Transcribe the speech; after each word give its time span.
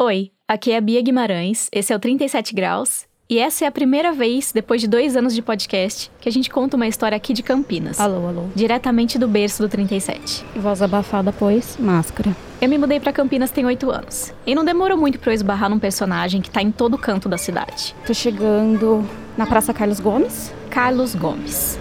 Oi, 0.00 0.30
aqui 0.46 0.70
é 0.70 0.76
a 0.76 0.80
Bia 0.80 1.02
Guimarães, 1.02 1.68
esse 1.72 1.92
é 1.92 1.96
o 1.96 1.98
37 1.98 2.54
Graus, 2.54 3.04
e 3.28 3.36
essa 3.40 3.64
é 3.64 3.68
a 3.68 3.72
primeira 3.72 4.12
vez, 4.12 4.52
depois 4.52 4.80
de 4.80 4.86
dois 4.86 5.16
anos 5.16 5.34
de 5.34 5.42
podcast, 5.42 6.08
que 6.20 6.28
a 6.28 6.32
gente 6.32 6.48
conta 6.48 6.76
uma 6.76 6.86
história 6.86 7.16
aqui 7.16 7.32
de 7.32 7.42
Campinas. 7.42 7.98
Alô, 7.98 8.28
alô. 8.28 8.44
Diretamente 8.54 9.18
do 9.18 9.26
berço 9.26 9.60
do 9.60 9.68
37. 9.68 10.44
Voz 10.54 10.82
abafada, 10.82 11.34
pois, 11.36 11.76
máscara. 11.80 12.30
Eu 12.60 12.68
me 12.68 12.78
mudei 12.78 13.00
para 13.00 13.12
Campinas 13.12 13.50
tem 13.50 13.66
oito 13.66 13.90
anos. 13.90 14.32
E 14.46 14.54
não 14.54 14.64
demorou 14.64 14.96
muito 14.96 15.18
pra 15.18 15.32
eu 15.32 15.34
esbarrar 15.34 15.68
num 15.68 15.80
personagem 15.80 16.40
que 16.40 16.48
tá 16.48 16.62
em 16.62 16.70
todo 16.70 16.96
canto 16.96 17.28
da 17.28 17.36
cidade. 17.36 17.92
Tô 18.06 18.14
chegando 18.14 19.04
na 19.36 19.46
Praça 19.48 19.74
Carlos 19.74 19.98
Gomes. 19.98 20.54
Carlos 20.70 21.16
Gomes. 21.16 21.76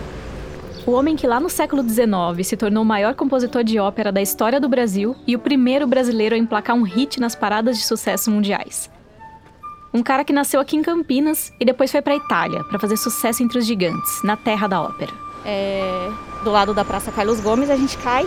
O 0.88 0.92
homem 0.92 1.18
que 1.18 1.28
lá 1.28 1.38
no 1.38 1.50
século 1.50 1.84
XIX 1.84 2.48
se 2.48 2.56
tornou 2.56 2.82
o 2.82 2.86
maior 2.86 3.14
compositor 3.14 3.62
de 3.62 3.78
ópera 3.78 4.10
da 4.10 4.22
história 4.22 4.58
do 4.58 4.70
Brasil 4.70 5.18
e 5.28 5.36
o 5.36 5.40
primeiro 5.40 5.86
brasileiro 5.86 6.34
a 6.34 6.38
emplacar 6.38 6.78
um 6.78 6.84
hit 6.84 7.20
nas 7.20 7.36
paradas 7.36 7.78
de 7.78 7.84
sucesso 7.84 8.32
mundiais. 8.32 8.90
Um 9.94 10.02
cara 10.02 10.24
que 10.24 10.32
nasceu 10.32 10.62
aqui 10.62 10.78
em 10.78 10.82
Campinas 10.82 11.52
e 11.60 11.66
depois 11.66 11.92
foi 11.92 12.02
para 12.02 12.16
Itália 12.16 12.64
para 12.64 12.80
fazer 12.80 12.96
sucesso 12.96 13.44
entre 13.44 13.60
os 13.60 13.66
gigantes, 13.66 14.24
na 14.24 14.38
terra 14.38 14.66
da 14.66 14.82
ópera. 14.82 15.12
É, 15.44 16.10
do 16.46 16.52
lado 16.52 16.74
da 16.74 16.86
Praça 16.86 17.12
Carlos 17.12 17.42
Gomes, 17.42 17.70
a 17.70 17.76
gente 17.76 17.98
cai 17.98 18.26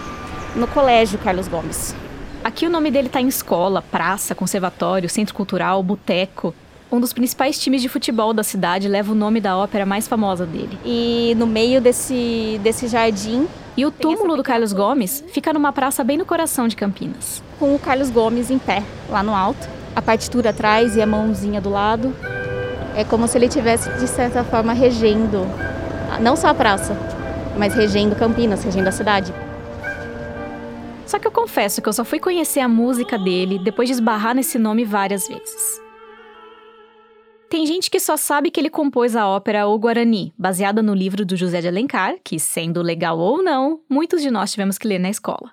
no 0.54 0.66
Colégio 0.66 1.18
Carlos 1.18 1.48
Gomes. 1.48 1.96
Aqui 2.45 2.66
o 2.66 2.70
nome 2.70 2.90
dele 2.90 3.09
tá 3.09 3.23
em 3.23 3.29
escola, 3.29 3.80
praça, 3.80 4.34
conservatório, 4.34 5.09
centro 5.09 5.34
cultural, 5.34 5.82
boteco. 5.82 6.54
Um 6.93 6.99
dos 6.99 7.12
principais 7.12 7.57
times 7.57 7.83
de 7.83 7.89
futebol 7.89 8.35
da 8.35 8.43
cidade 8.43 8.89
leva 8.89 9.12
o 9.12 9.15
nome 9.15 9.41
da 9.41 9.57
ópera 9.57 9.87
mais 9.87 10.09
famosa 10.09 10.45
dele. 10.45 10.77
E 10.85 11.35
no 11.39 11.47
meio 11.47 11.80
desse, 11.80 12.59
desse 12.65 12.89
jardim. 12.89 13.47
E 13.77 13.87
o 13.87 13.93
túmulo 13.93 14.37
do 14.37 14.43
Carlos 14.43 14.73
Gomes 14.73 15.23
fica 15.29 15.53
numa 15.53 15.73
praça 15.73 16.03
bem 16.03 16.19
no 16.19 16.27
coração 16.27 16.66
de 16.66 16.75
Campinas. 16.75 17.41
Com 17.61 17.77
o 17.77 17.79
Carlos 17.79 18.11
Gomes 18.11 18.51
em 18.51 18.59
pé, 18.59 18.83
lá 19.09 19.23
no 19.23 19.35
alto. 19.35 19.69
A 19.95 20.03
partitura 20.03 20.51
atrás 20.51 20.97
e 20.97 21.03
a 21.03 21.07
mãozinha 21.07 21.61
do 21.61 21.71
lado. 21.71 22.13
É 22.97 23.05
como 23.05 23.29
se 23.29 23.38
ele 23.38 23.49
tivesse, 23.49 23.88
de 23.91 24.09
certa 24.09 24.43
forma, 24.43 24.73
regendo. 24.73 25.47
Não 26.21 26.35
só 26.35 26.49
a 26.49 26.54
praça, 26.54 26.97
mas 27.57 27.73
regendo 27.73 28.16
Campinas, 28.16 28.65
regendo 28.65 28.88
a 28.88 28.93
cidade. 28.93 29.32
Só 31.07 31.21
que 31.21 31.27
eu 31.27 31.32
confesso 31.32 31.80
que 31.80 31.88
eu 31.88 31.93
só 31.93 32.04
fui 32.04 32.19
conhecer 32.19 32.60
a 32.60 32.69
música 32.69 33.16
dele 33.16 33.60
depois 33.60 33.88
de 33.88 33.93
esbarrar 33.93 34.35
nesse 34.35 34.59
nome 34.59 34.85
várias 34.85 35.29
vezes. 35.29 35.80
Tem 37.51 37.66
gente 37.66 37.90
que 37.90 37.98
só 37.98 38.16
sabe 38.16 38.48
que 38.48 38.60
ele 38.60 38.70
compôs 38.70 39.16
a 39.16 39.26
ópera 39.26 39.66
O 39.66 39.76
Guarani, 39.76 40.32
baseada 40.38 40.80
no 40.80 40.95
livro 40.95 41.26
do 41.26 41.37
José 41.37 41.60
de 41.60 41.66
Alencar, 41.66 42.15
que, 42.23 42.38
sendo 42.38 42.80
legal 42.80 43.18
ou 43.18 43.42
não, 43.42 43.80
muitos 43.90 44.23
de 44.23 44.30
nós 44.30 44.52
tivemos 44.52 44.79
que 44.79 44.87
ler 44.87 45.01
na 45.01 45.10
escola. 45.10 45.51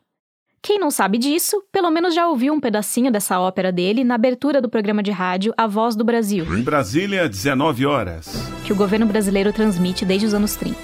Quem 0.62 0.78
não 0.78 0.92
sabe 0.92 1.18
disso, 1.18 1.60
pelo 1.72 1.90
menos 1.90 2.14
já 2.14 2.28
ouviu 2.28 2.54
um 2.54 2.60
pedacinho 2.60 3.12
dessa 3.12 3.40
ópera 3.40 3.72
dele 3.72 4.04
na 4.04 4.14
abertura 4.14 4.62
do 4.62 4.70
programa 4.70 5.02
de 5.02 5.10
rádio 5.10 5.56
A 5.58 5.66
Voz 5.66 5.96
do 5.96 6.04
Brasil. 6.04 6.46
Em 6.56 6.62
Brasília, 6.62 7.28
19 7.28 7.88
horas. 7.88 8.28
Que 8.64 8.72
o 8.72 8.76
governo 8.76 9.08
brasileiro 9.08 9.52
transmite 9.52 10.06
desde 10.06 10.28
os 10.28 10.36
anos 10.36 10.56
30. 10.56 10.78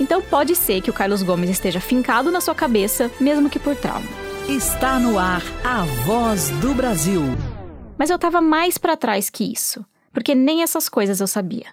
Então 0.00 0.22
pode 0.22 0.56
ser 0.56 0.80
que 0.80 0.88
o 0.88 0.94
Carlos 0.94 1.22
Gomes 1.22 1.50
esteja 1.50 1.80
fincado 1.80 2.30
na 2.30 2.40
sua 2.40 2.54
cabeça, 2.54 3.10
mesmo 3.20 3.50
que 3.50 3.58
por 3.58 3.76
trauma. 3.76 4.08
Está 4.48 4.98
no 4.98 5.18
ar 5.18 5.42
a 5.62 5.84
Voz 6.06 6.48
do 6.62 6.72
Brasil. 6.72 7.20
Mas 7.98 8.08
eu 8.08 8.18
tava 8.18 8.40
mais 8.40 8.78
para 8.78 8.96
trás 8.96 9.28
que 9.28 9.52
isso 9.52 9.84
porque 10.14 10.34
nem 10.34 10.62
essas 10.62 10.88
coisas 10.88 11.20
eu 11.20 11.26
sabia. 11.26 11.66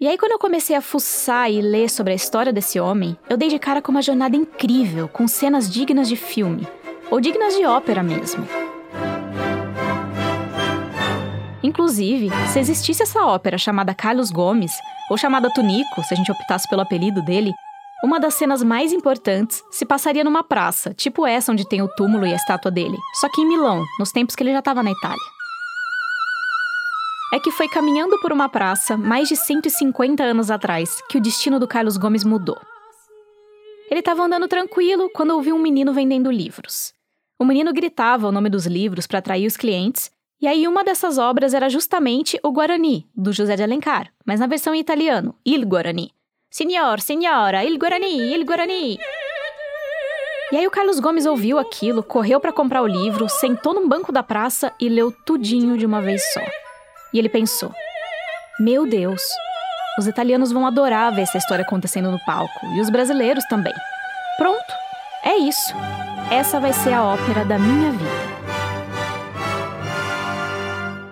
E 0.00 0.08
aí, 0.08 0.16
quando 0.16 0.32
eu 0.32 0.38
comecei 0.38 0.74
a 0.74 0.80
fuçar 0.80 1.50
e 1.50 1.60
ler 1.60 1.90
sobre 1.90 2.12
a 2.12 2.16
história 2.16 2.52
desse 2.52 2.80
homem, 2.80 3.16
eu 3.28 3.36
dei 3.36 3.48
de 3.48 3.58
cara 3.58 3.82
com 3.82 3.92
uma 3.92 4.00
jornada 4.00 4.36
incrível, 4.36 5.06
com 5.08 5.28
cenas 5.28 5.70
dignas 5.70 6.08
de 6.08 6.16
filme, 6.16 6.66
ou 7.10 7.20
dignas 7.20 7.54
de 7.54 7.66
ópera 7.66 8.02
mesmo. 8.02 8.48
Inclusive, 11.62 12.30
se 12.52 12.60
existisse 12.60 13.02
essa 13.02 13.24
ópera 13.24 13.58
chamada 13.58 13.94
Carlos 13.94 14.30
Gomes, 14.30 14.72
ou 15.10 15.18
chamada 15.18 15.52
Tunico, 15.52 16.02
se 16.04 16.14
a 16.14 16.16
gente 16.16 16.30
optasse 16.30 16.68
pelo 16.68 16.82
apelido 16.82 17.20
dele, 17.20 17.52
uma 18.02 18.20
das 18.20 18.34
cenas 18.34 18.62
mais 18.62 18.92
importantes 18.92 19.62
se 19.72 19.84
passaria 19.84 20.22
numa 20.22 20.44
praça, 20.44 20.94
tipo 20.94 21.26
essa 21.26 21.50
onde 21.50 21.68
tem 21.68 21.82
o 21.82 21.88
túmulo 21.88 22.24
e 22.24 22.32
a 22.32 22.36
estátua 22.36 22.70
dele, 22.70 22.96
só 23.14 23.28
que 23.28 23.40
em 23.40 23.48
Milão, 23.48 23.84
nos 23.98 24.12
tempos 24.12 24.36
que 24.36 24.44
ele 24.44 24.52
já 24.52 24.60
estava 24.60 24.84
na 24.84 24.92
Itália 24.92 25.37
é 27.32 27.38
que 27.38 27.50
foi 27.50 27.68
caminhando 27.68 28.18
por 28.20 28.32
uma 28.32 28.48
praça, 28.48 28.96
mais 28.96 29.28
de 29.28 29.36
150 29.36 30.22
anos 30.22 30.50
atrás, 30.50 31.00
que 31.08 31.18
o 31.18 31.20
destino 31.20 31.60
do 31.60 31.68
Carlos 31.68 31.96
Gomes 31.96 32.24
mudou. 32.24 32.58
Ele 33.90 34.00
estava 34.00 34.22
andando 34.22 34.48
tranquilo 34.48 35.10
quando 35.14 35.30
ouviu 35.32 35.54
um 35.54 35.58
menino 35.58 35.92
vendendo 35.92 36.30
livros. 36.30 36.92
O 37.38 37.44
menino 37.44 37.72
gritava 37.72 38.28
o 38.28 38.32
nome 38.32 38.50
dos 38.50 38.66
livros 38.66 39.06
para 39.06 39.18
atrair 39.18 39.46
os 39.46 39.56
clientes, 39.56 40.10
e 40.40 40.46
aí 40.46 40.66
uma 40.66 40.84
dessas 40.84 41.18
obras 41.18 41.52
era 41.52 41.68
justamente 41.68 42.38
o 42.42 42.50
Guarani, 42.50 43.06
do 43.14 43.32
José 43.32 43.56
de 43.56 43.62
Alencar, 43.62 44.12
mas 44.24 44.40
na 44.40 44.46
versão 44.46 44.74
em 44.74 44.80
italiano, 44.80 45.34
Il 45.44 45.66
Guarani. 45.66 46.12
Signor, 46.50 47.00
signora, 47.00 47.62
il 47.62 47.78
Guarani, 47.78 48.32
il 48.32 48.44
Guarani. 48.44 48.98
E 50.50 50.56
aí 50.56 50.66
o 50.66 50.70
Carlos 50.70 50.98
Gomes 50.98 51.26
ouviu 51.26 51.58
aquilo, 51.58 52.02
correu 52.02 52.40
para 52.40 52.52
comprar 52.52 52.80
o 52.80 52.86
livro, 52.86 53.28
sentou 53.28 53.74
num 53.74 53.86
banco 53.86 54.10
da 54.10 54.22
praça 54.22 54.72
e 54.80 54.88
leu 54.88 55.12
tudinho 55.12 55.76
de 55.76 55.84
uma 55.84 56.00
vez 56.00 56.22
só. 56.32 56.40
E 57.12 57.18
ele 57.18 57.28
pensou: 57.28 57.72
Meu 58.60 58.86
Deus, 58.86 59.22
os 59.98 60.06
italianos 60.06 60.52
vão 60.52 60.66
adorar 60.66 61.14
ver 61.14 61.22
essa 61.22 61.38
história 61.38 61.64
acontecendo 61.64 62.10
no 62.10 62.18
palco, 62.24 62.66
e 62.76 62.80
os 62.80 62.90
brasileiros 62.90 63.44
também. 63.44 63.74
Pronto, 64.36 64.74
é 65.24 65.36
isso. 65.36 65.74
Essa 66.30 66.60
vai 66.60 66.72
ser 66.72 66.92
a 66.92 67.04
ópera 67.04 67.44
da 67.44 67.58
minha 67.58 67.90
vida. 67.92 68.38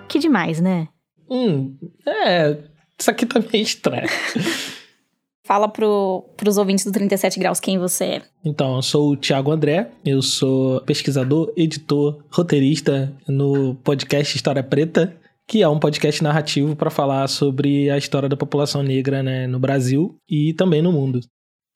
Que 0.07 0.19
demais, 0.19 0.61
né? 0.61 0.87
Hum, 1.29 1.75
é. 2.07 2.57
Isso 2.99 3.11
aqui 3.11 3.25
tá 3.25 3.39
meio 3.39 3.63
estranho. 3.63 4.07
Fala 5.43 5.69
pro, 5.69 6.29
pros 6.35 6.57
ouvintes 6.57 6.83
do 6.83 6.91
37 6.91 7.39
Graus 7.39 7.59
quem 7.59 7.79
você 7.79 8.03
é. 8.03 8.21
Então, 8.43 8.75
eu 8.75 8.81
sou 8.81 9.11
o 9.11 9.17
Thiago 9.17 9.51
André, 9.51 9.89
eu 10.05 10.21
sou 10.21 10.81
pesquisador, 10.81 11.53
editor, 11.55 12.21
roteirista 12.29 13.15
no 13.27 13.75
podcast 13.75 14.35
História 14.35 14.61
Preta 14.61 15.15
que 15.47 15.63
é 15.63 15.69
um 15.69 15.79
podcast 15.79 16.21
narrativo 16.21 16.75
para 16.75 16.89
falar 16.89 17.27
sobre 17.29 17.89
a 17.89 17.97
história 17.97 18.27
da 18.27 18.35
população 18.35 18.83
negra 18.83 19.23
né, 19.23 19.47
no 19.47 19.59
Brasil 19.59 20.19
e 20.29 20.53
também 20.53 20.81
no 20.81 20.91
mundo. 20.91 21.21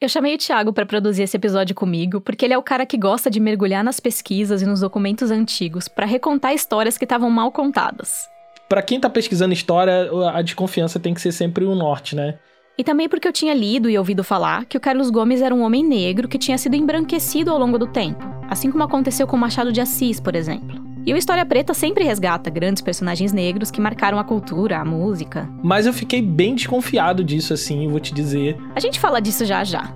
Eu 0.01 0.09
chamei 0.09 0.35
o 0.35 0.37
Thiago 0.37 0.73
para 0.73 0.85
produzir 0.85 1.23
esse 1.23 1.37
episódio 1.37 1.73
comigo 1.73 2.19
porque 2.19 2.43
ele 2.43 2.53
é 2.53 2.57
o 2.57 2.63
cara 2.63 2.85
que 2.85 2.97
gosta 2.97 3.29
de 3.29 3.39
mergulhar 3.39 3.83
nas 3.83 3.99
pesquisas 3.99 4.61
e 4.61 4.65
nos 4.65 4.81
documentos 4.81 5.31
antigos 5.31 5.87
para 5.87 6.05
recontar 6.05 6.53
histórias 6.53 6.97
que 6.97 7.05
estavam 7.05 7.29
mal 7.29 7.51
contadas. 7.51 8.27
Para 8.67 8.81
quem 8.81 8.99
tá 8.99 9.09
pesquisando 9.09 9.53
história, 9.53 10.09
a 10.33 10.41
desconfiança 10.41 10.99
tem 10.99 11.13
que 11.13 11.21
ser 11.21 11.31
sempre 11.31 11.63
o 11.63 11.71
um 11.71 11.75
norte, 11.75 12.15
né? 12.15 12.39
E 12.77 12.83
também 12.83 13.07
porque 13.07 13.27
eu 13.27 13.33
tinha 13.33 13.53
lido 13.53 13.89
e 13.89 13.97
ouvido 13.97 14.23
falar 14.23 14.65
que 14.65 14.77
o 14.77 14.81
Carlos 14.81 15.09
Gomes 15.09 15.41
era 15.41 15.53
um 15.53 15.61
homem 15.61 15.83
negro 15.83 16.27
que 16.27 16.39
tinha 16.39 16.57
sido 16.57 16.75
embranquecido 16.75 17.51
ao 17.51 17.59
longo 17.59 17.77
do 17.77 17.85
tempo, 17.85 18.23
assim 18.49 18.71
como 18.71 18.83
aconteceu 18.83 19.27
com 19.27 19.37
Machado 19.37 19.71
de 19.71 19.81
Assis, 19.81 20.19
por 20.19 20.35
exemplo. 20.35 20.90
E 21.03 21.13
o 21.13 21.17
História 21.17 21.43
Preta 21.45 21.73
sempre 21.73 22.03
resgata 22.03 22.49
grandes 22.49 22.81
personagens 22.81 23.33
negros 23.33 23.71
que 23.71 23.81
marcaram 23.81 24.19
a 24.19 24.23
cultura, 24.23 24.77
a 24.77 24.85
música. 24.85 25.49
Mas 25.63 25.87
eu 25.87 25.93
fiquei 25.93 26.21
bem 26.21 26.53
desconfiado 26.53 27.23
disso, 27.23 27.53
assim, 27.53 27.87
vou 27.87 27.99
te 27.99 28.13
dizer. 28.13 28.55
A 28.75 28.79
gente 28.79 28.99
fala 28.99 29.19
disso 29.19 29.43
já 29.43 29.63
já. 29.63 29.91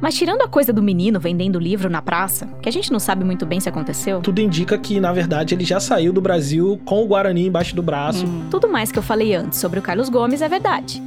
Mas 0.00 0.14
tirando 0.14 0.42
a 0.42 0.48
coisa 0.48 0.72
do 0.72 0.82
menino 0.82 1.18
vendendo 1.18 1.58
livro 1.58 1.90
na 1.90 2.00
praça, 2.00 2.46
que 2.60 2.68
a 2.68 2.72
gente 2.72 2.92
não 2.92 3.00
sabe 3.00 3.24
muito 3.24 3.44
bem 3.44 3.58
se 3.58 3.68
aconteceu. 3.68 4.20
Tudo 4.20 4.40
indica 4.40 4.78
que, 4.78 5.00
na 5.00 5.12
verdade, 5.12 5.54
ele 5.54 5.64
já 5.64 5.80
saiu 5.80 6.12
do 6.12 6.20
Brasil 6.20 6.80
com 6.84 7.02
o 7.02 7.06
Guarani 7.06 7.46
embaixo 7.46 7.74
do 7.74 7.82
braço. 7.82 8.24
Hum. 8.24 8.46
Tudo 8.50 8.68
mais 8.68 8.92
que 8.92 8.98
eu 8.98 9.02
falei 9.02 9.34
antes 9.34 9.58
sobre 9.58 9.80
o 9.80 9.82
Carlos 9.82 10.08
Gomes 10.08 10.42
é 10.42 10.48
verdade. 10.48 11.02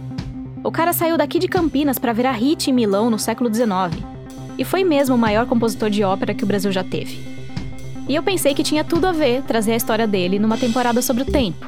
O 0.64 0.72
cara 0.72 0.92
saiu 0.94 1.18
daqui 1.18 1.40
de 1.40 1.48
Campinas 1.48 2.00
para 2.00 2.12
virar 2.12 2.34
hit 2.34 2.70
em 2.70 2.74
Milão 2.74 3.10
no 3.10 3.20
século 3.20 3.54
XIX. 3.54 4.02
E 4.58 4.66
foi 4.66 4.84
mesmo 4.84 5.16
o 5.16 5.18
maior 5.18 5.46
compositor 5.46 5.90
de 5.90 6.04
ópera 6.04 6.34
que 6.34 6.44
o 6.44 6.48
Brasil 6.48 6.72
já 6.72 6.84
teve. 6.84 7.35
E 8.08 8.14
eu 8.16 8.22
pensei 8.22 8.54
que 8.54 8.64
tinha 8.64 8.84
tudo 8.84 9.08
a 9.08 9.12
ver 9.12 9.42
trazer 9.44 9.74
a 9.74 9.76
história 9.76 10.06
dele 10.06 10.38
numa 10.38 10.58
temporada 10.58 11.02
sobre 11.02 11.24
o 11.24 11.26
tempo. 11.26 11.66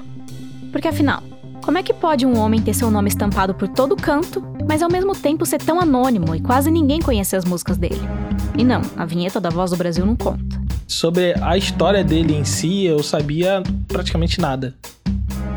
Porque 0.72 0.88
afinal, 0.88 1.24
como 1.64 1.78
é 1.78 1.84
que 1.84 1.94
pode 1.94 2.26
um 2.26 2.38
homem 2.38 2.62
ter 2.62 2.74
seu 2.74 2.92
nome 2.92 3.10
estampado 3.10 3.56
por 3.56 3.68
todo 3.68 3.96
canto, 3.96 4.44
mas 4.68 4.82
ao 4.82 4.90
mesmo 4.90 5.16
tempo 5.16 5.46
ser 5.46 5.60
tão 5.60 5.80
anônimo 5.82 6.36
e 6.36 6.40
quase 6.40 6.70
ninguém 6.70 7.02
conhecer 7.02 7.36
as 7.38 7.46
músicas 7.46 7.78
dele? 7.78 8.00
E 8.58 8.64
não, 8.64 8.82
a 8.96 9.06
vinheta 9.06 9.40
da 9.40 9.50
Voz 9.50 9.72
do 9.72 9.78
Brasil 9.78 10.06
não 10.06 10.16
conta. 10.16 10.62
Sobre 10.88 11.34
a 11.42 11.58
história 11.58 12.04
dele 12.04 12.34
em 12.34 12.46
si, 12.46 12.86
eu 12.86 13.02
sabia 13.02 13.62
praticamente 13.88 14.40
nada. 14.40 14.76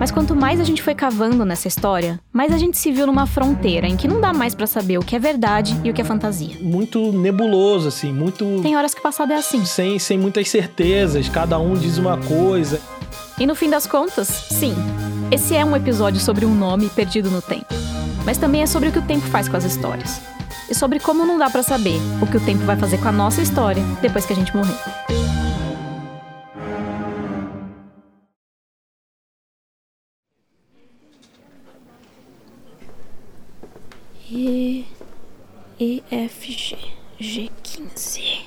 Mas 0.00 0.10
quanto 0.10 0.34
mais 0.34 0.58
a 0.58 0.64
gente 0.64 0.82
foi 0.82 0.94
cavando 0.94 1.44
nessa 1.44 1.68
história, 1.68 2.18
mais 2.32 2.54
a 2.54 2.56
gente 2.56 2.78
se 2.78 2.90
viu 2.90 3.06
numa 3.06 3.26
fronteira 3.26 3.86
em 3.86 3.98
que 3.98 4.08
não 4.08 4.18
dá 4.18 4.32
mais 4.32 4.54
para 4.54 4.66
saber 4.66 4.96
o 4.96 5.04
que 5.04 5.14
é 5.14 5.18
verdade 5.18 5.78
e 5.84 5.90
o 5.90 5.92
que 5.94 6.00
é 6.00 6.04
fantasia. 6.04 6.56
Muito 6.58 7.12
nebuloso, 7.12 7.88
assim, 7.88 8.10
muito. 8.10 8.62
Tem 8.62 8.78
horas 8.78 8.94
que 8.94 9.02
passado 9.02 9.34
é 9.34 9.36
assim. 9.36 9.62
Sem, 9.66 9.98
sem 9.98 10.16
muitas 10.16 10.48
certezas, 10.48 11.28
cada 11.28 11.58
um 11.58 11.74
diz 11.74 11.98
uma 11.98 12.16
coisa. 12.16 12.80
E 13.38 13.46
no 13.46 13.54
fim 13.54 13.68
das 13.68 13.86
contas, 13.86 14.26
sim, 14.26 14.74
esse 15.30 15.54
é 15.54 15.62
um 15.62 15.76
episódio 15.76 16.18
sobre 16.18 16.46
um 16.46 16.54
nome 16.54 16.88
perdido 16.88 17.30
no 17.30 17.42
tempo. 17.42 17.66
Mas 18.24 18.38
também 18.38 18.62
é 18.62 18.66
sobre 18.66 18.88
o 18.88 18.92
que 18.92 19.00
o 19.00 19.02
tempo 19.02 19.26
faz 19.26 19.50
com 19.50 19.56
as 19.58 19.64
histórias. 19.64 20.18
E 20.70 20.74
sobre 20.74 20.98
como 20.98 21.26
não 21.26 21.36
dá 21.36 21.50
para 21.50 21.62
saber 21.62 22.00
o 22.22 22.26
que 22.26 22.38
o 22.38 22.40
tempo 22.40 22.64
vai 22.64 22.76
fazer 22.76 22.96
com 22.96 23.08
a 23.08 23.12
nossa 23.12 23.42
história 23.42 23.82
depois 24.00 24.24
que 24.24 24.32
a 24.32 24.36
gente 24.36 24.56
morrer. 24.56 25.39
E, 34.32 34.86
F, 36.08 36.52
G. 36.52 36.78
G15. 37.18 38.44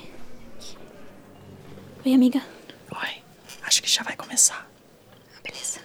Oi, 2.06 2.14
amiga. 2.14 2.40
Oi, 2.90 3.22
acho 3.62 3.82
que 3.82 3.90
já 3.90 4.02
vai 4.02 4.16
começar. 4.16 4.66
Beleza. 5.42 5.80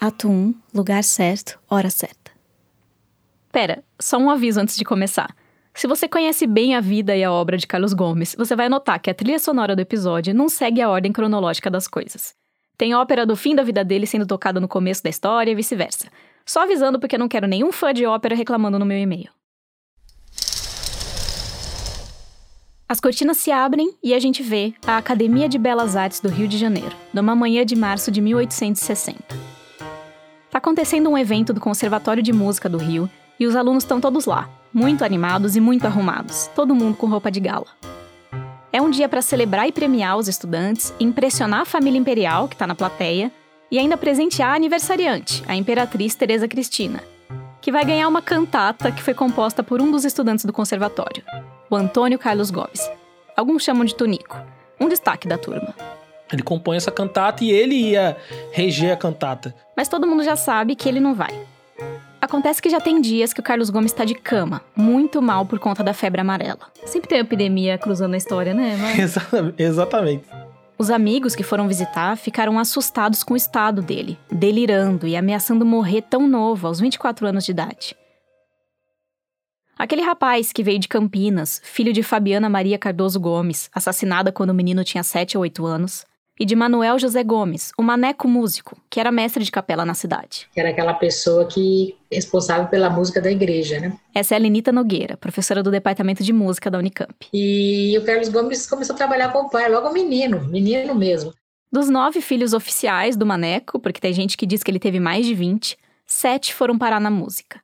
Ato 0.00 0.28
1, 0.28 0.54
lugar 0.74 1.04
certo, 1.04 1.60
hora 1.70 1.88
certa. 1.88 2.32
Pera, 3.52 3.84
só 4.00 4.18
um 4.18 4.28
aviso 4.28 4.60
antes 4.60 4.76
de 4.76 4.84
começar. 4.84 5.32
Se 5.72 5.86
você 5.86 6.08
conhece 6.08 6.48
bem 6.48 6.74
a 6.74 6.80
vida 6.80 7.16
e 7.16 7.22
a 7.22 7.30
obra 7.30 7.56
de 7.56 7.64
Carlos 7.64 7.92
Gomes, 7.92 8.34
você 8.36 8.56
vai 8.56 8.68
notar 8.68 8.98
que 8.98 9.08
a 9.08 9.14
trilha 9.14 9.38
sonora 9.38 9.76
do 9.76 9.82
episódio 9.82 10.34
não 10.34 10.48
segue 10.48 10.82
a 10.82 10.90
ordem 10.90 11.12
cronológica 11.12 11.70
das 11.70 11.86
coisas. 11.86 12.39
Tem 12.80 12.94
ópera 12.94 13.26
do 13.26 13.36
fim 13.36 13.54
da 13.54 13.62
vida 13.62 13.84
dele 13.84 14.06
sendo 14.06 14.24
tocada 14.24 14.58
no 14.58 14.66
começo 14.66 15.02
da 15.02 15.10
história 15.10 15.50
e 15.50 15.54
vice-versa. 15.54 16.06
Só 16.46 16.62
avisando 16.62 16.98
porque 16.98 17.18
não 17.18 17.28
quero 17.28 17.46
nenhum 17.46 17.70
fã 17.70 17.92
de 17.92 18.06
ópera 18.06 18.34
reclamando 18.34 18.78
no 18.78 18.86
meu 18.86 18.96
e-mail. 18.96 19.28
As 22.88 22.98
cortinas 22.98 23.36
se 23.36 23.52
abrem 23.52 23.94
e 24.02 24.14
a 24.14 24.18
gente 24.18 24.42
vê 24.42 24.72
a 24.86 24.96
Academia 24.96 25.46
de 25.46 25.58
Belas 25.58 25.94
Artes 25.94 26.20
do 26.20 26.30
Rio 26.30 26.48
de 26.48 26.56
Janeiro, 26.56 26.96
numa 27.12 27.36
manhã 27.36 27.66
de 27.66 27.76
março 27.76 28.10
de 28.10 28.22
1860. 28.22 29.24
Tá 30.50 30.56
acontecendo 30.56 31.10
um 31.10 31.18
evento 31.18 31.52
do 31.52 31.60
Conservatório 31.60 32.22
de 32.22 32.32
Música 32.32 32.66
do 32.66 32.78
Rio 32.78 33.10
e 33.38 33.46
os 33.46 33.56
alunos 33.56 33.84
estão 33.84 34.00
todos 34.00 34.24
lá, 34.24 34.48
muito 34.72 35.04
animados 35.04 35.54
e 35.54 35.60
muito 35.60 35.86
arrumados, 35.86 36.46
todo 36.54 36.74
mundo 36.74 36.96
com 36.96 37.06
roupa 37.08 37.30
de 37.30 37.40
gala. 37.40 37.66
É 38.72 38.80
um 38.80 38.88
dia 38.88 39.08
para 39.08 39.20
celebrar 39.20 39.66
e 39.66 39.72
premiar 39.72 40.16
os 40.16 40.28
estudantes, 40.28 40.94
impressionar 41.00 41.62
a 41.62 41.64
família 41.64 41.98
imperial 41.98 42.46
que 42.46 42.54
está 42.54 42.68
na 42.68 42.74
plateia 42.74 43.32
e 43.68 43.78
ainda 43.78 43.96
presentear 43.96 44.50
a 44.50 44.54
aniversariante, 44.54 45.42
a 45.48 45.56
imperatriz 45.56 46.14
Teresa 46.14 46.46
Cristina, 46.46 47.02
que 47.60 47.72
vai 47.72 47.84
ganhar 47.84 48.06
uma 48.06 48.22
cantata 48.22 48.92
que 48.92 49.02
foi 49.02 49.12
composta 49.12 49.62
por 49.62 49.80
um 49.82 49.90
dos 49.90 50.04
estudantes 50.04 50.44
do 50.44 50.52
conservatório, 50.52 51.24
o 51.68 51.74
Antônio 51.74 52.16
Carlos 52.16 52.52
Gomes. 52.52 52.88
Alguns 53.36 53.64
chamam 53.64 53.84
de 53.84 53.94
Tonico, 53.94 54.36
um 54.78 54.88
destaque 54.88 55.26
da 55.26 55.36
turma. 55.36 55.74
Ele 56.32 56.42
compõe 56.42 56.76
essa 56.76 56.92
cantata 56.92 57.42
e 57.42 57.50
ele 57.50 57.74
ia 57.74 58.16
reger 58.52 58.92
a 58.92 58.96
cantata. 58.96 59.52
Mas 59.76 59.88
todo 59.88 60.06
mundo 60.06 60.22
já 60.22 60.36
sabe 60.36 60.76
que 60.76 60.88
ele 60.88 61.00
não 61.00 61.12
vai. 61.12 61.34
Acontece 62.20 62.60
que 62.60 62.68
já 62.68 62.80
tem 62.80 63.00
dias 63.00 63.32
que 63.32 63.40
o 63.40 63.42
Carlos 63.42 63.70
Gomes 63.70 63.92
está 63.92 64.04
de 64.04 64.14
cama, 64.14 64.62
muito 64.76 65.22
mal 65.22 65.46
por 65.46 65.58
conta 65.58 65.82
da 65.82 65.94
febre 65.94 66.20
amarela. 66.20 66.70
Sempre 66.84 67.08
tem 67.08 67.18
epidemia 67.18 67.78
cruzando 67.78 68.14
a 68.14 68.16
história, 68.18 68.52
né? 68.52 68.76
Mas... 68.76 69.16
Exatamente. 69.58 70.24
Os 70.78 70.90
amigos 70.90 71.34
que 71.34 71.42
foram 71.42 71.66
visitar 71.66 72.16
ficaram 72.16 72.58
assustados 72.58 73.22
com 73.22 73.34
o 73.34 73.36
estado 73.36 73.82
dele, 73.82 74.18
delirando 74.30 75.06
e 75.06 75.16
ameaçando 75.16 75.64
morrer 75.64 76.02
tão 76.02 76.26
novo, 76.28 76.66
aos 76.66 76.80
24 76.80 77.26
anos 77.26 77.44
de 77.44 77.52
idade. 77.52 77.96
Aquele 79.78 80.02
rapaz 80.02 80.52
que 80.52 80.62
veio 80.62 80.78
de 80.78 80.88
Campinas, 80.88 81.60
filho 81.64 81.92
de 81.92 82.02
Fabiana 82.02 82.50
Maria 82.50 82.78
Cardoso 82.78 83.18
Gomes, 83.18 83.70
assassinada 83.74 84.30
quando 84.30 84.50
o 84.50 84.54
menino 84.54 84.84
tinha 84.84 85.02
7 85.02 85.38
ou 85.38 85.42
8 85.42 85.64
anos, 85.64 86.04
e 86.40 86.46
de 86.46 86.56
Manuel 86.56 86.98
José 86.98 87.22
Gomes, 87.22 87.70
o 87.76 87.82
maneco 87.82 88.26
músico, 88.26 88.74
que 88.88 88.98
era 88.98 89.12
mestre 89.12 89.44
de 89.44 89.52
capela 89.52 89.84
na 89.84 89.92
cidade. 89.92 90.48
Que 90.54 90.58
era 90.58 90.70
aquela 90.70 90.94
pessoa 90.94 91.46
que 91.46 91.94
responsável 92.10 92.66
pela 92.68 92.88
música 92.88 93.20
da 93.20 93.30
igreja, 93.30 93.78
né? 93.78 93.92
Essa 94.14 94.34
é 94.34 94.38
a 94.38 94.40
Lenita 94.40 94.72
Nogueira, 94.72 95.18
professora 95.18 95.62
do 95.62 95.70
departamento 95.70 96.24
de 96.24 96.32
música 96.32 96.70
da 96.70 96.78
Unicamp. 96.78 97.14
E 97.30 97.94
o 97.98 98.04
Carlos 98.06 98.30
Gomes 98.30 98.66
começou 98.66 98.94
a 98.94 98.96
trabalhar 98.96 99.30
com 99.30 99.40
o 99.40 99.50
pai, 99.50 99.70
logo 99.70 99.92
menino, 99.92 100.40
menino 100.48 100.94
mesmo. 100.94 101.34
Dos 101.70 101.90
nove 101.90 102.22
filhos 102.22 102.54
oficiais 102.54 103.18
do 103.18 103.26
maneco, 103.26 103.78
porque 103.78 104.00
tem 104.00 104.14
gente 104.14 104.38
que 104.38 104.46
diz 104.46 104.62
que 104.62 104.70
ele 104.70 104.80
teve 104.80 104.98
mais 104.98 105.26
de 105.26 105.34
20, 105.34 105.76
sete 106.06 106.54
foram 106.54 106.78
parar 106.78 107.00
na 107.02 107.10
música. 107.10 107.60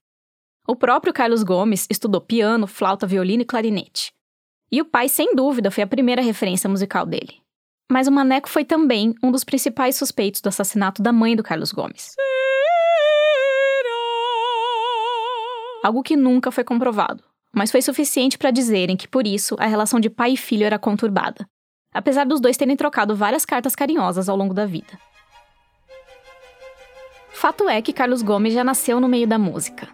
O 0.69 0.77
próprio 0.77 1.15
Carlos 1.15 1.43
Gomes 1.43 1.87
estudou 1.89 2.21
piano, 2.21 2.67
flauta, 2.67 3.07
violino 3.07 3.43
e 3.43 3.47
clarinete. 3.47 4.13
E 4.71 4.83
o 4.83 4.85
pai, 4.85 5.09
sem 5.09 5.35
dúvida, 5.35 5.71
foi 5.71 5.83
a 5.83 5.87
primeira 5.87 6.21
referência 6.21 6.69
musical 6.69 7.07
dele. 7.07 7.46
Mas 7.91 8.09
o 8.09 8.13
Maneco 8.13 8.49
foi 8.49 8.65
também 8.65 9.15
um 9.23 9.31
dos 9.31 9.45
principais 9.45 9.95
suspeitos 9.97 10.41
do 10.41 10.49
assassinato 10.49 11.01
da 11.01 11.13
mãe 11.13 11.37
do 11.37 11.43
Carlos 11.43 11.71
Gomes. 11.71 12.15
Algo 15.85 16.03
que 16.03 16.17
nunca 16.17 16.51
foi 16.51 16.65
comprovado, 16.65 17.23
mas 17.55 17.71
foi 17.71 17.81
suficiente 17.81 18.37
para 18.37 18.51
dizerem 18.51 18.97
que 18.97 19.07
por 19.07 19.25
isso 19.25 19.55
a 19.61 19.67
relação 19.67 20.01
de 20.01 20.11
pai 20.11 20.33
e 20.33 20.37
filho 20.37 20.65
era 20.65 20.81
conturbada, 20.81 21.49
apesar 21.95 22.27
dos 22.27 22.41
dois 22.41 22.57
terem 22.57 22.75
trocado 22.75 23.15
várias 23.15 23.45
cartas 23.45 23.77
carinhosas 23.77 24.29
ao 24.29 24.37
longo 24.37 24.53
da 24.53 24.67
vida. 24.67 24.99
Fato 27.37 27.69
é 27.69 27.83
que 27.83 27.93
Carlos 27.93 28.23
Gomes 28.23 28.55
já 28.55 28.65
nasceu 28.65 28.99
no 28.99 29.07
meio 29.07 29.27
da 29.27 29.39
música. 29.39 29.89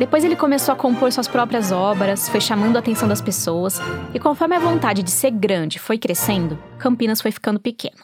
Depois 0.00 0.24
ele 0.24 0.34
começou 0.34 0.72
a 0.72 0.76
compor 0.76 1.12
suas 1.12 1.28
próprias 1.28 1.70
obras, 1.70 2.28
foi 2.28 2.40
chamando 2.40 2.74
a 2.74 2.80
atenção 2.80 3.06
das 3.06 3.20
pessoas, 3.20 3.78
e 4.12 4.18
conforme 4.18 4.56
a 4.56 4.58
vontade 4.58 5.00
de 5.04 5.12
ser 5.12 5.30
grande 5.30 5.78
foi 5.78 5.96
crescendo, 5.96 6.58
Campinas 6.76 7.20
foi 7.20 7.30
ficando 7.30 7.60
pequeno. 7.60 7.98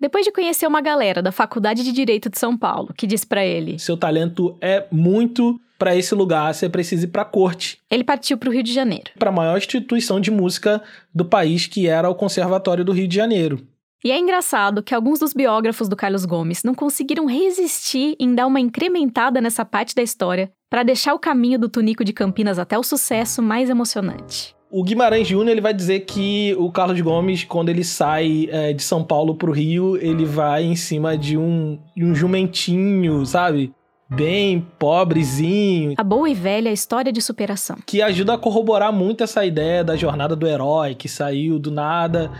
Depois 0.00 0.24
de 0.24 0.32
conhecer 0.32 0.66
uma 0.66 0.80
galera 0.80 1.20
da 1.20 1.30
Faculdade 1.30 1.84
de 1.84 1.92
Direito 1.92 2.30
de 2.30 2.38
São 2.38 2.56
Paulo, 2.56 2.94
que 2.96 3.06
disse 3.06 3.26
para 3.26 3.44
ele: 3.44 3.78
Seu 3.78 3.98
talento 3.98 4.56
é 4.58 4.86
muito 4.90 5.60
para 5.78 5.94
esse 5.94 6.14
lugar, 6.14 6.54
você 6.54 6.70
precisa 6.70 7.04
ir 7.04 7.08
para 7.08 7.22
a 7.22 7.26
corte. 7.26 7.78
Ele 7.90 8.02
partiu 8.02 8.38
para 8.38 8.48
o 8.48 8.52
Rio 8.52 8.62
de 8.62 8.72
Janeiro. 8.72 9.10
Para 9.18 9.28
a 9.28 9.32
maior 9.32 9.58
instituição 9.58 10.18
de 10.18 10.30
música 10.30 10.82
do 11.14 11.24
país, 11.26 11.66
que 11.66 11.86
era 11.86 12.08
o 12.08 12.14
Conservatório 12.14 12.82
do 12.82 12.92
Rio 12.92 13.06
de 13.06 13.14
Janeiro. 13.14 13.60
E 14.04 14.10
é 14.10 14.18
engraçado 14.18 14.82
que 14.82 14.94
alguns 14.94 15.20
dos 15.20 15.32
biógrafos 15.32 15.88
do 15.88 15.94
Carlos 15.94 16.24
Gomes 16.24 16.64
não 16.64 16.74
conseguiram 16.74 17.24
resistir 17.24 18.16
em 18.18 18.34
dar 18.34 18.48
uma 18.48 18.58
incrementada 18.58 19.40
nessa 19.40 19.64
parte 19.64 19.94
da 19.94 20.02
história 20.02 20.50
para 20.68 20.82
deixar 20.82 21.14
o 21.14 21.20
caminho 21.20 21.56
do 21.56 21.68
Tunico 21.68 22.04
de 22.04 22.12
Campinas 22.12 22.58
até 22.58 22.76
o 22.76 22.82
sucesso 22.82 23.40
mais 23.40 23.70
emocionante. 23.70 24.56
O 24.68 24.82
Guimarães 24.82 25.28
Júnior 25.28 25.50
ele 25.50 25.60
vai 25.60 25.72
dizer 25.72 26.00
que 26.00 26.52
o 26.58 26.72
Carlos 26.72 27.00
Gomes, 27.00 27.44
quando 27.44 27.68
ele 27.68 27.84
sai 27.84 28.48
é, 28.50 28.72
de 28.72 28.82
São 28.82 29.04
Paulo 29.04 29.36
para 29.36 29.50
o 29.50 29.52
Rio, 29.52 29.96
ele 29.96 30.24
vai 30.24 30.64
em 30.64 30.74
cima 30.74 31.16
de 31.16 31.36
um, 31.36 31.78
de 31.96 32.04
um 32.04 32.12
jumentinho, 32.12 33.24
sabe? 33.24 33.72
Bem 34.10 34.66
pobrezinho. 34.78 35.94
A 35.96 36.02
boa 36.02 36.28
e 36.28 36.34
velha 36.34 36.72
história 36.72 37.12
de 37.12 37.22
superação. 37.22 37.76
Que 37.86 38.02
ajuda 38.02 38.34
a 38.34 38.38
corroborar 38.38 38.92
muito 38.92 39.22
essa 39.22 39.44
ideia 39.44 39.84
da 39.84 39.94
jornada 39.94 40.34
do 40.34 40.46
herói 40.46 40.94
que 40.94 41.08
saiu 41.08 41.58
do 41.58 41.70
nada 41.70 42.30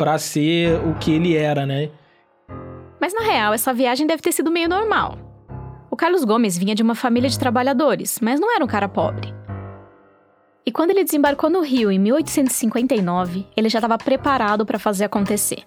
para 0.00 0.16
ser 0.16 0.80
o 0.88 0.94
que 0.94 1.12
ele 1.12 1.36
era, 1.36 1.66
né? 1.66 1.90
Mas 2.98 3.12
na 3.12 3.20
real, 3.20 3.52
essa 3.52 3.70
viagem 3.70 4.06
deve 4.06 4.22
ter 4.22 4.32
sido 4.32 4.50
meio 4.50 4.66
normal. 4.66 5.18
O 5.90 5.96
Carlos 5.96 6.24
Gomes 6.24 6.56
vinha 6.56 6.74
de 6.74 6.82
uma 6.82 6.94
família 6.94 7.28
de 7.28 7.38
trabalhadores, 7.38 8.18
mas 8.18 8.40
não 8.40 8.50
era 8.50 8.64
um 8.64 8.66
cara 8.66 8.88
pobre. 8.88 9.34
E 10.64 10.72
quando 10.72 10.92
ele 10.92 11.04
desembarcou 11.04 11.50
no 11.50 11.60
Rio 11.60 11.92
em 11.92 11.98
1859, 11.98 13.46
ele 13.54 13.68
já 13.68 13.78
estava 13.78 13.98
preparado 13.98 14.64
para 14.64 14.78
fazer 14.78 15.04
acontecer. 15.04 15.64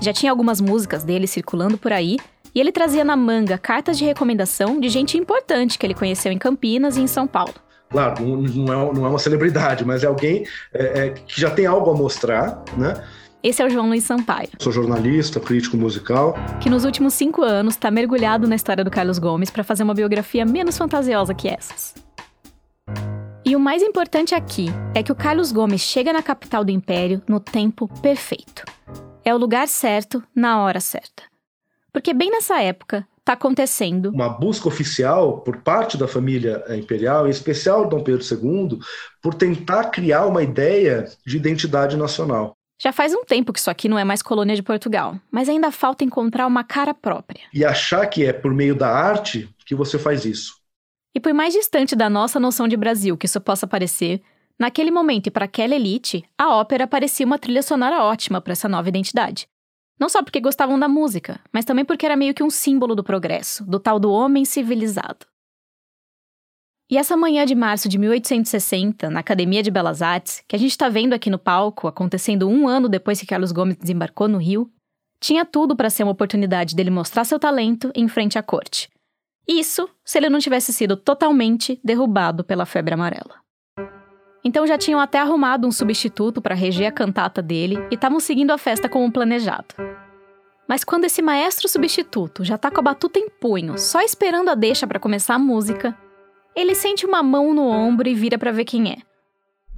Já 0.00 0.12
tinha 0.12 0.32
algumas 0.32 0.60
músicas 0.60 1.04
dele 1.04 1.28
circulando 1.28 1.78
por 1.78 1.92
aí, 1.92 2.16
e 2.52 2.58
ele 2.58 2.72
trazia 2.72 3.04
na 3.04 3.14
manga 3.14 3.56
cartas 3.56 3.96
de 3.96 4.04
recomendação 4.04 4.80
de 4.80 4.88
gente 4.88 5.16
importante 5.16 5.78
que 5.78 5.86
ele 5.86 5.94
conheceu 5.94 6.32
em 6.32 6.38
Campinas 6.38 6.96
e 6.96 7.02
em 7.02 7.06
São 7.06 7.24
Paulo. 7.24 7.54
Claro, 7.88 8.20
não 8.24 8.72
é, 8.72 8.92
não 8.94 9.06
é 9.06 9.08
uma 9.10 9.18
celebridade, 9.20 9.84
mas 9.84 10.02
é 10.02 10.08
alguém 10.08 10.44
é, 10.74 11.06
é, 11.06 11.10
que 11.10 11.40
já 11.40 11.50
tem 11.50 11.66
algo 11.66 11.88
a 11.88 11.94
mostrar, 11.94 12.64
né? 12.76 12.94
Esse 13.42 13.62
é 13.62 13.66
o 13.66 13.70
João 13.70 13.88
Luiz 13.88 14.04
Sampaio. 14.04 14.50
Sou 14.58 14.70
jornalista, 14.70 15.40
crítico 15.40 15.74
musical. 15.74 16.34
Que 16.60 16.68
nos 16.68 16.84
últimos 16.84 17.14
cinco 17.14 17.42
anos 17.42 17.72
está 17.72 17.90
mergulhado 17.90 18.46
na 18.46 18.54
história 18.54 18.84
do 18.84 18.90
Carlos 18.90 19.18
Gomes 19.18 19.48
para 19.48 19.64
fazer 19.64 19.82
uma 19.82 19.94
biografia 19.94 20.44
menos 20.44 20.76
fantasiosa 20.76 21.32
que 21.32 21.48
essas. 21.48 21.94
E 23.42 23.56
o 23.56 23.60
mais 23.60 23.82
importante 23.82 24.34
aqui 24.34 24.66
é 24.94 25.02
que 25.02 25.10
o 25.10 25.14
Carlos 25.14 25.52
Gomes 25.52 25.80
chega 25.80 26.12
na 26.12 26.22
capital 26.22 26.62
do 26.62 26.70
Império 26.70 27.22
no 27.26 27.40
tempo 27.40 27.88
perfeito. 28.02 28.62
É 29.24 29.34
o 29.34 29.38
lugar 29.38 29.66
certo, 29.68 30.22
na 30.36 30.62
hora 30.62 30.78
certa. 30.78 31.22
Porque 31.94 32.12
bem 32.12 32.30
nessa 32.30 32.60
época 32.60 33.08
está 33.20 33.32
acontecendo 33.32 34.10
uma 34.10 34.28
busca 34.28 34.68
oficial 34.68 35.40
por 35.40 35.62
parte 35.62 35.96
da 35.96 36.06
família 36.06 36.62
imperial, 36.76 37.26
em 37.26 37.30
especial 37.30 37.88
Dom 37.88 38.02
Pedro 38.02 38.22
II, 38.22 38.78
por 39.22 39.32
tentar 39.32 39.84
criar 39.84 40.26
uma 40.26 40.42
ideia 40.42 41.08
de 41.26 41.38
identidade 41.38 41.96
nacional. 41.96 42.54
Já 42.82 42.92
faz 42.92 43.12
um 43.12 43.22
tempo 43.26 43.52
que 43.52 43.58
isso 43.58 43.70
aqui 43.70 43.90
não 43.90 43.98
é 43.98 44.04
mais 44.04 44.22
colônia 44.22 44.56
de 44.56 44.62
Portugal, 44.62 45.20
mas 45.30 45.50
ainda 45.50 45.70
falta 45.70 46.02
encontrar 46.02 46.46
uma 46.46 46.64
cara 46.64 46.94
própria. 46.94 47.42
E 47.52 47.62
achar 47.62 48.06
que 48.06 48.24
é 48.24 48.32
por 48.32 48.54
meio 48.54 48.74
da 48.74 48.88
arte 48.88 49.54
que 49.66 49.74
você 49.74 49.98
faz 49.98 50.24
isso. 50.24 50.54
E 51.14 51.20
por 51.20 51.34
mais 51.34 51.52
distante 51.52 51.94
da 51.94 52.08
nossa 52.08 52.40
noção 52.40 52.66
de 52.66 52.78
Brasil 52.78 53.18
que 53.18 53.26
isso 53.26 53.38
possa 53.38 53.66
parecer, 53.66 54.22
naquele 54.58 54.90
momento 54.90 55.26
e 55.26 55.30
para 55.30 55.44
aquela 55.44 55.74
elite, 55.74 56.24
a 56.38 56.54
ópera 56.54 56.86
parecia 56.86 57.26
uma 57.26 57.38
trilha 57.38 57.62
sonora 57.62 58.02
ótima 58.02 58.40
para 58.40 58.52
essa 58.52 58.66
nova 58.66 58.88
identidade. 58.88 59.46
Não 59.98 60.08
só 60.08 60.22
porque 60.22 60.40
gostavam 60.40 60.78
da 60.78 60.88
música, 60.88 61.38
mas 61.52 61.66
também 61.66 61.84
porque 61.84 62.06
era 62.06 62.16
meio 62.16 62.32
que 62.32 62.42
um 62.42 62.48
símbolo 62.48 62.94
do 62.94 63.04
progresso, 63.04 63.62
do 63.62 63.78
tal 63.78 64.00
do 64.00 64.10
homem 64.10 64.46
civilizado. 64.46 65.26
E 66.90 66.98
essa 66.98 67.16
manhã 67.16 67.46
de 67.46 67.54
março 67.54 67.88
de 67.88 67.96
1860, 67.96 69.08
na 69.08 69.20
Academia 69.20 69.62
de 69.62 69.70
Belas 69.70 70.02
Artes, 70.02 70.42
que 70.48 70.56
a 70.56 70.58
gente 70.58 70.72
está 70.72 70.88
vendo 70.88 71.12
aqui 71.12 71.30
no 71.30 71.38
palco, 71.38 71.86
acontecendo 71.86 72.48
um 72.48 72.66
ano 72.66 72.88
depois 72.88 73.20
que 73.20 73.26
Carlos 73.26 73.52
Gomes 73.52 73.76
desembarcou 73.76 74.26
no 74.26 74.38
Rio, 74.38 74.68
tinha 75.20 75.44
tudo 75.44 75.76
para 75.76 75.88
ser 75.88 76.02
uma 76.02 76.10
oportunidade 76.10 76.74
dele 76.74 76.90
mostrar 76.90 77.24
seu 77.24 77.38
talento 77.38 77.92
em 77.94 78.08
frente 78.08 78.36
à 78.36 78.42
corte. 78.42 78.88
Isso 79.46 79.88
se 80.04 80.18
ele 80.18 80.28
não 80.28 80.40
tivesse 80.40 80.72
sido 80.72 80.96
totalmente 80.96 81.78
derrubado 81.84 82.42
pela 82.42 82.66
febre 82.66 82.94
amarela. 82.94 83.36
Então 84.42 84.66
já 84.66 84.76
tinham 84.76 84.98
até 84.98 85.20
arrumado 85.20 85.68
um 85.68 85.72
substituto 85.72 86.42
para 86.42 86.56
reger 86.56 86.88
a 86.88 86.92
cantata 86.92 87.40
dele 87.40 87.76
e 87.88 87.94
estavam 87.94 88.18
seguindo 88.18 88.50
a 88.50 88.58
festa 88.58 88.88
como 88.88 89.12
planejado. 89.12 89.76
Mas 90.66 90.82
quando 90.82 91.04
esse 91.04 91.22
maestro 91.22 91.68
substituto 91.68 92.42
já 92.42 92.58
tá 92.58 92.68
com 92.68 92.80
a 92.80 92.82
batuta 92.82 93.18
em 93.18 93.28
punho, 93.28 93.78
só 93.78 94.00
esperando 94.00 94.48
a 94.48 94.54
deixa 94.56 94.86
para 94.88 94.98
começar 94.98 95.34
a 95.34 95.38
música, 95.38 95.96
ele 96.60 96.74
sente 96.74 97.06
uma 97.06 97.22
mão 97.22 97.54
no 97.54 97.66
ombro 97.66 98.08
e 98.08 98.14
vira 98.14 98.38
para 98.38 98.52
ver 98.52 98.64
quem 98.64 98.92
é. 98.92 98.96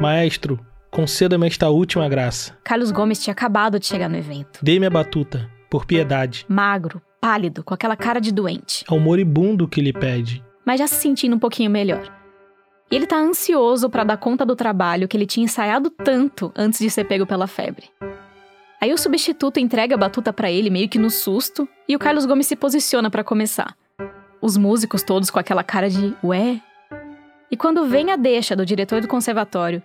Maestro, 0.01 0.59
conceda-me 0.91 1.47
esta 1.47 1.69
última 1.69 2.09
graça. 2.09 2.57
Carlos 2.65 2.91
Gomes 2.91 3.23
tinha 3.23 3.33
acabado 3.33 3.79
de 3.79 3.87
chegar 3.87 4.09
no 4.09 4.17
evento. 4.17 4.59
Dê-me 4.63 4.87
a 4.87 4.91
batuta, 4.91 5.51
por 5.71 5.87
piedade. 5.87 6.45
Magro, 6.49 7.01
pálido, 7.21 7.63
com 7.63 7.73
aquela 7.73 7.97
cara 7.97 8.21
de 8.21 8.33
doente. 8.33 8.85
É 8.91 8.93
o 8.93 8.99
moribundo 8.99 9.69
que 9.69 9.81
lhe 9.81 9.93
pede. 9.93 10.45
Mas 10.65 10.81
já 10.81 10.87
se 10.87 10.97
sentindo 10.97 11.37
um 11.37 11.39
pouquinho 11.39 11.71
melhor. 11.71 12.13
E 12.91 12.97
ele 12.97 13.07
tá 13.07 13.17
ansioso 13.17 13.89
para 13.89 14.05
dar 14.05 14.19
conta 14.19 14.45
do 14.45 14.55
trabalho 14.55 15.09
que 15.09 15.17
ele 15.17 15.25
tinha 15.25 15.45
ensaiado 15.45 15.89
tanto 15.89 16.53
antes 16.55 16.79
de 16.79 16.91
ser 16.91 17.05
pego 17.05 17.25
pela 17.25 17.47
febre. 17.47 17.89
Aí 18.81 18.93
o 18.93 18.99
substituto 18.99 19.61
entrega 19.61 19.95
a 19.95 19.99
batuta 19.99 20.33
para 20.33 20.51
ele 20.51 20.69
meio 20.69 20.89
que 20.89 20.99
no 20.99 21.09
susto 21.09 21.69
e 21.89 21.95
o 21.95 21.99
Carlos 21.99 22.27
Gomes 22.27 22.49
se 22.49 22.57
posiciona 22.57 23.09
para 23.09 23.23
começar. 23.23 23.77
Os 24.43 24.57
músicos 24.57 25.05
todos 25.05 25.31
com 25.31 25.39
aquela 25.39 25.63
cara 25.63 25.89
de 25.89 26.15
ué. 26.25 26.61
E 27.53 27.57
quando 27.57 27.85
vem 27.85 28.11
a 28.11 28.17
deixa 28.17 28.57
do 28.57 28.65
diretor 28.65 29.03
do 29.03 29.07
conservatório, 29.07 29.83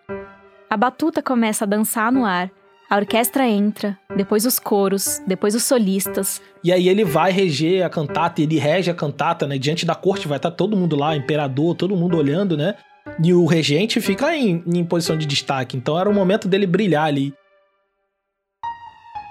a 0.70 0.78
batuta 0.78 1.22
começa 1.22 1.66
a 1.66 1.68
dançar 1.68 2.10
no 2.14 2.24
ar, 2.24 2.50
a 2.90 2.96
orquestra 2.96 3.46
entra, 3.46 4.00
depois 4.16 4.46
os 4.46 4.58
coros, 4.58 5.22
depois 5.28 5.54
os 5.54 5.64
solistas. 5.64 6.42
E 6.64 6.72
aí 6.72 6.88
ele 6.88 7.04
vai 7.04 7.30
reger 7.30 7.86
a 7.86 7.90
cantata, 7.90 8.42
ele 8.42 8.58
rege 8.58 8.90
a 8.90 8.94
cantata, 8.94 9.46
né? 9.46 9.58
Diante 9.58 9.86
da 9.86 9.94
corte 9.96 10.30
vai 10.30 10.38
estar 10.38 10.52
todo 10.52 10.78
mundo 10.78 10.96
lá, 10.96 11.14
imperador, 11.14 11.76
todo 11.76 11.94
mundo 11.98 12.16
olhando, 12.16 12.56
né? 12.56 12.76
E 13.22 13.34
o 13.34 13.46
regente 13.46 14.00
fica 14.00 14.34
em, 14.34 14.64
em 14.66 14.86
posição 14.86 15.18
de 15.18 15.26
destaque. 15.26 15.76
Então 15.76 16.00
era 16.00 16.10
o 16.10 16.14
momento 16.14 16.48
dele 16.48 16.66
brilhar 16.66 17.04
ali. 17.04 17.34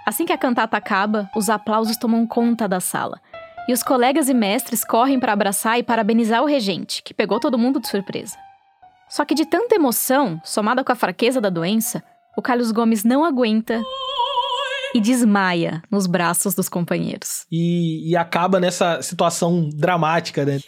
Assim 0.07 0.27
que 0.27 0.33
a 0.35 0.39
cantata 0.39 0.77
acaba, 0.77 1.31
os 1.35 1.49
aplausos 1.49 1.97
tomam 1.97 2.27
conta 2.27 2.69
da 2.69 2.81
sala. 2.81 3.19
E 3.69 3.73
os 3.73 3.83
colegas 3.83 4.29
e 4.29 4.35
mestres 4.35 4.85
correm 4.85 5.19
para 5.19 5.33
abraçar 5.33 5.77
e 5.79 5.83
parabenizar 5.83 6.41
o 6.41 6.47
regente, 6.47 7.03
que 7.03 7.13
pegou 7.13 7.41
todo 7.41 7.59
mundo 7.59 7.81
de 7.81 7.89
surpresa. 7.89 8.37
Só 9.09 9.25
que 9.25 9.35
de 9.35 9.45
tanta 9.45 9.75
emoção, 9.75 10.41
somada 10.45 10.85
com 10.85 10.93
a 10.93 10.97
fraqueza 10.97 11.41
da 11.41 11.51
doença, 11.51 12.03
o 12.37 12.43
Carlos 12.43 12.71
Gomes 12.71 13.03
não 13.03 13.25
aguenta 13.25 13.83
e 14.95 15.01
desmaia 15.01 15.83
nos 15.91 16.07
braços 16.07 16.55
dos 16.55 16.69
companheiros. 16.69 17.45
E, 17.51 18.09
e 18.09 18.17
acaba 18.17 18.61
nessa 18.61 19.03
situação 19.03 19.69
dramática, 19.75 20.45
né? 20.45 20.61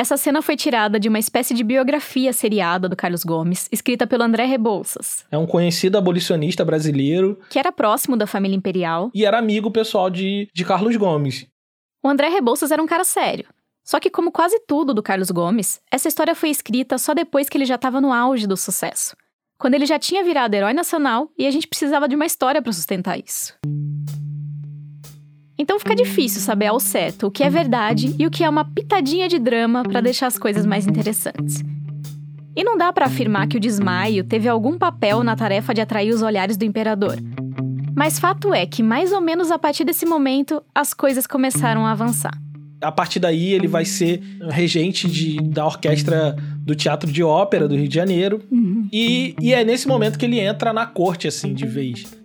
Essa 0.00 0.16
cena 0.16 0.40
foi 0.40 0.56
tirada 0.56 0.98
de 0.98 1.10
uma 1.10 1.18
espécie 1.18 1.52
de 1.52 1.62
biografia 1.62 2.32
seriada 2.32 2.88
do 2.88 2.96
Carlos 2.96 3.22
Gomes, 3.22 3.68
escrita 3.70 4.06
pelo 4.06 4.22
André 4.22 4.46
Rebouças. 4.46 5.26
É 5.30 5.36
um 5.36 5.46
conhecido 5.46 5.98
abolicionista 5.98 6.64
brasileiro. 6.64 7.38
Que 7.50 7.58
era 7.58 7.70
próximo 7.70 8.16
da 8.16 8.26
família 8.26 8.56
imperial. 8.56 9.10
E 9.14 9.26
era 9.26 9.38
amigo 9.38 9.70
pessoal 9.70 10.08
de, 10.08 10.48
de 10.54 10.64
Carlos 10.64 10.96
Gomes. 10.96 11.46
O 12.02 12.08
André 12.08 12.30
Rebouças 12.30 12.70
era 12.70 12.82
um 12.82 12.86
cara 12.86 13.04
sério. 13.04 13.44
Só 13.84 14.00
que, 14.00 14.08
como 14.08 14.32
quase 14.32 14.58
tudo 14.66 14.94
do 14.94 15.02
Carlos 15.02 15.30
Gomes, 15.30 15.82
essa 15.92 16.08
história 16.08 16.34
foi 16.34 16.48
escrita 16.48 16.96
só 16.96 17.12
depois 17.12 17.50
que 17.50 17.58
ele 17.58 17.66
já 17.66 17.74
estava 17.74 18.00
no 18.00 18.10
auge 18.10 18.46
do 18.46 18.56
sucesso. 18.56 19.14
Quando 19.58 19.74
ele 19.74 19.84
já 19.84 19.98
tinha 19.98 20.24
virado 20.24 20.54
herói 20.54 20.72
nacional 20.72 21.28
e 21.36 21.46
a 21.46 21.50
gente 21.50 21.68
precisava 21.68 22.08
de 22.08 22.16
uma 22.16 22.24
história 22.24 22.62
para 22.62 22.72
sustentar 22.72 23.18
isso. 23.18 23.52
Então 25.60 25.78
fica 25.78 25.94
difícil 25.94 26.40
saber 26.40 26.68
ao 26.68 26.80
certo 26.80 27.26
o 27.26 27.30
que 27.30 27.42
é 27.42 27.50
verdade 27.50 28.16
e 28.18 28.26
o 28.26 28.30
que 28.30 28.42
é 28.42 28.48
uma 28.48 28.64
pitadinha 28.64 29.28
de 29.28 29.38
drama 29.38 29.82
para 29.82 30.00
deixar 30.00 30.26
as 30.26 30.38
coisas 30.38 30.64
mais 30.64 30.86
interessantes. 30.86 31.62
E 32.56 32.64
não 32.64 32.78
dá 32.78 32.90
para 32.90 33.04
afirmar 33.04 33.46
que 33.46 33.58
o 33.58 33.60
desmaio 33.60 34.24
teve 34.24 34.48
algum 34.48 34.78
papel 34.78 35.22
na 35.22 35.36
tarefa 35.36 35.74
de 35.74 35.82
atrair 35.82 36.14
os 36.14 36.22
olhares 36.22 36.56
do 36.56 36.64
imperador. 36.64 37.18
Mas 37.94 38.18
fato 38.18 38.54
é 38.54 38.64
que, 38.64 38.82
mais 38.82 39.12
ou 39.12 39.20
menos 39.20 39.50
a 39.50 39.58
partir 39.58 39.84
desse 39.84 40.06
momento, 40.06 40.62
as 40.74 40.94
coisas 40.94 41.26
começaram 41.26 41.84
a 41.84 41.90
avançar. 41.90 42.32
A 42.80 42.90
partir 42.90 43.20
daí, 43.20 43.52
ele 43.52 43.68
vai 43.68 43.84
ser 43.84 44.22
regente 44.48 45.06
de, 45.06 45.42
da 45.42 45.66
orquestra 45.66 46.34
do 46.60 46.74
Teatro 46.74 47.12
de 47.12 47.22
Ópera 47.22 47.68
do 47.68 47.76
Rio 47.76 47.86
de 47.86 47.94
Janeiro. 47.94 48.40
Uhum. 48.50 48.88
E, 48.90 49.34
e 49.38 49.52
é 49.52 49.62
nesse 49.62 49.86
momento 49.86 50.18
que 50.18 50.24
ele 50.24 50.40
entra 50.40 50.72
na 50.72 50.86
corte, 50.86 51.28
assim, 51.28 51.52
de 51.52 51.66
vez. 51.66 52.19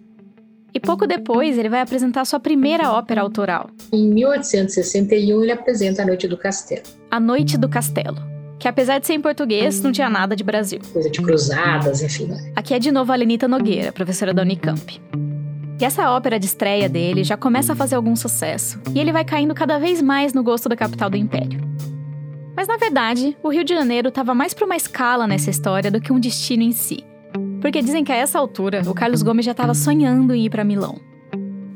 E 0.75 0.79
pouco 0.79 1.07
depois 1.07 1.57
ele 1.57 1.69
vai 1.69 1.79
apresentar 1.79 2.25
sua 2.25 2.37
primeira 2.37 2.91
ópera 2.91 3.21
autoral. 3.21 3.69
Em 3.93 4.09
1861 4.09 5.41
ele 5.41 5.51
apresenta 5.53 6.03
A 6.03 6.05
Noite 6.05 6.27
do 6.27 6.37
Castelo. 6.37 6.83
A 7.09 7.17
Noite 7.17 7.57
do 7.57 7.69
Castelo. 7.69 8.17
Que 8.59 8.67
apesar 8.67 8.99
de 8.99 9.07
ser 9.07 9.13
em 9.13 9.21
português, 9.21 9.81
não 9.81 9.93
tinha 9.93 10.09
nada 10.09 10.35
de 10.35 10.43
Brasil. 10.43 10.81
Coisa 10.91 11.09
de 11.09 11.21
cruzadas, 11.21 12.01
enfim. 12.01 12.25
Né? 12.25 12.51
Aqui 12.57 12.73
é 12.73 12.79
de 12.79 12.91
novo 12.91 13.09
a 13.09 13.15
Lenita 13.15 13.47
Nogueira, 13.47 13.93
professora 13.93 14.33
da 14.33 14.41
Unicamp. 14.41 15.01
E 15.79 15.85
essa 15.85 16.11
ópera 16.11 16.37
de 16.37 16.45
estreia 16.45 16.89
dele 16.89 17.23
já 17.23 17.37
começa 17.37 17.71
a 17.71 17.75
fazer 17.75 17.95
algum 17.95 18.15
sucesso, 18.15 18.81
e 18.93 18.99
ele 18.99 19.13
vai 19.13 19.23
caindo 19.23 19.53
cada 19.53 19.79
vez 19.79 20.01
mais 20.01 20.33
no 20.33 20.43
gosto 20.43 20.67
da 20.67 20.75
capital 20.75 21.09
do 21.09 21.15
império. 21.15 21.59
Mas 22.53 22.67
na 22.67 22.75
verdade, 22.75 23.37
o 23.41 23.49
Rio 23.49 23.63
de 23.63 23.73
Janeiro 23.73 24.09
estava 24.09 24.35
mais 24.35 24.53
para 24.53 24.65
uma 24.65 24.75
escala 24.75 25.25
nessa 25.25 25.49
história 25.49 25.89
do 25.89 26.01
que 26.01 26.11
um 26.11 26.19
destino 26.19 26.63
em 26.63 26.71
si. 26.73 27.03
Porque 27.65 27.81
dizem 27.81 28.03
que 28.03 28.11
a 28.11 28.15
essa 28.15 28.37
altura, 28.37 28.83
o 28.85 28.93
Carlos 28.93 29.23
Gomes 29.23 29.43
já 29.43 29.51
estava 29.51 29.73
sonhando 29.73 30.35
em 30.35 30.45
ir 30.45 30.51
para 30.51 30.63
Milão. 30.63 31.01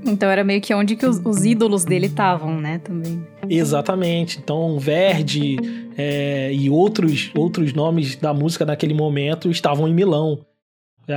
Então 0.06 0.30
era 0.30 0.44
meio 0.44 0.62
que 0.62 0.72
onde 0.72 0.96
que 0.96 1.04
os, 1.04 1.20
os 1.26 1.44
ídolos 1.44 1.84
dele 1.84 2.06
estavam, 2.06 2.62
né, 2.62 2.78
também. 2.78 3.26
Exatamente. 3.50 4.38
Então 4.38 4.78
Verdi 4.78 5.58
é, 5.98 6.54
e 6.54 6.70
outros, 6.70 7.32
outros 7.36 7.74
nomes 7.74 8.16
da 8.18 8.32
música 8.36 8.68
naquele 8.68 8.94
momento 8.94 9.50
estavam 9.50 9.88
em 9.88 9.94
Milão. 9.96 10.46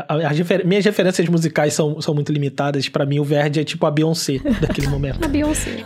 As 0.09 0.39
refer 0.39 0.67
minhas 0.67 0.87
referências 0.87 1.29
musicais 1.29 1.75
são, 1.75 2.01
são 2.01 2.15
muito 2.15 2.33
limitadas. 2.33 2.89
Para 2.89 3.05
mim, 3.05 3.19
o 3.19 3.25
Verdi 3.25 3.61
é 3.61 3.65
tipo 3.65 3.85
a 3.85 3.91
Beyoncé 3.91 4.39
daquele 4.59 4.87
momento. 4.87 5.21
a 5.23 5.29
Beyoncé. 5.29 5.85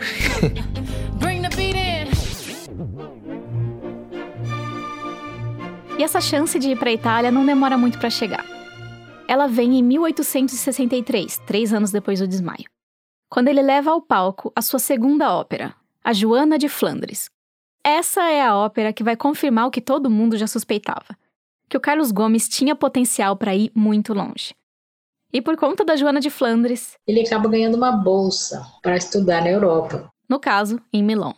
e 5.99 6.05
essa 6.05 6.21
chance 6.21 6.57
de 6.57 6.69
ir 6.69 6.79
para 6.79 6.93
Itália 6.93 7.33
não 7.33 7.45
demora 7.45 7.77
muito 7.77 7.99
para 7.99 8.11
chegar. 8.11 8.56
Ela 9.29 9.49
vem 9.49 9.79
em 9.79 9.83
1863, 9.83 11.39
três 11.39 11.73
anos 11.73 11.91
depois 11.91 12.21
do 12.21 12.29
desmaio, 12.29 12.65
quando 13.29 13.49
ele 13.49 13.61
leva 13.61 13.91
ao 13.91 14.01
palco 14.01 14.53
a 14.55 14.63
sua 14.63 14.79
segunda 14.79 15.35
ópera, 15.35 15.75
A 16.05 16.13
Joana 16.13 16.57
de 16.57 16.69
Flandres. 16.69 17.29
Essa 17.83 18.31
é 18.31 18.41
a 18.41 18.57
ópera 18.57 18.93
que 18.93 19.03
vai 19.03 19.17
confirmar 19.17 19.67
o 19.67 19.71
que 19.71 19.81
todo 19.81 20.11
mundo 20.11 20.37
já 20.37 20.47
suspeitava: 20.47 21.17
que 21.69 21.77
o 21.77 21.81
Carlos 21.81 22.13
Gomes 22.13 22.49
tinha 22.49 22.77
potencial 22.77 23.37
para 23.37 23.55
ir 23.55 23.73
muito 23.75 24.15
longe. 24.15 24.55
E 25.33 25.43
por 25.43 25.57
conta 25.57 25.85
da 25.85 25.97
Joana 25.97 26.21
de 26.21 26.31
Flandres, 26.31 26.97
ele 27.05 27.21
acaba 27.21 27.49
ganhando 27.49 27.75
uma 27.77 27.93
bolsa 27.93 28.65
para 28.81 28.97
estudar 28.97 29.43
na 29.43 29.51
Europa. 29.51 30.09
No 30.29 30.39
caso, 30.39 30.81
em 30.93 31.03
Milão. 31.03 31.35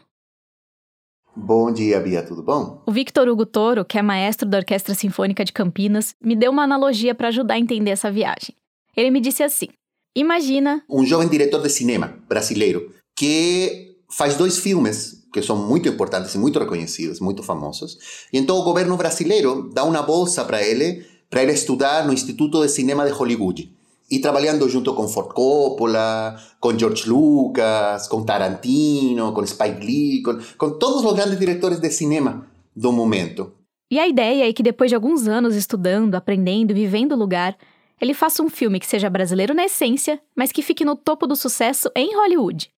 Bom 1.40 1.72
dia, 1.72 2.00
Bia, 2.00 2.20
tudo 2.20 2.42
bom? 2.42 2.82
O 2.84 2.90
Victor 2.90 3.28
Hugo 3.28 3.46
Toro, 3.46 3.84
que 3.84 3.96
é 3.96 4.02
maestro 4.02 4.46
da 4.46 4.58
Orquestra 4.58 4.92
Sinfônica 4.92 5.44
de 5.44 5.52
Campinas, 5.52 6.12
me 6.20 6.34
deu 6.34 6.50
uma 6.50 6.64
analogia 6.64 7.14
para 7.14 7.28
ajudar 7.28 7.54
a 7.54 7.58
entender 7.58 7.92
essa 7.92 8.10
viagem. 8.10 8.54
Ele 8.96 9.10
me 9.10 9.20
disse 9.20 9.44
assim: 9.44 9.68
Imagina. 10.16 10.82
Um 10.90 11.06
jovem 11.06 11.28
diretor 11.28 11.62
de 11.62 11.70
cinema 11.70 12.18
brasileiro 12.28 12.92
que 13.16 13.94
faz 14.10 14.36
dois 14.36 14.58
filmes 14.58 15.26
que 15.32 15.40
são 15.40 15.56
muito 15.56 15.88
importantes 15.88 16.34
e 16.34 16.38
muito 16.38 16.58
reconhecidos, 16.58 17.20
muito 17.20 17.42
famosos. 17.42 17.96
E 18.32 18.38
então 18.38 18.56
o 18.56 18.64
governo 18.64 18.96
brasileiro 18.96 19.70
dá 19.72 19.84
uma 19.84 20.02
bolsa 20.02 20.44
para 20.44 20.60
ele, 20.60 21.06
para 21.30 21.42
ele 21.42 21.52
estudar 21.52 22.04
no 22.04 22.12
Instituto 22.12 22.60
de 22.60 22.68
Cinema 22.68 23.06
de 23.06 23.12
Hollywood. 23.12 23.72
E 24.10 24.18
trabalhando 24.20 24.68
junto 24.68 24.94
com 24.94 25.06
Ford 25.06 25.32
Coppola, 25.32 26.36
com 26.58 26.78
George 26.78 27.08
Lucas, 27.08 28.08
com 28.08 28.24
Tarantino, 28.24 29.32
com 29.32 29.46
Spike 29.46 29.84
Lee, 29.84 30.22
com, 30.22 30.38
com 30.56 30.78
todos 30.78 31.04
os 31.04 31.12
grandes 31.12 31.38
diretores 31.38 31.78
de 31.78 31.90
cinema 31.90 32.46
do 32.74 32.90
momento. 32.90 33.52
E 33.90 33.98
a 33.98 34.06
ideia 34.06 34.48
é 34.48 34.52
que 34.52 34.62
depois 34.62 34.90
de 34.90 34.94
alguns 34.94 35.26
anos 35.26 35.54
estudando, 35.54 36.14
aprendendo, 36.14 36.74
vivendo 36.74 37.12
o 37.12 37.18
lugar, 37.18 37.56
ele 38.00 38.14
faça 38.14 38.42
um 38.42 38.48
filme 38.48 38.78
que 38.78 38.86
seja 38.86 39.10
brasileiro 39.10 39.54
na 39.54 39.64
essência, 39.64 40.20
mas 40.36 40.52
que 40.52 40.62
fique 40.62 40.84
no 40.84 40.94
topo 40.94 41.26
do 41.26 41.34
sucesso 41.34 41.90
em 41.96 42.14
Hollywood. 42.14 42.70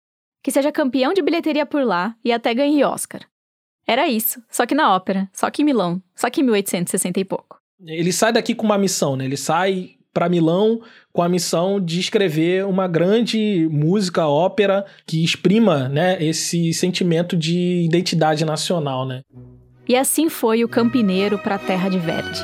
Que 0.42 0.50
seja 0.50 0.72
campeão 0.72 1.12
de 1.12 1.20
bilheteria 1.20 1.66
por 1.66 1.84
lá 1.84 2.16
e 2.24 2.32
até 2.32 2.54
ganhe 2.54 2.84
Oscar. 2.84 3.22
Era 3.86 4.08
isso, 4.08 4.42
só 4.48 4.64
que 4.64 4.74
na 4.74 4.94
ópera, 4.94 5.28
só 5.32 5.50
que 5.50 5.62
em 5.62 5.64
Milão, 5.64 6.02
só 6.14 6.30
que 6.30 6.40
em 6.40 6.44
1860 6.44 7.20
e 7.20 7.24
pouco. 7.24 7.58
Ele 7.84 8.12
sai 8.12 8.32
daqui 8.32 8.54
com 8.54 8.64
uma 8.64 8.78
missão, 8.78 9.16
né? 9.16 9.24
Ele 9.24 9.36
sai 9.36 9.96
para 10.12 10.28
Milão 10.28 10.80
com 11.12 11.22
a 11.22 11.28
missão 11.28 11.80
de 11.80 11.98
escrever 11.98 12.64
uma 12.64 12.86
grande 12.86 13.68
música, 13.70 14.26
ópera 14.26 14.86
que 15.06 15.24
exprima, 15.24 15.88
né, 15.88 16.22
esse 16.22 16.72
sentimento 16.72 17.36
de 17.36 17.84
identidade 17.84 18.44
nacional, 18.44 19.06
né? 19.06 19.22
E 19.88 19.96
assim 19.96 20.28
foi 20.28 20.62
o 20.62 20.68
Campineiro 20.68 21.38
para 21.38 21.56
a 21.56 21.58
Terra 21.58 21.88
de 21.88 21.98
Verde. 21.98 22.40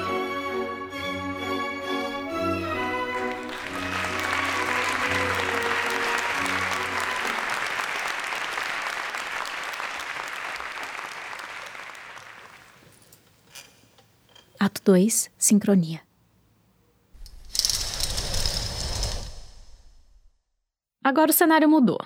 Ato 14.59 14.81
2 14.85 15.31
Sincronia. 15.39 16.06
Agora 21.07 21.31
o 21.31 21.33
cenário 21.33 21.69
mudou. 21.69 22.01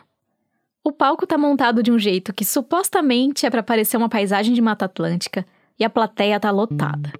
O 0.85 0.92
palco 0.92 1.26
tá 1.26 1.38
montado 1.38 1.83
de 1.83 1.90
um 1.90 1.99
jeito 1.99 2.35
que 2.35 2.45
supostamente 2.45 3.47
é 3.47 3.50
para 3.50 3.62
parecer 3.62 3.97
uma 3.97 4.11
paisagem 4.11 4.52
de 4.52 4.61
Mata 4.61 4.85
Atlântica 4.85 5.47
e 5.78 5.85
a 5.87 5.88
plateia 5.88 6.38
tá 6.38 6.50
lotada. 6.50 7.11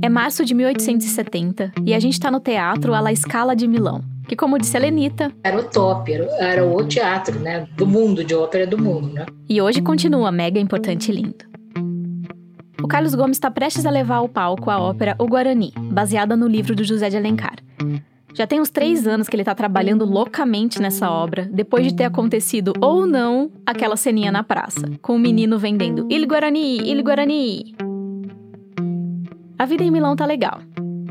É 0.00 0.08
março 0.08 0.44
de 0.44 0.54
1870 0.54 1.72
e 1.84 1.94
a 1.94 1.98
gente 1.98 2.20
tá 2.20 2.30
no 2.30 2.38
teatro 2.38 2.94
à 2.94 3.00
La 3.00 3.12
Scala 3.12 3.56
de 3.56 3.66
Milão, 3.66 4.04
que 4.28 4.36
como 4.36 4.56
disse 4.56 4.76
a 4.76 4.80
Lenita... 4.80 5.32
Era 5.42 5.58
o 5.58 5.64
top, 5.64 6.12
era, 6.12 6.26
era 6.38 6.64
o 6.64 6.86
teatro, 6.86 7.40
né, 7.40 7.66
do 7.76 7.88
mundo, 7.88 8.22
de 8.22 8.36
ópera 8.36 8.64
do 8.64 8.78
mundo, 8.78 9.12
né? 9.12 9.26
E 9.48 9.60
hoje 9.60 9.82
continua 9.82 10.30
mega 10.30 10.60
importante 10.60 11.10
e 11.10 11.14
lindo. 11.16 11.44
O 12.80 12.86
Carlos 12.86 13.16
Gomes 13.16 13.36
está 13.36 13.50
prestes 13.50 13.84
a 13.84 13.90
levar 13.90 14.18
ao 14.18 14.28
palco 14.28 14.70
a 14.70 14.78
ópera 14.78 15.16
O 15.18 15.26
Guarani, 15.26 15.72
baseada 15.76 16.36
no 16.36 16.46
livro 16.46 16.76
do 16.76 16.84
José 16.84 17.10
de 17.10 17.16
Alencar. 17.16 17.56
Já 18.34 18.46
tem 18.46 18.60
uns 18.60 18.70
três 18.70 19.06
anos 19.06 19.28
que 19.28 19.36
ele 19.36 19.44
tá 19.44 19.54
trabalhando 19.54 20.04
loucamente 20.04 20.80
nessa 20.80 21.10
obra, 21.10 21.48
depois 21.52 21.86
de 21.86 21.94
ter 21.94 22.04
acontecido 22.04 22.72
ou 22.80 23.06
não 23.06 23.50
aquela 23.66 23.96
ceninha 23.96 24.30
na 24.30 24.42
praça, 24.42 24.90
com 25.02 25.16
o 25.16 25.18
menino 25.18 25.58
vendendo 25.58 26.06
Il 26.10 26.26
Guarani, 26.26 26.78
Il 26.88 27.02
Guarani. 27.02 27.74
A 29.58 29.66
vida 29.66 29.84
em 29.84 29.90
Milão 29.90 30.16
tá 30.16 30.24
legal. 30.24 30.60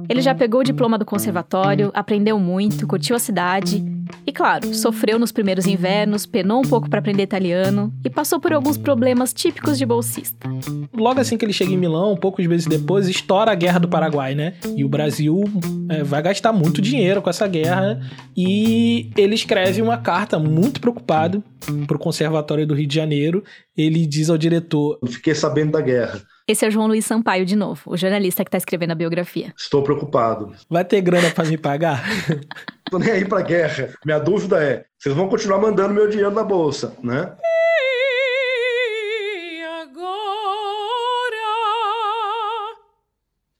Ele 0.09 0.21
já 0.21 0.33
pegou 0.33 0.61
o 0.61 0.63
diploma 0.63 0.97
do 0.97 1.05
conservatório, 1.05 1.91
aprendeu 1.93 2.39
muito, 2.39 2.87
curtiu 2.87 3.15
a 3.15 3.19
cidade 3.19 3.85
e, 4.25 4.31
claro, 4.31 4.73
sofreu 4.73 5.19
nos 5.19 5.31
primeiros 5.31 5.67
invernos, 5.67 6.25
penou 6.25 6.59
um 6.59 6.67
pouco 6.67 6.89
para 6.89 6.97
aprender 6.97 7.21
italiano 7.21 7.93
e 8.03 8.09
passou 8.09 8.39
por 8.39 8.51
alguns 8.51 8.75
problemas 8.75 9.31
típicos 9.31 9.77
de 9.77 9.85
bolsista. 9.85 10.49
Logo 10.91 11.19
assim 11.19 11.37
que 11.37 11.45
ele 11.45 11.53
chega 11.53 11.71
em 11.71 11.77
Milão, 11.77 12.17
poucos 12.17 12.45
meses 12.47 12.65
depois, 12.65 13.07
estoura 13.07 13.51
a 13.51 13.55
Guerra 13.55 13.79
do 13.79 13.87
Paraguai, 13.87 14.33
né? 14.33 14.55
E 14.75 14.83
o 14.83 14.89
Brasil 14.89 15.43
é, 15.89 16.03
vai 16.03 16.23
gastar 16.23 16.51
muito 16.51 16.81
dinheiro 16.81 17.21
com 17.21 17.29
essa 17.29 17.47
guerra 17.47 18.01
e 18.35 19.11
ele 19.15 19.35
escreve 19.35 19.79
uma 19.79 19.97
carta 19.97 20.39
muito 20.39 20.81
preocupado 20.81 21.43
para 21.85 21.95
o 21.95 21.99
Conservatório 21.99 22.65
do 22.65 22.73
Rio 22.73 22.87
de 22.87 22.95
Janeiro. 22.95 23.43
Ele 23.77 24.07
diz 24.07 24.29
ao 24.29 24.37
diretor: 24.39 24.99
Fiquei 25.07 25.35
sabendo 25.35 25.73
da 25.73 25.81
guerra. 25.81 26.19
Esse 26.49 26.65
é 26.65 26.67
o 26.67 26.71
João 26.71 26.87
Luiz 26.87 27.05
Sampaio 27.05 27.45
de 27.45 27.55
novo, 27.55 27.81
o 27.85 27.95
jornalista 27.95 28.43
que 28.43 28.47
está 28.47 28.57
escrevendo 28.57 28.89
a 28.89 28.95
biografia. 28.95 29.53
Estou 29.55 29.83
preocupado. 29.83 30.51
Vai 30.67 30.83
ter 30.83 30.99
grana 30.99 31.29
para 31.29 31.47
me 31.47 31.59
pagar? 31.59 32.03
Tô 32.89 32.97
nem 32.97 33.11
aí 33.11 33.23
pra 33.23 33.41
guerra. 33.41 33.93
Minha 34.03 34.17
dúvida 34.17 34.59
é: 34.59 34.83
vocês 34.97 35.13
vão 35.13 35.29
continuar 35.29 35.59
mandando 35.59 35.93
meu 35.93 36.09
dinheiro 36.09 36.31
na 36.31 36.43
bolsa, 36.43 36.97
né? 37.03 37.37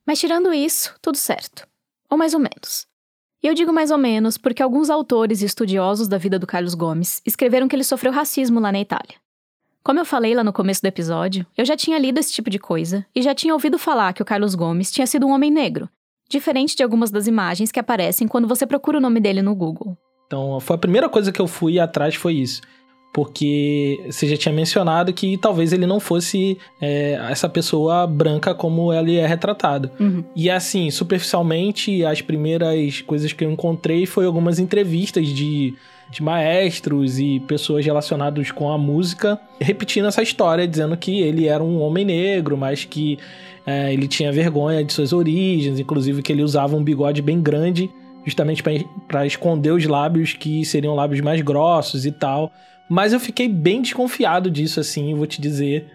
Mas 0.03 0.19
tirando 0.19 0.51
isso, 0.51 0.95
tudo 0.99 1.15
certo. 1.15 1.67
Ou 2.09 2.17
mais 2.17 2.33
ou 2.33 2.39
menos. 2.39 2.87
E 3.43 3.45
eu 3.45 3.53
digo 3.53 3.71
mais 3.71 3.91
ou 3.91 3.99
menos 3.99 4.35
porque 4.35 4.63
alguns 4.63 4.89
autores 4.89 5.43
e 5.43 5.45
estudiosos 5.45 6.07
da 6.07 6.17
vida 6.17 6.39
do 6.39 6.47
Carlos 6.47 6.73
Gomes 6.73 7.21
escreveram 7.23 7.67
que 7.67 7.75
ele 7.75 7.83
sofreu 7.83 8.11
racismo 8.11 8.59
lá 8.59 8.71
na 8.71 8.79
Itália. 8.79 9.13
Como 9.83 9.99
eu 9.99 10.05
falei 10.05 10.35
lá 10.35 10.43
no 10.43 10.53
começo 10.53 10.81
do 10.81 10.87
episódio, 10.87 11.45
eu 11.57 11.63
já 11.63 11.75
tinha 11.75 11.97
lido 11.97 12.19
esse 12.19 12.33
tipo 12.33 12.49
de 12.49 12.59
coisa 12.59 13.05
e 13.15 13.21
já 13.21 13.33
tinha 13.33 13.53
ouvido 13.53 13.79
falar 13.79 14.13
que 14.13 14.21
o 14.21 14.25
Carlos 14.25 14.53
Gomes 14.53 14.91
tinha 14.91 15.07
sido 15.07 15.25
um 15.25 15.31
homem 15.31 15.49
negro, 15.49 15.89
diferente 16.29 16.75
de 16.75 16.83
algumas 16.83 17.11
das 17.11 17.27
imagens 17.27 17.71
que 17.71 17.79
aparecem 17.79 18.27
quando 18.27 18.47
você 18.47 18.67
procura 18.67 18.97
o 18.97 19.01
nome 19.01 19.19
dele 19.19 19.41
no 19.41 19.55
Google. 19.55 19.97
Então, 20.27 20.59
foi 20.59 20.75
a 20.75 20.79
primeira 20.79 21.09
coisa 21.09 21.31
que 21.31 21.41
eu 21.41 21.47
fui 21.47 21.79
atrás 21.79 22.13
foi 22.15 22.33
isso. 22.35 22.61
Porque 23.11 23.99
você 24.05 24.27
já 24.27 24.37
tinha 24.37 24.53
mencionado 24.53 25.11
que 25.11 25.35
talvez 25.37 25.73
ele 25.73 25.87
não 25.87 25.99
fosse 25.99 26.59
é, 26.79 27.13
essa 27.29 27.49
pessoa 27.49 28.05
branca 28.05 28.53
como 28.53 28.93
ele 28.93 29.15
é 29.15 29.25
retratado. 29.25 29.89
Uhum. 29.99 30.23
E 30.35 30.47
assim, 30.47 30.91
superficialmente, 30.91 32.05
as 32.05 32.21
primeiras 32.21 33.01
coisas 33.01 33.33
que 33.33 33.43
eu 33.43 33.49
encontrei 33.49 34.05
foi 34.05 34.25
algumas 34.25 34.59
entrevistas 34.59 35.27
de, 35.27 35.73
de 36.11 36.23
maestros 36.23 37.19
e 37.19 37.39
pessoas 37.41 37.85
relacionadas 37.85 38.51
com 38.51 38.71
a 38.71 38.77
música 38.77 39.39
repetindo 39.59 40.07
essa 40.07 40.21
história, 40.21 40.67
dizendo 40.67 40.97
que 40.97 41.21
ele 41.21 41.47
era 41.47 41.63
um 41.63 41.79
homem 41.81 42.05
negro, 42.05 42.57
mas 42.57 42.85
que 42.85 43.17
é, 43.65 43.93
ele 43.93 44.07
tinha 44.07 44.31
vergonha 44.31 44.83
de 44.83 44.91
suas 44.91 45.13
origens, 45.13 45.79
inclusive 45.79 46.21
que 46.21 46.31
ele 46.31 46.43
usava 46.43 46.75
um 46.75 46.83
bigode 46.83 47.21
bem 47.21 47.41
grande, 47.41 47.89
justamente 48.25 48.63
para 49.07 49.25
esconder 49.25 49.71
os 49.71 49.85
lábios 49.85 50.33
que 50.33 50.65
seriam 50.65 50.95
lábios 50.95 51.21
mais 51.21 51.41
grossos 51.41 52.05
e 52.05 52.11
tal. 52.11 52.51
Mas 52.89 53.13
eu 53.13 53.19
fiquei 53.19 53.47
bem 53.47 53.81
desconfiado 53.81 54.49
disso, 54.49 54.79
assim, 54.79 55.13
vou 55.13 55.27
te 55.27 55.39
dizer. 55.39 55.85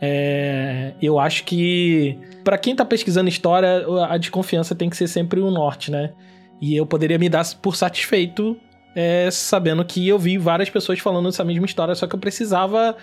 É, 0.00 0.92
eu 1.00 1.18
acho 1.18 1.44
que 1.44 2.18
para 2.44 2.58
quem 2.58 2.76
tá 2.76 2.84
pesquisando 2.84 3.28
história, 3.28 3.84
a 4.08 4.16
desconfiança 4.18 4.74
tem 4.74 4.88
que 4.90 4.96
ser 4.96 5.08
sempre 5.08 5.40
o 5.40 5.50
norte, 5.50 5.90
né? 5.90 6.12
E 6.60 6.76
eu 6.76 6.86
poderia 6.86 7.18
me 7.18 7.28
dar 7.28 7.44
por 7.60 7.74
satisfeito 7.74 8.56
é, 8.94 9.28
sabendo 9.30 9.84
que 9.84 10.06
eu 10.06 10.18
vi 10.18 10.38
várias 10.38 10.70
pessoas 10.70 10.98
falando 10.98 11.28
essa 11.28 11.44
mesma 11.44 11.66
história, 11.66 11.94
só 11.94 12.06
que 12.06 12.14
eu 12.14 12.18
precisava 12.18 12.96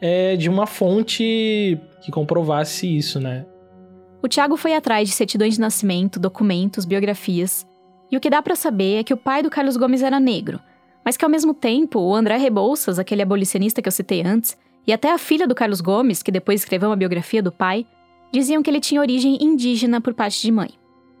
é, 0.00 0.36
de 0.36 0.48
uma 0.48 0.66
fonte 0.66 1.78
que 2.02 2.10
comprovasse 2.10 2.86
isso, 2.86 3.20
né? 3.20 3.46
O 4.22 4.28
Tiago 4.28 4.56
foi 4.56 4.74
atrás 4.74 5.08
de 5.08 5.14
certidões 5.14 5.54
de 5.54 5.60
nascimento, 5.60 6.20
documentos, 6.20 6.84
biografias. 6.84 7.66
E 8.10 8.16
o 8.16 8.20
que 8.20 8.28
dá 8.28 8.42
para 8.42 8.54
saber 8.54 9.00
é 9.00 9.04
que 9.04 9.14
o 9.14 9.16
pai 9.16 9.42
do 9.42 9.48
Carlos 9.48 9.76
Gomes 9.76 10.02
era 10.02 10.20
negro, 10.20 10.60
mas 11.04 11.16
que 11.16 11.24
ao 11.24 11.30
mesmo 11.30 11.54
tempo 11.54 11.98
o 11.98 12.14
André 12.14 12.36
Rebouças, 12.36 12.98
aquele 12.98 13.22
abolicionista 13.22 13.80
que 13.80 13.88
eu 13.88 13.92
citei 13.92 14.22
antes, 14.22 14.58
e 14.86 14.92
até 14.92 15.12
a 15.12 15.18
filha 15.18 15.46
do 15.46 15.54
Carlos 15.54 15.80
Gomes, 15.80 16.22
que 16.22 16.32
depois 16.32 16.60
escreveu 16.60 16.88
uma 16.88 16.96
biografia 16.96 17.42
do 17.42 17.52
pai, 17.52 17.86
diziam 18.32 18.62
que 18.62 18.68
ele 18.68 18.80
tinha 18.80 19.00
origem 19.00 19.38
indígena 19.40 20.00
por 20.00 20.12
parte 20.12 20.42
de 20.42 20.50
mãe. 20.50 20.70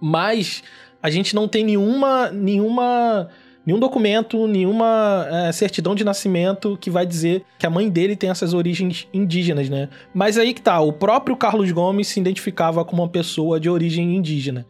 Mas 0.00 0.62
a 1.02 1.10
gente 1.10 1.34
não 1.34 1.48
tem 1.48 1.64
nenhuma 1.64 2.30
nenhuma 2.30 3.28
nenhum 3.64 3.78
documento, 3.78 4.46
nenhuma 4.46 5.26
é, 5.30 5.52
certidão 5.52 5.94
de 5.94 6.04
nascimento 6.04 6.76
que 6.80 6.90
vai 6.90 7.06
dizer 7.06 7.44
que 7.58 7.66
a 7.66 7.70
mãe 7.70 7.88
dele 7.88 8.16
tem 8.16 8.30
essas 8.30 8.54
origens 8.54 9.08
indígenas, 9.12 9.68
né? 9.68 9.88
Mas 10.14 10.38
aí 10.38 10.54
que 10.54 10.62
tá, 10.62 10.80
o 10.80 10.92
próprio 10.92 11.36
Carlos 11.36 11.70
Gomes 11.70 12.08
se 12.08 12.20
identificava 12.20 12.84
como 12.84 13.02
uma 13.02 13.08
pessoa 13.08 13.60
de 13.60 13.68
origem 13.68 14.16
indígena. 14.16 14.66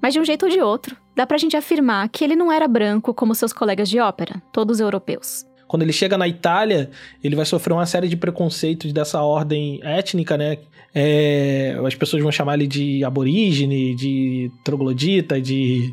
Mas 0.00 0.14
de 0.14 0.20
um 0.20 0.24
jeito 0.24 0.46
ou 0.46 0.50
de 0.50 0.60
outro, 0.60 0.96
dá 1.16 1.26
pra 1.26 1.38
gente 1.38 1.56
afirmar 1.56 2.08
que 2.08 2.22
ele 2.22 2.36
não 2.36 2.52
era 2.52 2.68
branco 2.68 3.12
como 3.12 3.34
seus 3.34 3.52
colegas 3.52 3.88
de 3.88 3.98
ópera, 3.98 4.40
todos 4.52 4.80
europeus. 4.80 5.44
Quando 5.66 5.82
ele 5.82 5.92
chega 5.92 6.16
na 6.16 6.26
Itália, 6.26 6.90
ele 7.22 7.36
vai 7.36 7.44
sofrer 7.44 7.74
uma 7.74 7.84
série 7.84 8.08
de 8.08 8.16
preconceitos 8.16 8.92
dessa 8.92 9.20
ordem 9.22 9.80
étnica, 9.82 10.36
né? 10.36 10.58
É, 10.94 11.78
as 11.84 11.94
pessoas 11.94 12.22
vão 12.22 12.32
chamar 12.32 12.54
ele 12.54 12.66
de 12.66 13.04
aborígene, 13.04 13.94
de 13.94 14.50
troglodita, 14.64 15.38
de 15.38 15.92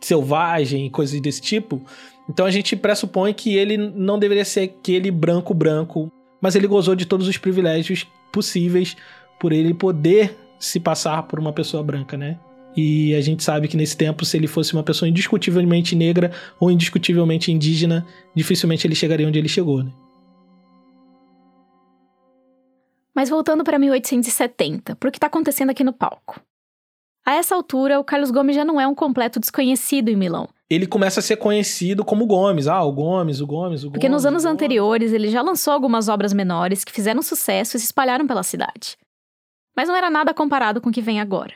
selvagem, 0.00 0.90
coisas 0.90 1.20
desse 1.20 1.40
tipo. 1.40 1.82
Então 2.28 2.44
a 2.46 2.50
gente 2.50 2.76
pressupõe 2.76 3.32
que 3.32 3.56
ele 3.56 3.76
não 3.76 4.18
deveria 4.18 4.44
ser 4.44 4.60
aquele 4.60 5.10
branco 5.10 5.54
branco, 5.54 6.10
mas 6.40 6.54
ele 6.54 6.66
gozou 6.66 6.94
de 6.94 7.06
todos 7.06 7.28
os 7.28 7.36
privilégios 7.36 8.06
possíveis 8.32 8.96
por 9.38 9.52
ele 9.52 9.72
poder 9.74 10.36
se 10.58 10.80
passar 10.80 11.22
por 11.24 11.38
uma 11.38 11.52
pessoa 11.52 11.82
branca, 11.82 12.16
né? 12.16 12.38
E 12.76 13.14
a 13.14 13.20
gente 13.22 13.42
sabe 13.42 13.68
que 13.68 13.76
nesse 13.76 13.96
tempo, 13.96 14.24
se 14.24 14.36
ele 14.36 14.46
fosse 14.46 14.74
uma 14.74 14.82
pessoa 14.82 15.08
indiscutivelmente 15.08 15.96
negra 15.96 16.30
ou 16.60 16.70
indiscutivelmente 16.70 17.50
indígena, 17.50 18.06
dificilmente 18.34 18.86
ele 18.86 18.94
chegaria 18.94 19.26
onde 19.26 19.38
ele 19.38 19.48
chegou, 19.48 19.82
né? 19.82 19.90
Mas 23.14 23.30
voltando 23.30 23.64
para 23.64 23.78
1870, 23.78 24.94
para 24.96 25.08
o 25.08 25.10
que 25.10 25.16
está 25.16 25.26
acontecendo 25.26 25.70
aqui 25.70 25.82
no 25.82 25.92
palco. 25.94 26.38
A 27.26 27.34
essa 27.34 27.56
altura, 27.56 27.98
o 27.98 28.04
Carlos 28.04 28.30
Gomes 28.30 28.54
já 28.54 28.64
não 28.64 28.80
é 28.80 28.86
um 28.86 28.94
completo 28.94 29.40
desconhecido 29.40 30.08
em 30.08 30.14
Milão. 30.14 30.48
Ele 30.70 30.86
começa 30.86 31.18
a 31.18 31.22
ser 31.22 31.36
conhecido 31.36 32.04
como 32.04 32.24
Gomes. 32.24 32.68
Ah, 32.68 32.84
o 32.84 32.92
Gomes, 32.92 33.40
o 33.40 33.46
Gomes, 33.46 33.82
o 33.82 33.86
Gomes. 33.86 33.92
Porque 33.94 34.08
nos 34.08 34.24
anos 34.24 34.44
anteriores 34.44 35.12
ele 35.12 35.28
já 35.28 35.42
lançou 35.42 35.72
algumas 35.72 36.08
obras 36.08 36.32
menores 36.32 36.84
que 36.84 36.92
fizeram 36.92 37.20
sucesso 37.22 37.76
e 37.76 37.80
se 37.80 37.86
espalharam 37.86 38.28
pela 38.28 38.44
cidade. 38.44 38.96
Mas 39.76 39.88
não 39.88 39.96
era 39.96 40.08
nada 40.08 40.32
comparado 40.32 40.80
com 40.80 40.88
o 40.88 40.92
que 40.92 41.02
vem 41.02 41.20
agora. 41.20 41.52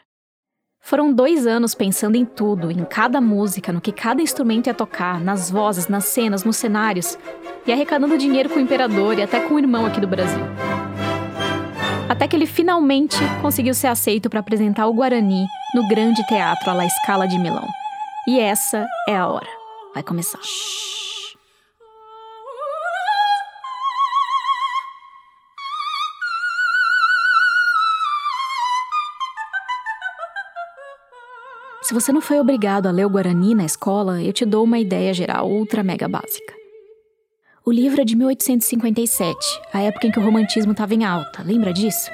Foram 0.80 1.12
dois 1.12 1.46
anos 1.46 1.72
pensando 1.72 2.16
em 2.16 2.24
tudo, 2.24 2.72
em 2.72 2.84
cada 2.84 3.20
música, 3.20 3.72
no 3.72 3.80
que 3.80 3.92
cada 3.92 4.20
instrumento 4.20 4.66
ia 4.66 4.74
tocar, 4.74 5.20
nas 5.20 5.50
vozes, 5.50 5.86
nas 5.86 6.06
cenas, 6.06 6.42
nos 6.42 6.56
cenários, 6.56 7.16
e 7.64 7.72
arrecadando 7.72 8.18
dinheiro 8.18 8.48
com 8.48 8.56
o 8.56 8.62
imperador 8.62 9.16
e 9.16 9.22
até 9.22 9.38
com 9.40 9.54
o 9.54 9.58
irmão 9.58 9.86
aqui 9.86 10.00
do 10.00 10.08
Brasil. 10.08 10.40
Até 12.10 12.26
que 12.26 12.34
ele 12.34 12.44
finalmente 12.44 13.16
conseguiu 13.40 13.72
ser 13.72 13.86
aceito 13.86 14.28
para 14.28 14.40
apresentar 14.40 14.88
o 14.88 14.92
Guarani 14.92 15.46
no 15.72 15.86
Grande 15.86 16.26
Teatro 16.26 16.74
La 16.74 16.88
Scala 16.88 17.28
de 17.28 17.38
Milão. 17.38 17.68
E 18.26 18.40
essa 18.40 18.84
é 19.08 19.16
a 19.16 19.28
hora. 19.28 19.46
Vai 19.94 20.02
começar. 20.02 20.40
Se 31.80 31.94
você 31.94 32.10
não 32.10 32.20
foi 32.20 32.40
obrigado 32.40 32.88
a 32.88 32.90
ler 32.90 33.06
o 33.06 33.10
Guarani 33.10 33.54
na 33.54 33.64
escola, 33.64 34.20
eu 34.20 34.32
te 34.32 34.44
dou 34.44 34.64
uma 34.64 34.80
ideia 34.80 35.14
geral 35.14 35.48
ultra 35.48 35.84
mega 35.84 36.08
básica. 36.08 36.59
O 37.62 37.70
livro 37.70 38.00
é 38.00 38.04
de 38.06 38.16
1857, 38.16 39.36
a 39.70 39.82
época 39.82 40.06
em 40.06 40.10
que 40.10 40.18
o 40.18 40.24
romantismo 40.24 40.72
estava 40.72 40.94
em 40.94 41.04
alta, 41.04 41.42
lembra 41.42 41.74
disso? 41.74 42.10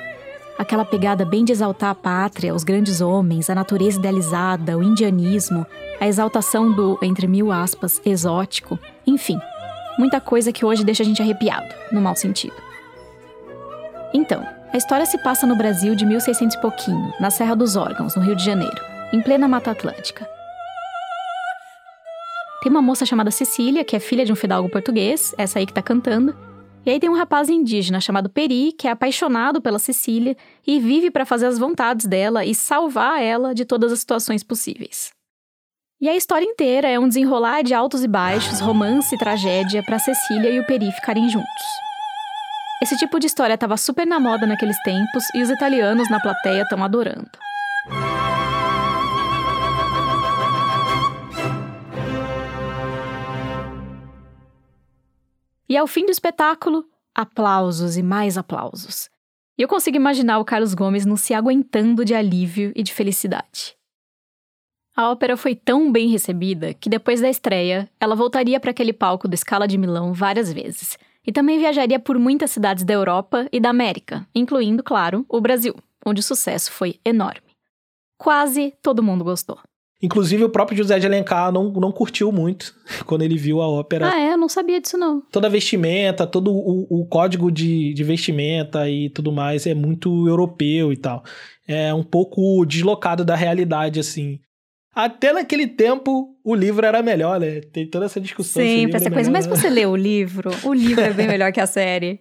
Aquela 0.59 0.85
pegada 0.85 1.25
bem 1.25 1.45
de 1.45 1.53
exaltar 1.53 1.91
a 1.91 1.95
pátria, 1.95 2.53
os 2.53 2.65
grandes 2.65 3.01
homens, 3.01 3.49
a 3.49 3.55
natureza 3.55 3.97
idealizada, 3.97 4.77
o 4.77 4.83
indianismo, 4.83 5.65
a 6.01 6.09
exaltação 6.09 6.73
do, 6.73 6.99
entre 7.01 7.29
mil 7.29 7.53
aspas, 7.53 8.03
exótico, 8.05 8.77
enfim, 9.07 9.39
muita 9.97 10.21
coisa 10.21 10.51
que 10.51 10.65
hoje 10.65 10.85
deixa 10.85 11.05
a 11.05 11.07
gente 11.07 11.23
arrepiado, 11.23 11.73
no 11.93 12.01
mau 12.01 12.17
sentido. 12.17 12.57
Então, 14.13 14.45
a 14.73 14.77
história 14.77 15.07
se 15.07 15.17
passa 15.19 15.47
no 15.47 15.57
Brasil 15.57 15.95
de 15.95 16.05
1600 16.05 16.57
e 16.57 16.61
pouquinho, 16.61 17.13
na 17.21 17.31
Serra 17.31 17.55
dos 17.55 17.77
Órgãos, 17.77 18.17
no 18.17 18.23
Rio 18.23 18.35
de 18.35 18.45
Janeiro, 18.45 18.83
em 19.13 19.23
plena 19.23 19.47
Mata 19.47 19.71
Atlântica. 19.71 20.36
Tem 22.66 22.70
uma 22.72 22.83
moça 22.83 23.07
chamada 23.07 23.31
Cecília, 23.31 23.85
que 23.85 23.94
é 23.94 24.00
filha 24.00 24.24
de 24.24 24.33
um 24.33 24.35
fidalgo 24.35 24.68
português, 24.68 25.33
essa 25.38 25.61
aí 25.61 25.66
que 25.66 25.72
tá 25.72 25.81
cantando, 25.81 26.37
e 26.85 26.90
aí 26.90 26.98
tem 26.98 27.09
um 27.09 27.14
rapaz 27.14 27.48
indígena 27.48 28.00
chamado 28.00 28.29
Peri, 28.29 28.72
que 28.72 28.88
é 28.88 28.90
apaixonado 28.90 29.62
pela 29.62 29.79
Cecília 29.79 30.37
e 30.66 30.81
vive 30.81 31.09
para 31.09 31.24
fazer 31.24 31.46
as 31.46 31.61
vontades 31.61 32.07
dela 32.07 32.44
e 32.44 32.57
salvar 32.57 33.22
ela 33.22 33.55
de 33.55 33.64
todas 33.64 33.92
as 33.92 34.00
situações 34.00 34.42
possíveis. 34.42 35.12
E 36.00 36.09
a 36.09 36.16
história 36.16 36.44
inteira 36.44 36.88
é 36.88 36.98
um 36.98 37.07
desenrolar 37.07 37.62
de 37.62 37.72
altos 37.72 38.02
e 38.02 38.09
baixos, 38.09 38.59
romance 38.59 39.14
e 39.14 39.18
tragédia 39.18 39.81
para 39.85 40.00
Cecília 40.00 40.50
e 40.50 40.59
o 40.59 40.66
Peri 40.66 40.90
ficarem 40.90 41.29
juntos. 41.29 41.46
Esse 42.83 42.96
tipo 42.96 43.20
de 43.20 43.29
história 43.29 43.55
estava 43.55 43.76
super 43.76 44.05
na 44.05 44.18
moda 44.18 44.44
naqueles 44.44 44.83
tempos 44.83 45.22
e 45.37 45.40
os 45.40 45.50
italianos 45.50 46.11
na 46.11 46.18
plateia 46.18 46.62
estão 46.62 46.83
adorando. 46.83 47.31
E 55.68 55.76
ao 55.76 55.87
fim 55.87 56.05
do 56.05 56.12
espetáculo, 56.12 56.85
aplausos 57.14 57.96
e 57.96 58.02
mais 58.02 58.38
aplausos. 58.38 59.11
E 59.59 59.62
eu 59.62 59.68
consigo 59.68 59.96
imaginar 59.96 60.38
o 60.38 60.44
Carlos 60.44 60.74
Gomes 60.74 61.07
não 61.07 61.16
se 61.16 61.33
aguentando 61.33 62.05
de 62.05 62.14
alívio 62.14 62.72
e 62.76 62.83
de 62.83 62.92
felicidade. 62.92 63.76
A 64.94 65.11
ópera 65.11 65.37
foi 65.37 65.55
tão 65.55 65.92
bem 65.92 66.09
recebida 66.09 66.72
que 66.72 66.88
depois 66.88 67.20
da 67.20 67.29
estreia, 67.29 67.90
ela 68.00 68.14
voltaria 68.14 68.59
para 68.59 68.70
aquele 68.70 68.92
palco 68.92 69.29
do 69.29 69.37
Scala 69.37 69.66
de 69.66 69.76
Milão 69.76 70.12
várias 70.12 70.52
vezes, 70.52 70.98
e 71.26 71.33
também 71.33 71.59
viajaria 71.59 71.98
por 71.98 72.18
muitas 72.18 72.50
cidades 72.50 72.85
da 72.85 72.94
Europa 72.94 73.48
e 73.52 73.59
da 73.59 73.70
América, 73.70 74.26
incluindo, 74.35 74.83
claro, 74.83 75.26
o 75.29 75.40
Brasil, 75.40 75.74
onde 76.05 76.20
o 76.20 76.22
sucesso 76.22 76.70
foi 76.70 77.00
enorme. 77.05 77.57
Quase 78.16 78.72
todo 78.81 79.02
mundo 79.02 79.24
gostou. 79.24 79.59
Inclusive, 80.07 80.45
o 80.45 80.49
próprio 80.49 80.79
José 80.79 81.01
de 81.01 81.07
Alencar 81.07 81.51
não, 81.51 81.64
não 81.73 81.90
curtiu 81.90 82.31
muito 82.31 82.73
quando 83.07 83.23
ele 83.23 83.37
viu 83.37 83.61
a 83.61 83.69
ópera. 83.69 84.09
Ah, 84.09 84.21
é? 84.21 84.33
Eu 84.35 84.38
não 84.38 84.49
sabia 84.49 84.81
disso, 84.81 84.97
não. 84.97 85.21
Toda 85.33 85.49
a 85.49 85.51
vestimenta, 85.51 86.25
todo 86.25 86.53
o, 86.53 86.87
o 86.88 87.07
código 87.07 87.51
de, 87.51 87.92
de 87.92 88.05
vestimenta 88.05 88.88
e 88.88 89.11
tudo 89.11 89.33
mais 89.33 89.66
é 89.66 89.75
muito 89.75 90.29
europeu 90.29 90.92
e 90.92 90.97
tal. 90.97 91.25
É 91.66 91.92
um 91.92 92.05
pouco 92.05 92.64
deslocado 92.64 93.25
da 93.25 93.35
realidade, 93.35 93.99
assim. 93.99 94.38
Até 94.95 95.33
naquele 95.33 95.66
tempo, 95.66 96.37
o 96.45 96.55
livro 96.55 96.87
era 96.87 97.03
melhor, 97.03 97.40
né? 97.40 97.61
Tem 97.73 97.90
toda 97.90 98.07
essa 98.07 98.21
discussão. 98.21 98.62
Sempre 98.62 98.97
essa 98.97 99.11
coisa. 99.11 99.29
Mas 99.29 99.45
você 99.45 99.69
leu 99.69 99.90
o 99.90 99.97
livro? 99.97 100.51
O 100.62 100.73
livro 100.73 101.03
é 101.03 101.12
bem 101.12 101.27
melhor 101.29 101.51
que 101.53 101.61
a 101.61 101.66
série. 101.66 102.21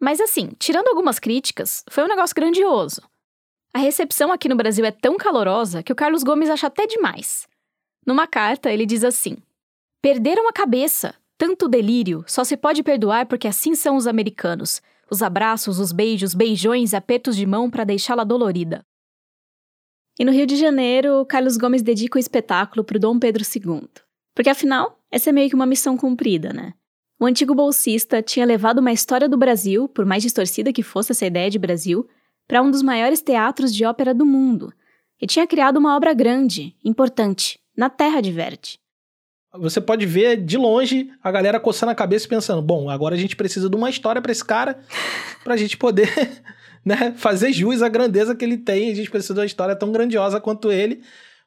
Mas 0.00 0.20
assim, 0.20 0.50
tirando 0.58 0.88
algumas 0.88 1.20
críticas, 1.20 1.84
foi 1.88 2.02
um 2.02 2.08
negócio 2.08 2.34
grandioso. 2.34 3.00
A 3.74 3.80
recepção 3.80 4.30
aqui 4.30 4.48
no 4.48 4.54
Brasil 4.54 4.84
é 4.84 4.92
tão 4.92 5.16
calorosa 5.16 5.82
que 5.82 5.92
o 5.92 5.96
Carlos 5.96 6.22
Gomes 6.22 6.48
acha 6.48 6.68
até 6.68 6.86
demais. 6.86 7.48
Numa 8.06 8.24
carta, 8.24 8.72
ele 8.72 8.86
diz 8.86 9.02
assim: 9.02 9.36
Perderam 10.00 10.48
a 10.48 10.52
cabeça. 10.52 11.12
Tanto 11.36 11.66
delírio 11.66 12.24
só 12.28 12.44
se 12.44 12.56
pode 12.56 12.84
perdoar 12.84 13.26
porque 13.26 13.48
assim 13.48 13.74
são 13.74 13.96
os 13.96 14.06
americanos. 14.06 14.80
Os 15.10 15.20
abraços, 15.20 15.80
os 15.80 15.90
beijos, 15.90 16.32
beijões 16.32 16.94
apertos 16.94 17.34
de 17.34 17.44
mão 17.44 17.68
para 17.68 17.82
deixá-la 17.82 18.22
dolorida. 18.22 18.86
E 20.16 20.24
no 20.24 20.30
Rio 20.30 20.46
de 20.46 20.54
Janeiro, 20.54 21.26
Carlos 21.26 21.56
Gomes 21.56 21.82
dedica 21.82 22.16
o 22.16 22.20
espetáculo 22.20 22.84
para 22.84 22.96
o 22.96 23.00
Dom 23.00 23.18
Pedro 23.18 23.42
II. 23.42 23.88
Porque 24.32 24.48
afinal, 24.48 25.00
essa 25.10 25.30
é 25.30 25.32
meio 25.32 25.48
que 25.48 25.56
uma 25.56 25.66
missão 25.66 25.96
cumprida, 25.96 26.52
né? 26.52 26.74
O 27.18 27.26
antigo 27.26 27.52
bolsista 27.52 28.22
tinha 28.22 28.46
levado 28.46 28.78
uma 28.78 28.92
história 28.92 29.28
do 29.28 29.36
Brasil, 29.36 29.88
por 29.88 30.06
mais 30.06 30.22
distorcida 30.22 30.72
que 30.72 30.82
fosse 30.84 31.10
essa 31.10 31.26
ideia 31.26 31.50
de 31.50 31.58
Brasil, 31.58 32.08
para 32.46 32.62
um 32.62 32.70
dos 32.70 32.82
maiores 32.82 33.20
teatros 33.20 33.74
de 33.74 33.84
ópera 33.84 34.14
do 34.14 34.26
mundo 34.26 34.72
e 35.20 35.26
tinha 35.26 35.46
criado 35.46 35.78
uma 35.78 35.96
obra 35.96 36.12
grande, 36.12 36.74
importante, 36.84 37.58
na 37.76 37.88
terra 37.88 38.20
de 38.20 38.30
Verdi. 38.30 38.78
Você 39.56 39.80
pode 39.80 40.04
ver 40.04 40.36
de 40.36 40.56
longe 40.56 41.10
a 41.22 41.30
galera 41.30 41.60
coçando 41.60 41.92
a 41.92 41.94
cabeça 41.94 42.26
e 42.26 42.28
pensando: 42.28 42.60
bom, 42.60 42.90
agora 42.90 43.14
a 43.14 43.18
gente 43.18 43.36
precisa 43.36 43.70
de 43.70 43.76
uma 43.76 43.88
história 43.88 44.20
para 44.20 44.32
esse 44.32 44.44
cara, 44.44 44.80
para 45.44 45.54
a 45.54 45.56
gente 45.56 45.76
poder 45.76 46.10
né, 46.84 47.14
fazer 47.16 47.52
jus 47.52 47.80
à 47.80 47.88
grandeza 47.88 48.34
que 48.34 48.44
ele 48.44 48.58
tem. 48.58 48.90
A 48.90 48.94
gente 48.94 49.10
precisa 49.10 49.34
de 49.34 49.40
uma 49.40 49.46
história 49.46 49.76
tão 49.76 49.92
grandiosa 49.92 50.40
quanto 50.40 50.72
ele, 50.72 51.02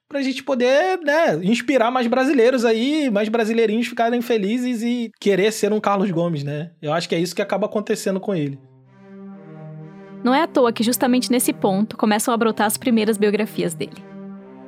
para 0.08 0.20
a 0.20 0.24
gente 0.24 0.42
poder 0.42 1.00
né, 1.02 1.36
inspirar 1.44 1.92
mais 1.92 2.08
brasileiros 2.08 2.64
aí, 2.64 3.10
mais 3.10 3.28
brasileirinhos 3.28 3.88
ficarem 3.88 4.22
felizes 4.22 4.82
e 4.82 5.12
querer 5.20 5.52
ser 5.52 5.74
um 5.74 5.80
Carlos 5.82 6.10
Gomes, 6.10 6.44
né? 6.44 6.72
Eu 6.82 6.94
acho 6.94 7.10
que 7.10 7.16
é 7.16 7.20
isso 7.20 7.36
que 7.36 7.42
acaba 7.42 7.66
acontecendo 7.66 8.22
com 8.22 8.34
ele. 8.34 8.58
Não 10.24 10.34
é 10.34 10.42
à 10.42 10.48
toa 10.48 10.74
que 10.74 10.84
justamente 10.84 11.32
nesse 11.32 11.54
ponto 11.54 11.96
começam 11.96 12.34
a 12.34 12.38
brotar 12.38 12.68
as 12.68 12.78
primeiras 12.78 13.18
biografias 13.18 13.74
dele. 13.74 14.04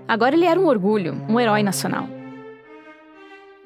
Agora 0.07 0.35
ele 0.35 0.45
era 0.45 0.59
um 0.59 0.67
orgulho, 0.67 1.21
um 1.27 1.39
herói 1.39 1.63
nacional. 1.63 2.07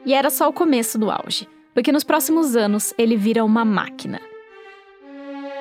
E 0.05 0.13
era 0.13 0.29
só 0.29 0.49
o 0.49 0.53
começo 0.53 0.97
do 0.97 1.09
auge, 1.09 1.47
porque 1.73 1.91
nos 1.91 2.03
próximos 2.03 2.55
anos 2.55 2.93
ele 2.97 3.15
vira 3.15 3.45
uma 3.45 3.63
máquina. 3.63 4.19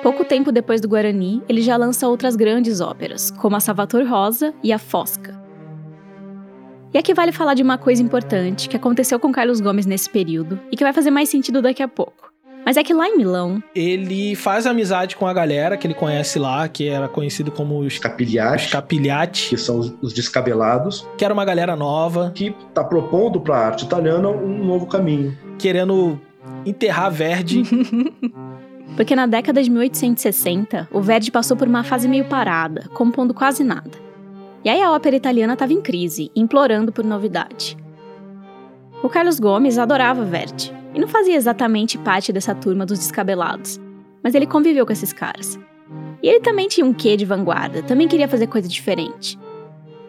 Pouco 0.01 0.25
tempo 0.25 0.51
depois 0.51 0.81
do 0.81 0.89
Guarani, 0.89 1.41
ele 1.47 1.61
já 1.61 1.77
lança 1.77 2.09
outras 2.09 2.35
grandes 2.35 2.81
óperas, 2.81 3.31
como 3.31 3.55
a 3.55 3.61
Salvator 3.61 4.05
Rosa 4.05 4.53
e 4.61 4.73
a 4.73 4.77
Fosca. 4.77 5.41
E 6.93 6.97
aqui 6.97 7.13
vale 7.13 7.31
falar 7.31 7.53
de 7.53 7.63
uma 7.63 7.77
coisa 7.77 8.03
importante 8.03 8.67
que 8.67 8.75
aconteceu 8.75 9.17
com 9.17 9.31
Carlos 9.31 9.61
Gomes 9.61 9.85
nesse 9.85 10.09
período 10.09 10.59
e 10.69 10.75
que 10.75 10.83
vai 10.83 10.91
fazer 10.91 11.09
mais 11.09 11.29
sentido 11.29 11.61
daqui 11.61 11.81
a 11.81 11.87
pouco. 11.87 12.32
Mas 12.65 12.77
é 12.77 12.83
que 12.83 12.93
lá 12.93 13.07
em 13.07 13.17
Milão. 13.17 13.61
Ele 13.75 14.35
faz 14.35 14.65
amizade 14.65 15.15
com 15.15 15.27
a 15.27 15.33
galera 15.33 15.77
que 15.77 15.85
ele 15.85 15.93
conhece 15.93 16.39
lá, 16.39 16.67
que 16.67 16.87
era 16.87 17.07
conhecido 17.07 17.51
como 17.51 17.79
os 17.79 17.97
Capilhati. 17.99 18.65
Os 18.65 18.71
Capilhati. 18.71 19.49
Que 19.49 19.57
são 19.57 19.79
os, 19.79 19.93
os 20.01 20.13
descabelados. 20.13 21.05
Que 21.17 21.25
era 21.25 21.33
uma 21.33 21.45
galera 21.45 21.75
nova. 21.75 22.31
Que 22.33 22.55
tá 22.73 22.83
propondo 22.83 23.41
para 23.41 23.57
a 23.57 23.65
arte 23.67 23.85
italiana 23.85 24.29
um 24.29 24.65
novo 24.65 24.85
caminho. 24.85 25.37
Querendo 25.59 26.19
enterrar 26.65 27.11
Verdi. 27.11 27.63
Porque 28.95 29.15
na 29.15 29.25
década 29.25 29.61
de 29.63 29.69
1860, 29.69 30.87
o 30.91 31.01
Verdi 31.01 31.31
passou 31.31 31.57
por 31.57 31.67
uma 31.67 31.83
fase 31.83 32.07
meio 32.07 32.25
parada, 32.25 32.87
compondo 32.93 33.33
quase 33.33 33.63
nada. 33.63 33.91
E 34.63 34.69
aí 34.69 34.81
a 34.81 34.91
ópera 34.91 35.15
italiana 35.15 35.53
estava 35.53 35.73
em 35.73 35.81
crise, 35.81 36.31
implorando 36.35 36.91
por 36.91 37.03
novidade. 37.03 37.75
O 39.03 39.09
Carlos 39.09 39.37
Gomes 39.37 39.77
adorava 39.77 40.23
Verdi, 40.23 40.73
e 40.93 40.99
não 40.99 41.09
fazia 41.09 41.35
exatamente 41.35 41.97
parte 41.97 42.31
dessa 42.31 42.55
turma 42.55 42.85
dos 42.85 42.99
descabelados, 42.99 43.77
mas 44.23 44.33
ele 44.33 44.47
conviveu 44.47 44.85
com 44.85 44.93
esses 44.93 45.11
caras. 45.11 45.59
E 46.21 46.27
ele 46.29 46.39
também 46.39 46.69
tinha 46.69 46.85
um 46.85 46.93
quê 46.93 47.17
de 47.17 47.25
vanguarda, 47.25 47.83
também 47.83 48.07
queria 48.07 48.29
fazer 48.29 48.47
coisa 48.47 48.65
diferente. 48.65 49.37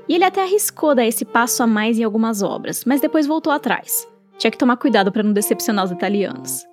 E 0.08 0.14
ele 0.14 0.22
até 0.22 0.44
arriscou 0.44 0.94
dar 0.94 1.04
esse 1.04 1.24
passo 1.24 1.60
a 1.64 1.66
mais 1.66 1.98
em 1.98 2.04
algumas 2.04 2.40
obras, 2.40 2.84
mas 2.84 3.00
depois 3.00 3.26
voltou 3.26 3.52
atrás. 3.52 4.06
Tinha 4.38 4.50
que 4.52 4.58
tomar 4.58 4.76
cuidado 4.76 5.10
para 5.10 5.24
não 5.24 5.32
decepcionar 5.32 5.84
os 5.84 5.90
italianos. 5.90 6.64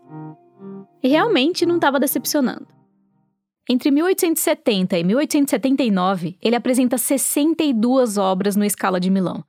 E 1.01 1.07
realmente 1.07 1.65
não 1.65 1.77
estava 1.77 1.99
decepcionando. 1.99 2.67
Entre 3.67 3.89
1870 3.89 4.95
e 4.95 5.03
1879, 5.03 6.37
ele 6.39 6.55
apresenta 6.55 6.99
62 6.99 8.17
obras 8.19 8.55
no 8.55 8.69
Scala 8.69 8.99
de 8.99 9.09
Milão. 9.09 9.43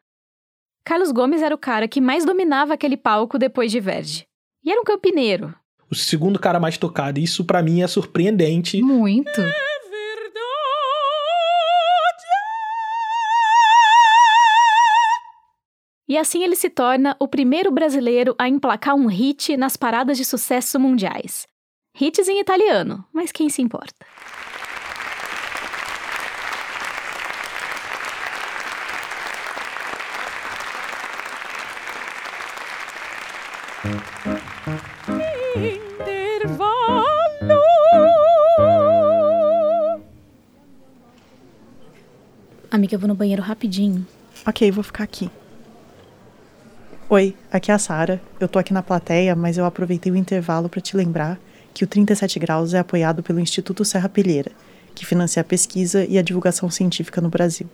Carlos 0.85 1.13
Gomes 1.13 1.43
era 1.43 1.55
o 1.55 1.59
cara 1.59 1.87
que 1.87 2.01
mais 2.01 2.25
dominava 2.25 2.75
aquele 2.75 2.97
palco 2.97 3.39
depois 3.39 3.71
de 3.71 3.79
Verdi. 3.79 4.27
E 4.65 4.71
era 4.71 4.81
um 4.81 4.85
campineiro. 4.85 5.55
O 5.91 5.95
segundo 5.95 6.39
cara 6.39 6.59
mais 6.59 6.77
tocado. 6.77 7.21
Isso 7.21 7.45
para 7.45 7.63
mim 7.63 7.83
é 7.83 7.87
surpreendente. 7.87 8.83
Muito. 8.83 9.41
E 16.09 16.19
assim 16.19 16.43
ele 16.43 16.57
se 16.57 16.69
torna 16.69 17.17
o 17.19 17.29
primeiro 17.29 17.71
brasileiro 17.71 18.35
a 18.39 18.49
emplacar 18.49 18.95
um 18.95 19.07
hit 19.07 19.57
nas 19.57 19.77
paradas 19.77 20.19
de 20.19 20.25
sucesso 20.25 20.79
mundiais. 20.79 21.47
Hits 21.99 22.29
em 22.29 22.41
italiano, 22.41 23.05
mas 23.13 23.31
quem 23.33 23.49
se 23.49 23.63
importa? 23.63 24.05
Amiga, 42.71 42.95
eu 42.95 42.99
vou 43.01 43.09
no 43.09 43.15
banheiro 43.17 43.43
rapidinho. 43.43 44.07
Ok, 44.47 44.71
vou 44.71 44.85
ficar 44.85 45.03
aqui. 45.03 45.29
Oi, 47.11 47.37
aqui 47.51 47.73
é 47.73 47.75
a 47.75 47.79
Sara. 47.79 48.23
Eu 48.39 48.47
tô 48.47 48.61
aqui 48.61 48.73
na 48.73 48.85
plateia, 48.85 49.35
mas 49.35 49.59
eu 49.59 49.65
aproveitei 49.65 50.13
o 50.13 50.17
intervalo 50.17 50.69
para 50.69 50.81
te 50.81 50.97
lembrar 50.97 51.41
que 51.75 51.83
o 51.83 51.87
37 51.89 52.39
Graus 52.39 52.75
é 52.75 52.79
apoiado 52.79 53.21
pelo 53.21 53.41
Instituto 53.41 53.85
Serra 53.85 54.09
Pilheira, 54.09 54.53
que 54.95 55.05
financia 55.05 55.41
a 55.41 55.45
pesquisa 55.45 56.05
e 56.05 56.19
a 56.19 56.23
divulgação 56.23 56.71
científica 56.71 57.21
no 57.21 57.29
Brasil. 57.29 57.69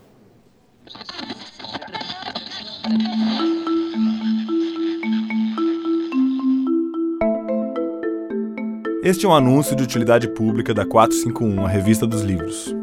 Este 9.09 9.25
é 9.25 9.29
um 9.31 9.35
anúncio 9.35 9.75
de 9.75 9.83
utilidade 9.83 10.29
pública 10.29 10.75
da 10.75 10.85
451, 10.85 11.65
a 11.65 11.67
revista 11.67 12.07
dos 12.07 12.21
livros. 12.21 12.77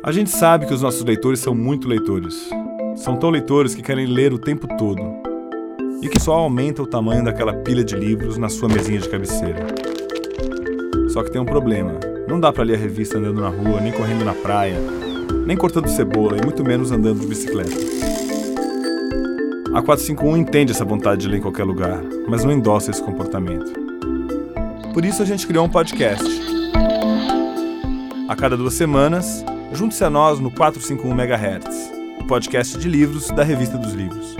A 0.00 0.12
gente 0.12 0.30
sabe 0.30 0.64
que 0.64 0.72
os 0.72 0.80
nossos 0.80 1.02
leitores 1.02 1.40
são 1.40 1.56
muito 1.56 1.88
leitores. 1.88 2.48
São 2.94 3.16
tão 3.16 3.30
leitores 3.30 3.74
que 3.74 3.82
querem 3.82 4.06
ler 4.06 4.32
o 4.32 4.38
tempo 4.38 4.68
todo. 4.78 5.02
E 6.00 6.08
que 6.08 6.20
só 6.20 6.34
aumenta 6.34 6.84
o 6.84 6.86
tamanho 6.86 7.24
daquela 7.24 7.52
pilha 7.52 7.82
de 7.82 7.96
livros 7.96 8.38
na 8.38 8.48
sua 8.48 8.68
mesinha 8.68 9.00
de 9.00 9.08
cabeceira. 9.08 9.66
Só 11.08 11.24
que 11.24 11.32
tem 11.32 11.40
um 11.40 11.44
problema. 11.44 11.98
Não 12.28 12.38
dá 12.38 12.52
para 12.52 12.62
ler 12.62 12.76
a 12.76 12.78
revista 12.78 13.18
andando 13.18 13.40
na 13.40 13.48
rua, 13.48 13.80
nem 13.80 13.92
correndo 13.92 14.24
na 14.24 14.34
praia, 14.34 14.78
nem 15.44 15.56
cortando 15.56 15.88
cebola 15.88 16.36
e 16.40 16.44
muito 16.44 16.62
menos 16.62 16.92
andando 16.92 17.18
de 17.18 17.26
bicicleta. 17.26 17.74
A 19.74 19.82
451 19.82 20.36
entende 20.36 20.70
essa 20.70 20.84
vontade 20.84 21.22
de 21.22 21.28
ler 21.28 21.38
em 21.38 21.42
qualquer 21.42 21.64
lugar, 21.64 22.00
mas 22.28 22.44
não 22.44 22.52
endossa 22.52 22.92
esse 22.92 23.02
comportamento. 23.02 23.85
Por 24.96 25.04
isso 25.04 25.22
a 25.22 25.26
gente 25.26 25.46
criou 25.46 25.66
um 25.66 25.68
podcast. 25.68 26.24
A 28.26 28.34
cada 28.34 28.56
duas 28.56 28.72
semanas, 28.72 29.44
junte-se 29.70 30.02
a 30.02 30.08
nós 30.08 30.40
no 30.40 30.50
451 30.50 31.12
MHz, 31.12 31.92
o 32.18 32.24
podcast 32.24 32.78
de 32.78 32.88
livros 32.88 33.28
da 33.28 33.44
Revista 33.44 33.76
dos 33.76 33.92
Livros. 33.92 34.34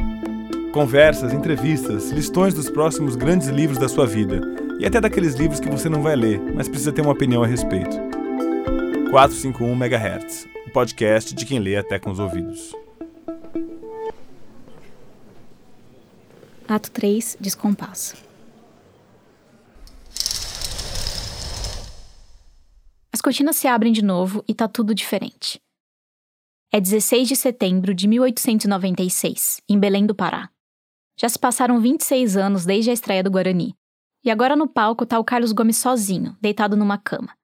Conversas, 0.72 1.34
entrevistas, 1.34 2.10
listões 2.10 2.54
dos 2.54 2.70
próximos 2.70 3.16
grandes 3.16 3.48
livros 3.48 3.76
da 3.78 3.86
sua 3.86 4.06
vida 4.06 4.40
e 4.80 4.86
até 4.86 4.98
daqueles 4.98 5.34
livros 5.34 5.60
que 5.60 5.68
você 5.68 5.90
não 5.90 6.00
vai 6.00 6.16
ler, 6.16 6.40
mas 6.54 6.70
precisa 6.70 6.90
ter 6.90 7.02
uma 7.02 7.12
opinião 7.12 7.42
a 7.42 7.46
respeito. 7.46 7.94
451 9.10 9.72
MHz, 9.74 10.48
o 10.68 10.70
podcast 10.70 11.34
de 11.34 11.44
quem 11.44 11.58
lê 11.58 11.76
até 11.76 11.98
com 11.98 12.10
os 12.10 12.18
ouvidos. 12.18 12.74
Ato 16.66 16.90
3 16.92 17.36
Descompasso. 17.38 18.25
As 23.16 23.22
cortinas 23.22 23.56
se 23.56 23.66
abrem 23.66 23.94
de 23.94 24.04
novo 24.04 24.44
e 24.46 24.52
tá 24.52 24.68
tudo 24.68 24.94
diferente. 24.94 25.58
É 26.70 26.78
16 26.78 27.26
de 27.26 27.34
setembro 27.34 27.94
de 27.94 28.06
1896, 28.06 29.62
em 29.66 29.80
Belém 29.80 30.04
do 30.04 30.14
Pará. 30.14 30.50
Já 31.18 31.26
se 31.26 31.38
passaram 31.38 31.80
26 31.80 32.36
anos 32.36 32.66
desde 32.66 32.90
a 32.90 32.92
estreia 32.92 33.22
do 33.24 33.30
Guarani. 33.30 33.74
E 34.22 34.30
agora 34.30 34.54
no 34.54 34.68
palco 34.68 35.06
tá 35.06 35.18
o 35.18 35.24
Carlos 35.24 35.52
Gomes 35.52 35.78
sozinho, 35.78 36.36
deitado 36.42 36.76
numa 36.76 36.98
cama. 36.98 37.34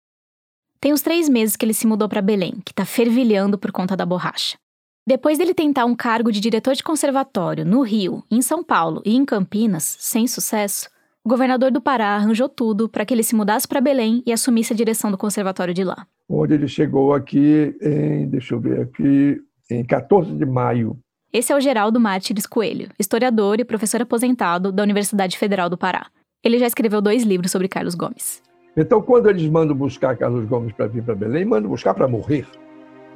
Tem 0.79 0.93
uns 0.93 1.01
três 1.01 1.27
meses 1.27 1.57
que 1.57 1.65
ele 1.65 1.73
se 1.73 1.87
mudou 1.87 2.07
para 2.07 2.21
Belém, 2.21 2.61
que 2.63 2.75
tá 2.75 2.85
fervilhando 2.85 3.57
por 3.57 3.73
conta 3.73 3.97
da 3.97 4.05
borracha. 4.05 4.59
Depois 5.07 5.39
dele 5.39 5.55
tentar 5.55 5.87
um 5.87 5.97
cargo 5.97 6.31
de 6.31 6.39
diretor 6.39 6.75
de 6.75 6.83
conservatório 6.83 7.65
no 7.65 7.81
Rio, 7.81 8.23
em 8.31 8.43
São 8.43 8.63
Paulo 8.63 9.01
e 9.07 9.17
em 9.17 9.25
Campinas, 9.25 9.97
sem 9.99 10.27
sucesso, 10.27 10.91
o 11.25 11.29
governador 11.29 11.71
do 11.71 11.81
Pará 11.81 12.17
arranjou 12.17 12.49
tudo 12.49 12.89
para 12.89 13.05
que 13.05 13.15
ele 13.15 13.23
se 13.23 13.35
mudasse 13.35 13.67
para 13.67 13.81
Belém 13.81 14.23
e 14.27 14.33
assumisse 14.33 14.73
a 14.73 14.77
direção 14.77 15.11
do 15.11 15.17
conservatório 15.17 15.73
de 15.73 15.85
lá. 15.85 16.07
Onde 16.29 16.55
ele 16.55 16.67
chegou 16.67 17.15
aqui 17.15 17.75
em, 17.81 18.29
deixa 18.29 18.55
eu 18.55 18.61
ver 18.61 18.81
aqui, 18.81 19.41
em 19.71 19.85
14 19.85 20.33
de 20.33 20.45
maio. 20.45 20.99
Esse 21.33 21.53
é 21.53 21.57
o 21.57 21.61
Geraldo 21.61 22.01
Mártires 22.01 22.47
Coelho, 22.47 22.89
historiador 22.99 23.61
e 23.61 23.65
professor 23.65 24.03
aposentado 24.03 24.73
da 24.73 24.83
Universidade 24.83 25.39
Federal 25.39 25.71
do 25.71 25.79
Pará. 25.79 26.07
Ele 26.43 26.59
já 26.59 26.67
escreveu 26.67 27.01
dois 27.01 27.23
livros 27.23 27.53
sobre 27.53 27.69
Carlos 27.69 27.95
Gomes. 27.95 28.43
Então, 28.77 29.01
quando 29.01 29.31
eles 29.31 29.47
mandam 29.49 29.77
buscar 29.77 30.17
Carlos 30.17 30.45
Gomes 30.47 30.73
para 30.73 30.89
vir 30.89 31.03
para 31.03 31.15
Belém, 31.15 31.45
mandam 31.45 31.71
buscar 31.71 31.95
para 31.95 32.09
morrer. 32.09 32.47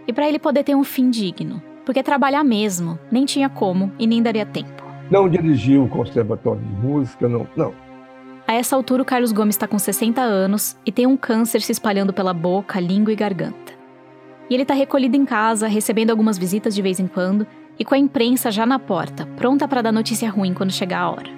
E 0.06 0.12
para 0.12 0.28
ele 0.28 0.38
poder 0.38 0.62
ter 0.62 0.76
um 0.76 0.84
fim 0.84 1.10
digno, 1.10 1.60
porque 1.84 2.02
trabalhar 2.02 2.44
mesmo 2.44 2.98
nem 3.10 3.24
tinha 3.24 3.48
como 3.48 3.90
e 3.98 4.06
nem 4.06 4.22
daria 4.22 4.46
tempo. 4.46 4.84
Não 5.10 5.28
dirigiu 5.28 5.84
o 5.84 5.88
conservatório 5.88 6.60
de 6.60 6.86
música, 6.86 7.28
não, 7.28 7.46
não. 7.56 7.85
A 8.46 8.54
essa 8.54 8.76
altura, 8.76 9.02
o 9.02 9.04
Carlos 9.04 9.32
Gomes 9.32 9.56
está 9.56 9.66
com 9.66 9.78
60 9.78 10.20
anos 10.20 10.76
e 10.86 10.92
tem 10.92 11.04
um 11.04 11.16
câncer 11.16 11.60
se 11.60 11.72
espalhando 11.72 12.12
pela 12.12 12.32
boca, 12.32 12.78
língua 12.78 13.12
e 13.12 13.16
garganta. 13.16 13.72
E 14.48 14.54
ele 14.54 14.62
está 14.62 14.72
recolhido 14.72 15.16
em 15.16 15.24
casa, 15.24 15.66
recebendo 15.66 16.10
algumas 16.10 16.38
visitas 16.38 16.72
de 16.72 16.80
vez 16.80 17.00
em 17.00 17.08
quando 17.08 17.44
e 17.76 17.84
com 17.84 17.96
a 17.96 17.98
imprensa 17.98 18.52
já 18.52 18.64
na 18.64 18.78
porta, 18.78 19.26
pronta 19.36 19.66
para 19.66 19.82
dar 19.82 19.92
notícia 19.92 20.30
ruim 20.30 20.54
quando 20.54 20.70
chegar 20.70 21.00
a 21.00 21.10
hora. 21.10 21.30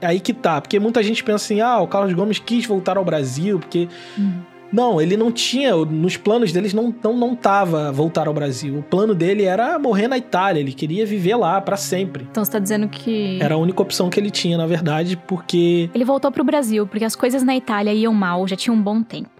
É 0.00 0.06
aí 0.08 0.18
que 0.18 0.32
tá, 0.32 0.60
porque 0.60 0.80
muita 0.80 1.00
gente 1.02 1.22
pensa 1.22 1.44
assim: 1.44 1.60
ah, 1.60 1.78
o 1.78 1.86
Carlos 1.86 2.12
Gomes 2.12 2.40
quis 2.40 2.66
voltar 2.66 2.96
ao 2.96 3.04
Brasil, 3.04 3.58
porque. 3.60 3.88
Uhum. 4.16 4.42
Não, 4.72 5.00
ele 5.00 5.16
não 5.16 5.32
tinha, 5.32 5.74
nos 5.74 6.16
planos 6.16 6.52
deles 6.52 6.74
não, 6.74 6.94
não, 7.02 7.16
não 7.16 7.34
tava 7.34 7.90
voltar 7.90 8.28
ao 8.28 8.34
Brasil. 8.34 8.78
O 8.78 8.82
plano 8.82 9.14
dele 9.14 9.44
era 9.44 9.78
morrer 9.78 10.08
na 10.08 10.18
Itália, 10.18 10.60
ele 10.60 10.72
queria 10.72 11.06
viver 11.06 11.36
lá 11.36 11.60
para 11.60 11.76
sempre. 11.76 12.26
Então 12.30 12.44
você 12.44 12.52
tá 12.52 12.58
dizendo 12.58 12.88
que. 12.88 13.38
Era 13.40 13.54
a 13.54 13.58
única 13.58 13.80
opção 13.80 14.10
que 14.10 14.20
ele 14.20 14.30
tinha, 14.30 14.58
na 14.58 14.66
verdade, 14.66 15.16
porque. 15.16 15.88
Ele 15.94 16.04
voltou 16.04 16.30
pro 16.30 16.44
Brasil, 16.44 16.86
porque 16.86 17.04
as 17.04 17.16
coisas 17.16 17.42
na 17.42 17.56
Itália 17.56 17.92
iam 17.92 18.12
mal 18.12 18.46
já 18.46 18.56
tinha 18.56 18.74
um 18.74 18.80
bom 18.80 19.02
tempo. 19.02 19.30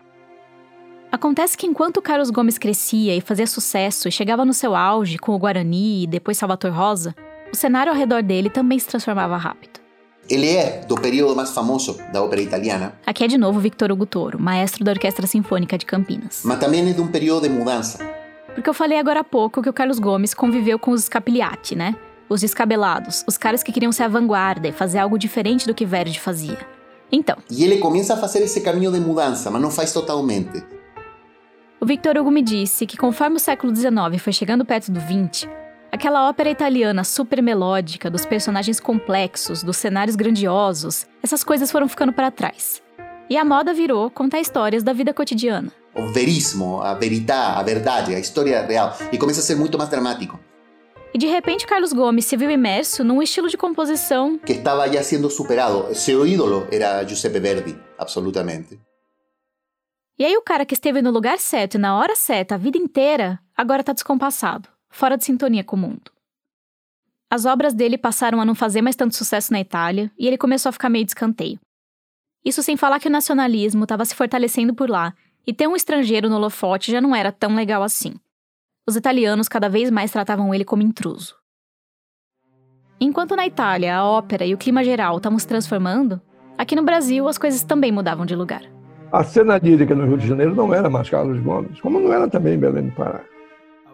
Acontece 1.11 1.57
que 1.57 1.67
enquanto 1.67 2.03
Carlos 2.03 2.31
Gomes 2.31 2.59
crescia 2.59 3.17
e 3.17 3.21
fazia 3.21 3.47
sucesso 3.47 4.09
e 4.09 4.13
chegava 4.13 4.45
no 4.45 4.53
seu 4.53 4.75
auge 4.75 5.19
com 5.19 5.33
o 5.35 5.39
Guarani 5.39 6.05
e 6.05 6.07
depois 6.07 6.37
Salvatore 6.37 6.75
Rosa, 6.75 7.15
o 7.51 7.57
cenário 7.57 7.91
ao 7.91 7.99
redor 7.99 8.23
dele 8.23 8.51
também 8.51 8.79
se 8.79 8.87
transformava 8.87 9.37
rápido. 9.37 9.81
Ele 10.29 10.55
é 10.55 10.83
do 10.87 10.95
período 10.95 11.35
mais 11.35 11.51
famoso 11.51 11.99
da 12.13 12.23
ópera 12.23 12.43
italiana. 12.43 12.93
Aqui 13.07 13.25
é 13.25 13.27
de 13.27 13.39
novo 13.39 13.59
Victor 13.59 13.91
Hugo 13.91 14.05
Toro, 14.05 14.39
maestro 14.39 14.85
da 14.85 14.93
Orquestra 14.93 15.27
Sinfônica 15.27 15.79
de 15.79 15.87
Campinas. 15.87 16.43
Mas 16.45 16.61
também 16.61 16.87
é 16.87 16.93
de 16.93 17.01
um 17.01 17.09
período 17.09 17.45
de 17.45 17.49
mudança. 17.49 17.99
Porque 18.55 18.69
eu 18.69 18.75
falei 18.75 18.99
agora 18.99 19.21
há 19.21 19.25
pouco 19.25 19.63
que 19.63 19.71
o 19.71 19.73
Carlos 19.73 19.99
Gomes 19.99 20.35
conviveu 20.35 20.79
com 20.79 20.91
os 20.91 21.05
Scapigliati, 21.05 21.75
né? 21.75 21.97
Os 22.29 22.43
descabelados, 22.43 23.25
os 23.27 23.39
caras 23.39 23.63
que 23.63 23.73
queriam 23.73 23.91
ser 23.91 24.03
a 24.03 24.09
vanguarda 24.09 24.69
e 24.69 24.73
fazer 24.73 24.99
algo 24.99 25.19
diferente 25.19 25.67
do 25.67 25.73
que 25.73 25.87
Verdi 25.87 26.21
fazia. 26.21 26.59
Então. 27.11 27.39
E 27.51 27.65
ele 27.65 27.79
começa 27.79 28.13
a 28.13 28.17
fazer 28.19 28.41
esse 28.41 28.61
caminho 28.61 28.93
de 28.93 29.01
mudança, 29.01 29.51
mas 29.51 29.63
não 29.63 29.71
faz 29.71 29.95
totalmente. 29.95 30.63
O 31.81 31.87
Victor 31.87 32.19
Hugo 32.19 32.31
me 32.31 32.43
disse 32.43 32.85
que 32.85 32.99
conforme 32.99 33.37
o 33.37 33.41
século 33.41 33.75
XIX 33.75 34.21
foi 34.21 34.33
chegando 34.35 34.63
perto 34.63 34.93
do 34.93 35.01
XX, 35.01 35.49
Aquela 35.91 36.29
ópera 36.29 36.51
italiana 36.51 37.03
super 37.03 37.43
melódica, 37.43 38.11
dos 38.11 38.27
personagens 38.27 38.79
complexos, 38.79 39.63
dos 39.63 39.79
cenários 39.79 40.17
grandiosos, 40.17 41.07
essas 41.23 41.43
coisas 41.43 41.71
foram 41.71 41.89
ficando 41.89 42.13
para 42.13 42.31
trás. 42.31 42.83
E 43.31 43.39
a 43.39 43.45
moda 43.45 43.73
virou 43.73 44.11
contar 44.11 44.39
histórias 44.39 44.83
da 44.83 44.93
vida 44.93 45.15
cotidiana. 45.15 45.73
O 45.95 46.09
veríssimo, 46.09 46.83
a 46.83 46.93
verità, 46.93 47.55
a 47.55 47.63
verdade, 47.63 48.15
a 48.15 48.19
história 48.19 48.65
real. 48.67 48.97
E 49.11 49.17
começa 49.17 49.41
a 49.41 49.43
ser 49.43 49.57
muito 49.57 49.79
mais 49.79 49.89
dramático. 49.89 50.39
E 51.13 51.19
de 51.19 51.27
repente 51.27 51.67
Carlos 51.67 51.95
Gomes 51.95 52.27
se 52.27 52.37
viu 52.37 52.51
imerso 52.51 53.03
num 53.03 53.23
estilo 53.23 53.49
de 53.49 53.57
composição 53.57 54.39
que 54.39 54.53
estava 54.53 54.87
já 54.93 55.03
sendo 55.03 55.31
superado. 55.31 55.95
Seu 55.95 56.27
ídolo 56.27 56.69
era 56.71 57.03
Giuseppe 57.03 57.41
Verdi, 57.41 57.75
absolutamente. 57.99 58.79
E 60.19 60.25
aí 60.25 60.37
o 60.37 60.43
cara 60.43 60.67
que 60.67 60.75
esteve 60.75 61.01
no 61.01 61.11
lugar 61.11 61.39
certo 61.39 61.77
e 61.77 61.79
na 61.79 61.97
hora 61.97 62.15
certa 62.15 62.57
a 62.57 62.59
vida 62.59 62.77
inteira, 62.77 63.41
agora 63.57 63.83
tá 63.83 63.95
descompassado 63.95 64.69
fora 64.91 65.17
de 65.17 65.25
sintonia 65.25 65.65
com 65.65 65.77
o 65.77 65.79
mundo. 65.79 66.11
As 67.31 67.45
obras 67.45 67.75
dele 67.75 67.99
passaram 67.99 68.41
a 68.41 68.45
não 68.45 68.55
fazer 68.55 68.81
mais 68.81 68.97
tanto 68.97 69.15
sucesso 69.15 69.53
na 69.53 69.61
Itália 69.61 70.11
e 70.19 70.27
ele 70.27 70.39
começou 70.39 70.71
a 70.71 70.73
ficar 70.73 70.89
meio 70.89 71.05
de 71.05 71.11
escanteio. 71.11 71.59
Isso 72.43 72.63
sem 72.63 72.77
falar 72.77 72.99
que 72.99 73.09
o 73.09 73.11
nacionalismo 73.11 73.83
estava 73.83 74.05
se 74.05 74.15
fortalecendo 74.15 74.75
por 74.75 74.89
lá 74.89 75.13
e 75.47 75.53
ter 75.53 75.67
um 75.67 75.77
estrangeiro 75.77 76.29
no 76.29 76.37
holofote 76.37 76.91
já 76.91 77.01
não 77.01 77.15
era 77.15 77.31
tão 77.31 77.55
legal 77.55 77.83
assim. 77.83 78.15
Os 78.87 78.97
italianos 78.97 79.49
cada 79.49 79.69
vez 79.69 79.91
mais 79.91 80.11
tratavam 80.11 80.55
ele 80.55 80.65
como 80.65 80.83
intruso. 80.83 81.37
Enquanto 82.99 83.37
na 83.37 83.47
Itália 83.47 83.97
a 83.97 84.05
ópera 84.05 84.47
e 84.47 84.55
o 84.55 84.59
clima 84.59 84.83
geral 84.83 85.19
estavam 85.19 85.39
se 85.39 85.47
transformando, 85.47 86.21
aqui 86.57 86.75
no 86.75 86.83
Brasil 86.83 87.29
as 87.29 87.37
coisas 87.37 87.63
também 87.63 87.93
mudavam 87.93 88.25
de 88.25 88.35
lugar. 88.35 88.63
A 89.13 89.23
cena 89.23 89.59
lírica 89.59 89.95
no 89.95 90.07
Rio 90.07 90.17
de 90.17 90.27
Janeiro 90.27 90.55
não 90.55 90.73
era 90.73 90.89
mais 90.89 91.09
Carlos 91.11 91.41
Gomes, 91.43 91.79
como 91.81 92.01
não 92.01 92.13
era 92.13 92.29
também 92.29 92.55
em 92.55 92.59
Belém 92.59 92.87
do 92.87 92.95
Pará 92.95 93.23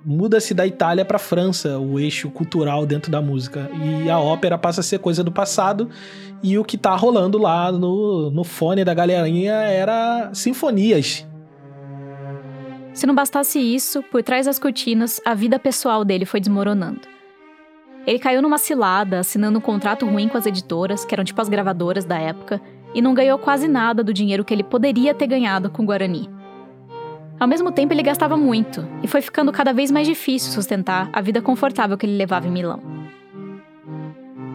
muda-se 0.05 0.53
da 0.53 0.67
Itália 0.67 1.05
para 1.05 1.19
França, 1.19 1.79
o 1.79 1.99
eixo 1.99 2.31
cultural 2.31 2.85
dentro 2.85 3.11
da 3.11 3.23
música. 3.23 3.71
E 4.05 4.11
a 4.11 4.19
ópera 4.19 4.59
passa 4.59 4.81
a 4.81 4.85
ser 4.85 4.99
coisa 4.99 5.25
do 5.25 5.33
passado. 5.33 5.89
E 6.43 6.59
o 6.59 6.65
que 6.65 6.77
tá 6.77 6.95
rolando 6.95 7.39
lá 7.39 7.73
no, 7.73 8.31
no 8.31 8.45
fone 8.45 8.85
da 8.85 8.93
galerinha 8.93 9.55
era 9.55 10.31
sinfonias. 10.35 11.27
Se 12.93 13.07
não 13.07 13.15
bastasse 13.15 13.59
isso, 13.59 14.03
por 14.05 14.23
trás 14.23 14.47
das 14.47 14.59
cortinas, 14.59 15.21
a 15.25 15.35
vida 15.35 15.59
pessoal 15.59 16.05
dele 16.05 16.25
foi 16.25 16.39
desmoronando. 16.39 17.01
Ele 18.07 18.19
caiu 18.19 18.43
numa 18.43 18.59
cilada, 18.59 19.21
assinando 19.21 19.59
um 19.59 19.63
contrato 19.63 20.07
ruim 20.07 20.29
com 20.29 20.37
as 20.37 20.47
editoras, 20.47 21.05
que 21.05 21.15
eram 21.15 21.25
tipo 21.25 21.41
as 21.41 21.49
gravadoras 21.49 22.05
da 22.05 22.19
época, 22.19 22.61
e 22.95 23.01
não 23.01 23.15
ganhou 23.15 23.39
quase 23.39 23.67
nada 23.67 24.05
do 24.05 24.13
dinheiro 24.13 24.45
que 24.45 24.53
ele 24.53 24.63
poderia 24.63 25.15
ter 25.15 25.27
ganhado 25.27 25.71
com 25.71 25.87
Guarani. 25.87 26.29
Ao 27.39 27.49
mesmo 27.49 27.73
tempo, 27.73 27.93
ele 27.93 28.03
gastava 28.03 28.37
muito, 28.37 28.87
e 29.03 29.09
foi 29.09 29.21
ficando 29.21 29.53
cada 29.53 29.73
vez 29.73 29.91
mais 29.91 30.07
difícil 30.07 30.53
sustentar 30.53 31.11
a 31.13 31.21
vida 31.21 31.43
confortável 31.43 31.97
que 31.99 32.07
ele 32.07 32.17
levava 32.17 32.47
em 32.47 32.51
Milão. 32.51 32.81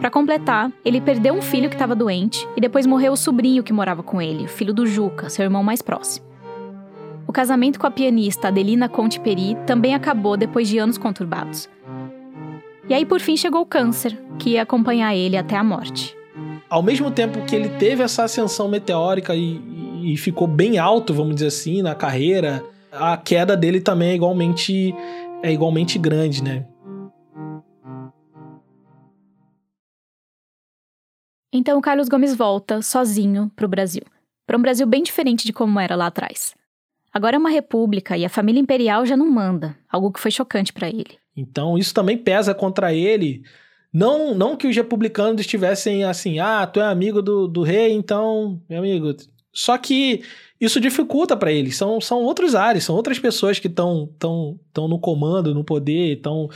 Para 0.00 0.10
completar, 0.10 0.72
ele 0.82 1.00
perdeu 1.00 1.34
um 1.34 1.42
filho 1.42 1.68
que 1.68 1.74
estava 1.74 1.94
doente 1.94 2.48
e 2.56 2.60
depois 2.60 2.86
morreu 2.86 3.12
o 3.12 3.16
sobrinho 3.16 3.62
que 3.62 3.72
morava 3.72 4.02
com 4.02 4.20
ele, 4.20 4.48
filho 4.48 4.72
do 4.72 4.86
Juca, 4.86 5.28
seu 5.28 5.44
irmão 5.44 5.62
mais 5.62 5.82
próximo. 5.82 6.24
O 7.26 7.32
casamento 7.32 7.78
com 7.78 7.86
a 7.86 7.90
pianista 7.90 8.48
Adelina 8.48 8.88
Conte 8.88 9.20
Peri 9.20 9.56
também 9.66 9.94
acabou 9.94 10.36
depois 10.38 10.66
de 10.66 10.78
anos 10.78 10.96
conturbados. 10.96 11.68
E 12.88 12.94
aí, 12.94 13.04
por 13.04 13.20
fim, 13.20 13.36
chegou 13.36 13.60
o 13.60 13.66
câncer, 13.66 14.18
que 14.38 14.50
ia 14.50 14.62
acompanhar 14.62 15.14
ele 15.14 15.36
até 15.36 15.54
a 15.54 15.62
morte. 15.62 16.16
Ao 16.70 16.84
mesmo 16.84 17.10
tempo 17.10 17.44
que 17.44 17.56
ele 17.56 17.68
teve 17.68 18.04
essa 18.04 18.22
ascensão 18.22 18.68
meteórica 18.68 19.34
e, 19.34 19.60
e 20.04 20.16
ficou 20.16 20.46
bem 20.46 20.78
alto, 20.78 21.12
vamos 21.12 21.34
dizer 21.34 21.48
assim, 21.48 21.82
na 21.82 21.96
carreira, 21.96 22.64
a 22.92 23.16
queda 23.16 23.56
dele 23.56 23.80
também 23.80 24.10
é 24.10 24.14
igualmente, 24.14 24.94
é 25.42 25.52
igualmente 25.52 25.98
grande, 25.98 26.40
né? 26.40 26.64
Então 31.52 31.76
o 31.76 31.82
Carlos 31.82 32.08
Gomes 32.08 32.36
volta 32.36 32.80
sozinho 32.80 33.50
para 33.56 33.66
o 33.66 33.68
Brasil, 33.68 34.04
para 34.46 34.56
um 34.56 34.62
Brasil 34.62 34.86
bem 34.86 35.02
diferente 35.02 35.44
de 35.44 35.52
como 35.52 35.80
era 35.80 35.96
lá 35.96 36.06
atrás. 36.06 36.54
Agora 37.12 37.34
é 37.34 37.38
uma 37.40 37.50
república 37.50 38.16
e 38.16 38.24
a 38.24 38.28
família 38.28 38.60
imperial 38.60 39.04
já 39.04 39.16
não 39.16 39.28
manda, 39.28 39.76
algo 39.90 40.12
que 40.12 40.20
foi 40.20 40.30
chocante 40.30 40.72
para 40.72 40.86
ele. 40.86 41.18
Então 41.36 41.76
isso 41.76 41.92
também 41.92 42.16
pesa 42.16 42.54
contra 42.54 42.94
ele. 42.94 43.42
Não, 43.92 44.34
não 44.34 44.56
que 44.56 44.68
os 44.68 44.76
republicanos 44.76 45.40
estivessem 45.40 46.04
assim, 46.04 46.38
ah, 46.38 46.66
tu 46.66 46.80
é 46.80 46.84
amigo 46.84 47.20
do, 47.20 47.48
do 47.48 47.62
rei, 47.62 47.92
então, 47.92 48.60
meu 48.68 48.78
amigo. 48.78 49.14
Só 49.52 49.76
que 49.76 50.22
isso 50.60 50.80
dificulta 50.80 51.36
para 51.36 51.50
ele. 51.50 51.72
São, 51.72 52.00
são 52.00 52.22
outros 52.22 52.54
ares, 52.54 52.84
são 52.84 52.94
outras 52.94 53.18
pessoas 53.18 53.58
que 53.58 53.66
estão 53.66 54.08
tão, 54.18 54.60
tão 54.72 54.86
no 54.86 54.98
comando, 54.98 55.54
no 55.54 55.64
poder, 55.64 56.16
estão 56.16 56.48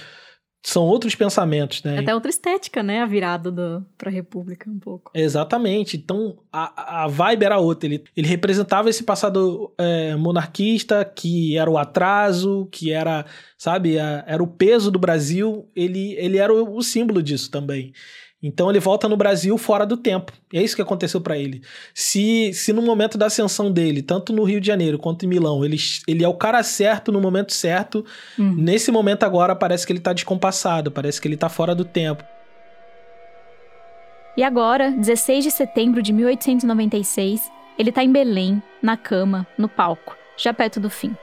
são 0.64 0.83
outros 0.85 1.14
pensamentos, 1.14 1.83
né? 1.83 1.98
Até 1.98 2.14
outra 2.14 2.31
estética, 2.31 2.83
né? 2.83 3.03
A 3.03 3.07
virada 3.07 3.50
do, 3.50 3.85
pra 3.98 4.11
República, 4.11 4.70
um 4.70 4.79
pouco. 4.79 5.12
Exatamente. 5.14 5.98
Então, 5.98 6.38
a, 6.50 7.05
a 7.05 7.07
vibe 7.07 7.44
era 7.44 7.59
outra. 7.59 7.87
Ele, 7.87 8.03
ele 8.16 8.27
representava 8.27 8.88
esse 8.88 9.03
passado 9.03 9.70
é, 9.77 10.16
monarquista, 10.16 11.05
que 11.05 11.59
era 11.59 11.70
o 11.70 11.77
atraso, 11.77 12.66
que 12.72 12.90
era, 12.90 13.27
sabe, 13.59 13.98
a, 13.98 14.24
era 14.27 14.42
o 14.42 14.46
peso 14.46 14.90
do 14.90 14.98
Brasil. 14.98 15.68
Ele, 15.77 16.14
ele 16.14 16.38
era 16.38 16.53
o, 16.53 16.79
o 16.79 16.83
símbolo 16.83 17.22
disso 17.22 17.50
também. 17.50 17.92
Então 18.46 18.68
ele 18.68 18.78
volta 18.78 19.09
no 19.09 19.16
Brasil 19.16 19.57
fora 19.57 19.87
do 19.87 19.96
tempo. 19.96 20.30
É 20.52 20.62
isso 20.62 20.76
que 20.76 20.83
aconteceu 20.83 21.18
para 21.18 21.38
ele. 21.38 21.62
Se, 21.94 22.52
se 22.52 22.74
no 22.74 22.83
momento 22.83 23.16
da 23.16 23.24
ascensão 23.24 23.72
dele, 23.72 24.02
tanto 24.02 24.35
no 24.35 24.44
Rio 24.44 24.61
de 24.61 24.66
Janeiro 24.66 24.98
quanto 24.98 25.24
em 25.24 25.28
Milão, 25.28 25.64
ele, 25.64 25.78
ele 26.07 26.22
é 26.22 26.28
o 26.28 26.35
cara 26.35 26.62
certo 26.62 27.11
no 27.11 27.22
momento 27.22 27.54
certo, 27.54 28.04
hum. 28.38 28.54
nesse 28.54 28.92
momento 28.92 29.22
agora 29.22 29.57
parece 29.57 29.87
que 29.87 29.94
ele 29.94 30.00
tá 30.00 30.12
descompassado, 30.12 30.90
parece 30.90 31.22
que 31.22 31.26
ele 31.26 31.38
tá 31.38 31.48
fora 31.48 31.74
do 31.74 31.87
tempo. 31.87 32.22
E 34.37 34.42
agora, 34.42 34.90
16 34.90 35.44
de 35.44 35.50
setembro 35.50 36.02
de 36.02 36.12
1896, 36.12 37.50
ele 37.78 37.90
tá 37.90 38.04
em 38.04 38.12
Belém, 38.12 38.62
na 38.83 38.94
cama, 38.94 39.46
no 39.57 39.70
palco, 39.70 40.14
já 40.37 40.52
perto 40.52 40.78
do 40.78 40.90
fim. 40.90 41.16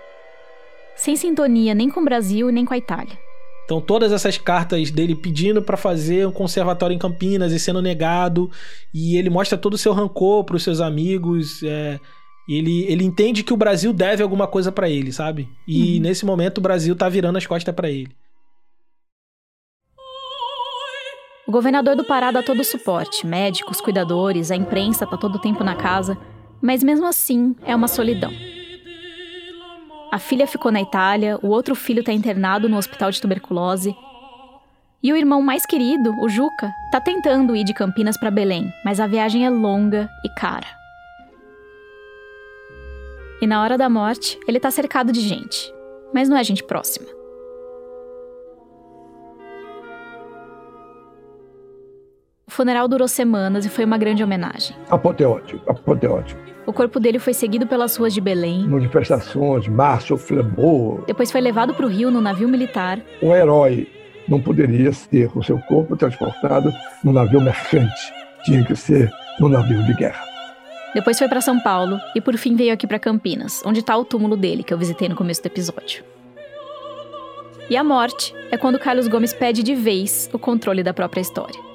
Sem 0.96 1.16
sintonia 1.16 1.76
nem 1.76 1.88
com 1.88 2.00
o 2.00 2.06
Brasil 2.06 2.50
nem 2.50 2.66
com 2.66 2.74
a 2.74 2.78
Itália. 2.80 3.16
Então, 3.72 3.80
todas 3.80 4.12
essas 4.12 4.38
cartas 4.38 4.92
dele 4.92 5.16
pedindo 5.16 5.62
para 5.62 5.78
fazer 5.78 6.28
um 6.28 6.32
conservatório 6.32 6.94
em 6.94 7.00
Campinas 7.00 7.54
e 7.54 7.60
sendo 7.60 7.82
negado, 7.82 8.52
e 8.94 9.16
ele 9.16 9.30
mostra 9.30 9.58
todo 9.58 9.76
o 9.76 9.78
seu 9.78 9.94
rancor 9.94 10.44
para 10.44 10.58
os 10.58 10.64
seus 10.64 10.82
amigos. 10.82 11.64
É, 11.64 11.98
ele, 12.50 12.84
ele 12.92 13.06
entende 13.06 13.44
que 13.44 13.54
o 13.54 13.58
Brasil 13.58 13.94
deve 13.94 14.22
alguma 14.22 14.46
coisa 14.46 14.74
para 14.74 14.90
ele, 14.90 15.14
sabe? 15.14 15.48
E 15.66 15.96
uhum. 15.96 16.02
nesse 16.02 16.26
momento 16.26 16.58
o 16.58 16.62
Brasil 16.62 16.94
tá 16.98 17.08
virando 17.08 17.38
as 17.38 17.48
costas 17.48 17.74
para 17.74 17.90
ele. 17.90 18.12
O 21.48 21.52
governador 21.54 21.96
do 21.96 22.04
Pará 22.04 22.30
dá 22.30 22.44
todo 22.44 22.60
o 22.60 22.66
suporte, 22.66 23.26
médicos, 23.26 23.80
cuidadores, 23.80 24.52
a 24.52 24.56
imprensa 24.58 25.08
tá 25.08 25.16
todo 25.16 25.36
o 25.36 25.42
tempo 25.42 25.64
na 25.64 25.76
casa, 25.76 26.18
mas 26.62 26.84
mesmo 26.84 27.08
assim 27.08 27.56
é 27.64 27.74
uma 27.74 27.88
solidão. 27.88 28.34
A 30.12 30.20
filha 30.20 30.46
ficou 30.46 30.74
na 30.74 30.82
Itália, 30.82 31.40
o 31.42 31.48
outro 31.48 31.74
filho 31.74 32.02
está 32.02 32.12
internado 32.12 32.68
no 32.68 32.76
hospital 32.76 33.10
de 33.12 33.22
tuberculose. 33.22 33.96
E 35.02 35.14
o 35.14 35.16
irmão 35.16 35.42
mais 35.42 35.66
querido, 35.66 36.14
o 36.20 36.28
Juca, 36.28 36.70
está 36.86 37.00
tentando 37.00 37.56
ir 37.56 37.64
de 37.64 37.74
Campinas 37.74 38.18
para 38.18 38.30
Belém, 38.30 38.72
mas 38.84 39.00
a 39.00 39.08
viagem 39.08 39.46
é 39.46 39.50
longa 39.50 40.10
e 40.26 40.30
cara. 40.30 40.68
E 43.42 43.48
na 43.48 43.64
hora 43.64 43.78
da 43.78 43.90
morte, 43.90 44.38
ele 44.46 44.58
está 44.58 44.70
cercado 44.70 45.14
de 45.14 45.22
gente, 45.22 45.74
mas 46.14 46.28
não 46.28 46.36
é 46.36 46.44
gente 46.44 46.64
próxima. 46.64 47.21
O 52.52 52.54
funeral 52.54 52.86
durou 52.86 53.08
semanas 53.08 53.66
e 53.66 53.70
foi 53.70 53.86
uma 53.86 53.98
grande 53.98 54.22
homenagem. 54.22 54.76
Apoteótico, 54.90 55.64
apoteótico. 55.72 56.38
O 56.66 56.74
corpo 56.74 57.00
dele 57.00 57.18
foi 57.18 57.34
seguido 57.34 57.66
pelas 57.66 57.96
ruas 57.96 58.14
de 58.14 58.20
Belém. 58.20 58.68
Manifestações, 58.68 59.70
marcha, 59.70 60.18
flambeau. 60.18 61.02
Depois 61.08 61.32
foi 61.32 61.40
levado 61.40 61.74
para 61.74 61.86
o 61.86 61.90
Rio 61.90 62.12
no 62.12 62.20
navio 62.20 62.50
militar. 62.50 63.00
Um 63.24 63.34
herói 63.34 63.88
não 64.28 64.42
poderia 64.42 64.92
ter 65.10 65.32
o 65.34 65.42
seu 65.42 65.60
corpo 65.60 65.96
transportado 65.96 66.74
no 67.02 67.14
navio 67.14 67.40
mercante. 67.40 68.14
Tinha 68.44 68.66
que 68.66 68.76
ser 68.76 69.10
no 69.40 69.48
navio 69.48 69.82
de 69.86 69.94
guerra. 69.94 70.26
Depois 70.94 71.18
foi 71.18 71.30
para 71.30 71.40
São 71.40 71.58
Paulo 71.58 71.98
e 72.14 72.20
por 72.20 72.36
fim 72.36 72.58
veio 72.58 72.74
aqui 72.74 72.86
para 72.86 73.00
Campinas, 73.00 73.64
onde 73.66 73.80
está 73.80 73.96
o 73.96 74.04
túmulo 74.04 74.36
dele 74.36 74.62
que 74.62 74.74
eu 74.74 74.78
visitei 74.78 75.08
no 75.08 75.16
começo 75.16 75.42
do 75.42 75.46
episódio. 75.46 76.04
E 77.70 77.78
a 77.78 77.84
morte 77.84 78.36
é 78.52 78.58
quando 78.58 78.78
Carlos 78.78 79.08
Gomes 79.08 79.32
pede 79.32 79.64
de 79.64 79.74
vez 79.74 80.30
o 80.34 80.38
controle 80.38 80.84
da 80.84 80.94
própria 80.94 81.22
história. 81.22 81.71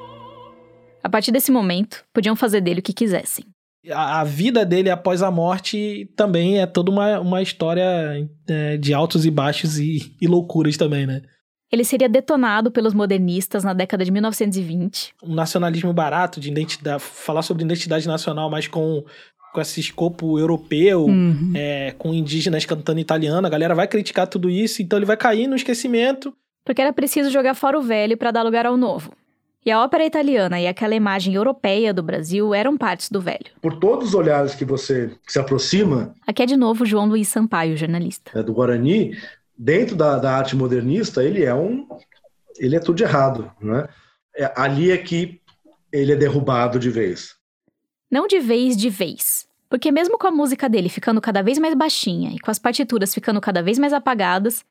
A 1.07 1.09
partir 1.09 1.31
desse 1.31 1.53
momento, 1.53 2.05
podiam 2.13 2.35
fazer 2.35 2.61
dele 2.61 2.81
o 2.81 2.83
que 2.83 2.93
quisessem 2.93 3.45
a, 3.93 4.23
a, 4.23 4.25
vida 4.25 4.67
dele 4.67 4.91
após 4.91 5.23
a 5.23 5.31
morte 5.31 6.11
também 6.17 6.59
é 6.59 6.67
toda 6.67 6.91
uma, 6.91 7.21
uma 7.21 7.41
história 7.41 8.29
é, 8.49 8.77
de 8.77 8.93
altos 8.93 9.25
e 9.25 9.31
baixos 9.31 9.79
e, 9.79 10.13
e 10.21 10.27
loucuras 10.27 10.77
também, 10.77 11.07
né? 11.07 11.23
Ele 11.71 11.85
seria 11.85 12.09
detonado 12.09 12.69
pelos 12.73 12.93
modernistas 12.93 13.63
na 13.63 13.73
década 13.73 14.05
de 14.05 14.11
1920. 14.11 15.15
Um 15.23 15.37
nacionalismo 15.37 15.93
barato 15.93 16.41
de 16.41 16.51
identidade, 16.51 17.01
falar 17.01 17.43
sobre 17.43 17.63
identidade 17.63 18.09
nacional, 18.09 18.51
mas 18.51 18.67
com, 18.67 19.05
com 19.55 19.61
esse 19.61 19.79
escopo 19.79 20.37
europeu, 20.37 21.05
uhum. 21.05 21.53
é, 21.55 21.95
com 21.97 22.13
indígenas 22.13 22.65
cantando 22.65 22.99
italiano, 22.99 23.47
a 23.47 23.51
galera 23.51 23.77
vai 23.77 23.87
criticar 23.87 24.27
tudo 24.27 24.51
isso, 24.51 24.83
então 24.83 24.99
ele 24.99 25.07
vai 25.07 25.17
cair 25.17 25.47
no 25.47 25.55
esquecimento. 25.55 26.35
Porque 26.65 26.83
era 26.83 26.93
preciso 26.93 27.31
jogar 27.31 27.55
fora 27.55 27.79
o 27.79 27.83
velho 27.83 28.17
para 28.17 28.33
dar 28.33 28.43
lugar 28.43 28.67
ao 28.67 28.77
novo. 28.77 29.13
E 29.67 29.71
a 29.73 29.83
ópera 29.83 30.07
italiana 30.07 30.61
e 30.61 30.69
aquela 30.69 30.95
imagem 30.95 31.35
europeia 31.35 31.93
do 31.93 32.01
Brasil 32.01 32.55
eram 32.55 32.77
partes 32.77 33.11
do 33.11 33.21
velho. 33.21 33.47
Por 33.61 33.81
todos 33.81 34.11
os 34.11 34.15
olhares 34.15 34.55
que 34.55 34.65
você 34.65 35.11
se 35.27 35.41
aproxima. 35.41 36.15
Aqui 36.25 36.45
é 36.45 36.47
de 36.47 36.57
novo 36.57 36.87
João 36.87 37.09
Luiz 37.09 37.27
Sampaio, 37.27 37.77
jornalista. 37.77 38.31
É 38.39 38.45
do 38.45 38.53
Guarani, 38.53 39.19
dentro 39.59 39.97
da, 39.97 40.21
da 40.21 40.37
arte 40.37 40.55
modernista, 40.55 41.25
ele 41.25 41.43
é 41.43 41.53
um. 41.53 41.85
Ele 42.57 42.77
é 42.77 42.79
tudo 42.79 42.95
de 42.95 43.03
errado. 43.03 43.51
Né? 43.61 43.89
É, 44.37 44.53
ali 44.57 44.93
é 44.93 44.97
que 44.99 45.41
ele 45.93 46.13
é 46.13 46.17
derrubado 46.17 46.79
de 46.79 46.89
vez. 46.89 47.35
Não 48.09 48.29
de 48.29 48.39
vez, 48.39 48.77
de 48.77 48.89
vez. 48.89 49.49
Porque 49.69 49.91
mesmo 49.91 50.17
com 50.17 50.29
a 50.29 50.31
música 50.31 50.69
dele 50.69 50.89
ficando 50.89 51.21
cada 51.21 51.43
vez 51.43 51.59
mais 51.59 51.75
baixinha 51.75 52.31
e 52.31 52.39
com 52.39 52.53
as 52.53 52.59
partituras 52.61 53.13
ficando 53.13 53.41
cada 53.41 53.65
vez 53.65 53.81
mais 53.81 53.93
apagadas, 53.93 54.65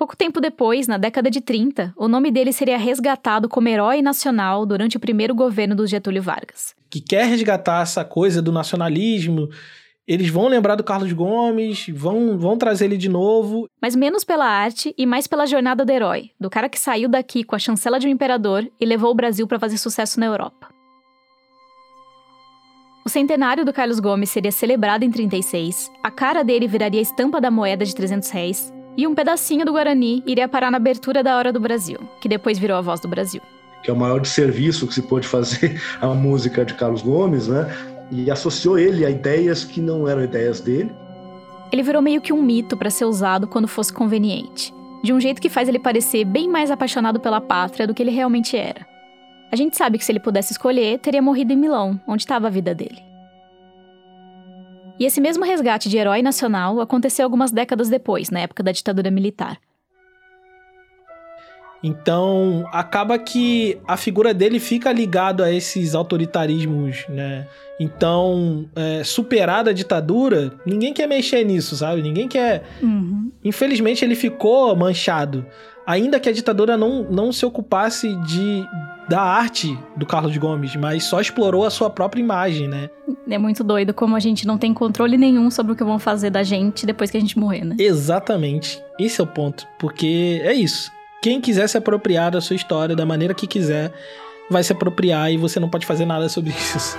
Pouco 0.00 0.16
tempo 0.16 0.40
depois, 0.40 0.88
na 0.88 0.96
década 0.96 1.30
de 1.30 1.42
30, 1.42 1.92
o 1.94 2.08
nome 2.08 2.30
dele 2.30 2.54
seria 2.54 2.78
resgatado 2.78 3.50
como 3.50 3.68
herói 3.68 4.00
nacional 4.00 4.64
durante 4.64 4.96
o 4.96 5.00
primeiro 5.00 5.34
governo 5.34 5.76
do 5.76 5.86
Getúlio 5.86 6.22
Vargas. 6.22 6.74
Que 6.88 7.02
quer 7.02 7.26
resgatar 7.26 7.82
essa 7.82 8.02
coisa 8.02 8.40
do 8.40 8.50
nacionalismo, 8.50 9.50
eles 10.08 10.30
vão 10.30 10.48
lembrar 10.48 10.76
do 10.76 10.82
Carlos 10.82 11.12
Gomes, 11.12 11.86
vão, 11.90 12.38
vão 12.38 12.56
trazer 12.56 12.86
ele 12.86 12.96
de 12.96 13.10
novo. 13.10 13.66
Mas 13.78 13.94
menos 13.94 14.24
pela 14.24 14.46
arte 14.46 14.94
e 14.96 15.04
mais 15.04 15.26
pela 15.26 15.44
jornada 15.44 15.84
do 15.84 15.92
herói, 15.92 16.30
do 16.40 16.48
cara 16.48 16.70
que 16.70 16.80
saiu 16.80 17.06
daqui 17.06 17.44
com 17.44 17.54
a 17.54 17.58
chancela 17.58 18.00
de 18.00 18.06
um 18.06 18.10
imperador 18.10 18.66
e 18.80 18.86
levou 18.86 19.10
o 19.10 19.14
Brasil 19.14 19.46
para 19.46 19.58
fazer 19.58 19.76
sucesso 19.76 20.18
na 20.18 20.24
Europa. 20.24 20.70
O 23.04 23.08
centenário 23.10 23.66
do 23.66 23.72
Carlos 23.72 24.00
Gomes 24.00 24.30
seria 24.30 24.50
celebrado 24.50 25.04
em 25.04 25.10
36, 25.10 25.92
a 26.02 26.10
cara 26.10 26.42
dele 26.42 26.66
viraria 26.66 27.00
a 27.00 27.02
estampa 27.02 27.38
da 27.38 27.50
moeda 27.50 27.84
de 27.84 27.94
300 27.94 28.30
réis, 28.30 28.72
e 29.00 29.06
um 29.06 29.14
pedacinho 29.14 29.64
do 29.64 29.72
Guarani 29.72 30.22
iria 30.26 30.46
parar 30.46 30.70
na 30.70 30.76
abertura 30.76 31.22
da 31.22 31.34
Hora 31.38 31.50
do 31.50 31.58
Brasil, 31.58 31.98
que 32.20 32.28
depois 32.28 32.58
virou 32.58 32.76
a 32.76 32.82
Voz 32.82 33.00
do 33.00 33.08
Brasil. 33.08 33.40
Que 33.82 33.90
é 33.90 33.94
o 33.94 33.96
maior 33.96 34.26
serviço 34.26 34.86
que 34.86 34.92
se 34.92 35.00
pôde 35.00 35.26
fazer 35.26 35.80
à 36.02 36.08
música 36.08 36.66
de 36.66 36.74
Carlos 36.74 37.00
Gomes, 37.00 37.48
né? 37.48 37.66
E 38.10 38.30
associou 38.30 38.78
ele 38.78 39.06
a 39.06 39.10
ideias 39.10 39.64
que 39.64 39.80
não 39.80 40.06
eram 40.06 40.22
ideias 40.22 40.60
dele. 40.60 40.92
Ele 41.72 41.82
virou 41.82 42.02
meio 42.02 42.20
que 42.20 42.30
um 42.30 42.42
mito 42.42 42.76
para 42.76 42.90
ser 42.90 43.06
usado 43.06 43.46
quando 43.46 43.66
fosse 43.66 43.90
conveniente, 43.90 44.70
de 45.02 45.14
um 45.14 45.20
jeito 45.20 45.40
que 45.40 45.48
faz 45.48 45.66
ele 45.66 45.78
parecer 45.78 46.26
bem 46.26 46.46
mais 46.46 46.70
apaixonado 46.70 47.18
pela 47.18 47.40
pátria 47.40 47.86
do 47.86 47.94
que 47.94 48.02
ele 48.02 48.10
realmente 48.10 48.54
era. 48.54 48.86
A 49.50 49.56
gente 49.56 49.78
sabe 49.78 49.96
que 49.96 50.04
se 50.04 50.12
ele 50.12 50.20
pudesse 50.20 50.52
escolher, 50.52 50.98
teria 50.98 51.22
morrido 51.22 51.54
em 51.54 51.56
Milão, 51.56 51.98
onde 52.06 52.20
estava 52.20 52.48
a 52.48 52.50
vida 52.50 52.74
dele. 52.74 53.09
E 55.00 55.06
esse 55.06 55.18
mesmo 55.18 55.46
resgate 55.46 55.88
de 55.88 55.96
herói 55.96 56.20
nacional 56.20 56.78
aconteceu 56.78 57.24
algumas 57.24 57.50
décadas 57.50 57.88
depois, 57.88 58.28
na 58.28 58.40
época 58.40 58.62
da 58.62 58.70
ditadura 58.70 59.10
militar. 59.10 59.58
Então, 61.82 62.68
acaba 62.70 63.18
que 63.18 63.78
a 63.88 63.96
figura 63.96 64.34
dele 64.34 64.60
fica 64.60 64.92
ligado 64.92 65.42
a 65.42 65.50
esses 65.50 65.94
autoritarismos, 65.94 67.06
né? 67.08 67.46
Então, 67.80 68.68
é, 68.76 69.02
superada 69.02 69.70
a 69.70 69.72
ditadura, 69.72 70.52
ninguém 70.66 70.92
quer 70.92 71.06
mexer 71.06 71.42
nisso, 71.44 71.74
sabe? 71.74 72.02
Ninguém 72.02 72.28
quer. 72.28 72.64
Uhum. 72.82 73.32
Infelizmente, 73.42 74.04
ele 74.04 74.14
ficou 74.14 74.76
manchado. 74.76 75.46
Ainda 75.86 76.20
que 76.20 76.28
a 76.28 76.32
ditadura 76.32 76.76
não, 76.76 77.04
não 77.04 77.32
se 77.32 77.46
ocupasse 77.46 78.14
de 78.26 78.68
da 79.10 79.20
arte 79.20 79.76
do 79.96 80.06
Carlos 80.06 80.36
Gomes, 80.36 80.76
mas 80.76 81.02
só 81.02 81.20
explorou 81.20 81.64
a 81.64 81.70
sua 81.70 81.90
própria 81.90 82.20
imagem, 82.20 82.68
né? 82.68 82.88
É 83.28 83.38
muito 83.38 83.64
doido 83.64 83.92
como 83.92 84.14
a 84.14 84.20
gente 84.20 84.46
não 84.46 84.56
tem 84.56 84.72
controle 84.72 85.16
nenhum 85.16 85.50
sobre 85.50 85.72
o 85.72 85.76
que 85.76 85.82
vão 85.82 85.98
fazer 85.98 86.30
da 86.30 86.44
gente 86.44 86.86
depois 86.86 87.10
que 87.10 87.16
a 87.16 87.20
gente 87.20 87.36
morrer, 87.36 87.64
né? 87.64 87.74
Exatamente. 87.76 88.80
Esse 89.00 89.20
é 89.20 89.24
o 89.24 89.26
ponto. 89.26 89.66
Porque 89.80 90.40
é 90.44 90.54
isso. 90.54 90.92
Quem 91.20 91.40
quiser 91.40 91.68
se 91.68 91.76
apropriar 91.76 92.30
da 92.30 92.40
sua 92.40 92.54
história 92.54 92.94
da 92.94 93.04
maneira 93.04 93.34
que 93.34 93.48
quiser, 93.48 93.92
vai 94.48 94.62
se 94.62 94.72
apropriar 94.72 95.32
e 95.32 95.36
você 95.36 95.58
não 95.58 95.68
pode 95.68 95.86
fazer 95.86 96.06
nada 96.06 96.28
sobre 96.28 96.50
isso. 96.50 96.96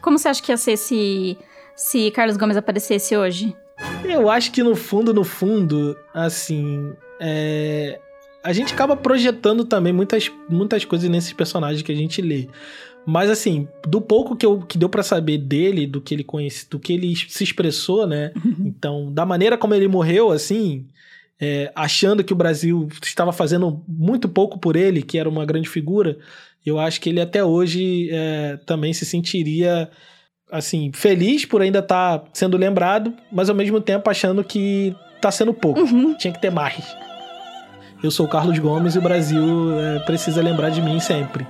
Como 0.00 0.18
você 0.18 0.28
acha 0.28 0.42
que 0.42 0.50
ia 0.50 0.56
ser 0.56 0.78
se, 0.78 1.36
se 1.76 2.10
Carlos 2.12 2.38
Gomes 2.38 2.56
aparecesse 2.56 3.14
hoje? 3.14 3.54
Eu 4.04 4.30
acho 4.30 4.52
que 4.52 4.62
no 4.62 4.76
fundo, 4.76 5.12
no 5.12 5.24
fundo, 5.24 5.96
assim, 6.12 6.92
é... 7.20 7.98
a 8.42 8.52
gente 8.52 8.72
acaba 8.72 8.96
projetando 8.96 9.64
também 9.64 9.92
muitas, 9.92 10.30
muitas 10.48 10.84
coisas 10.84 11.08
nesses 11.08 11.32
personagens 11.32 11.82
que 11.82 11.92
a 11.92 11.96
gente 11.96 12.20
lê. 12.20 12.48
Mas 13.06 13.28
assim, 13.28 13.68
do 13.86 14.00
pouco 14.00 14.34
que, 14.34 14.46
eu, 14.46 14.60
que 14.60 14.78
deu 14.78 14.88
para 14.88 15.02
saber 15.02 15.38
dele, 15.38 15.86
do 15.86 16.00
que 16.00 16.14
ele 16.14 16.24
conhece, 16.24 16.68
do 16.70 16.78
que 16.78 16.92
ele 16.92 17.14
se 17.14 17.44
expressou, 17.44 18.06
né? 18.06 18.32
Então, 18.58 19.12
da 19.12 19.26
maneira 19.26 19.58
como 19.58 19.74
ele 19.74 19.88
morreu, 19.88 20.30
assim, 20.30 20.86
é, 21.40 21.70
achando 21.74 22.24
que 22.24 22.32
o 22.32 22.36
Brasil 22.36 22.88
estava 23.02 23.32
fazendo 23.32 23.82
muito 23.86 24.28
pouco 24.28 24.58
por 24.58 24.76
ele, 24.76 25.02
que 25.02 25.18
era 25.18 25.28
uma 25.28 25.44
grande 25.44 25.68
figura, 25.68 26.16
eu 26.64 26.78
acho 26.78 27.00
que 27.00 27.10
ele 27.10 27.20
até 27.20 27.44
hoje 27.44 28.08
é, 28.10 28.56
também 28.64 28.92
se 28.92 29.04
sentiria 29.04 29.90
assim 30.50 30.90
feliz 30.92 31.44
por 31.44 31.62
ainda 31.62 31.80
estar 31.80 32.18
tá 32.18 32.24
sendo 32.32 32.56
lembrado, 32.56 33.12
mas 33.32 33.48
ao 33.48 33.54
mesmo 33.54 33.80
tempo 33.80 34.08
achando 34.10 34.44
que 34.44 34.94
está 35.16 35.30
sendo 35.30 35.52
pouco, 35.54 35.80
uhum. 35.80 36.14
tinha 36.16 36.32
que 36.32 36.40
ter 36.40 36.50
mais. 36.50 36.84
Eu 38.02 38.10
sou 38.10 38.26
o 38.26 38.28
Carlos 38.28 38.58
Gomes 38.58 38.94
e 38.94 38.98
o 38.98 39.02
Brasil 39.02 39.80
é, 39.80 39.98
precisa 40.00 40.42
lembrar 40.42 40.68
de 40.68 40.82
mim 40.82 41.00
sempre. 41.00 41.46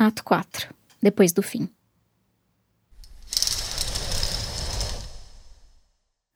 Ato 0.00 0.24
4 0.24 0.74
Depois 1.02 1.30
do 1.30 1.42
fim. 1.42 1.68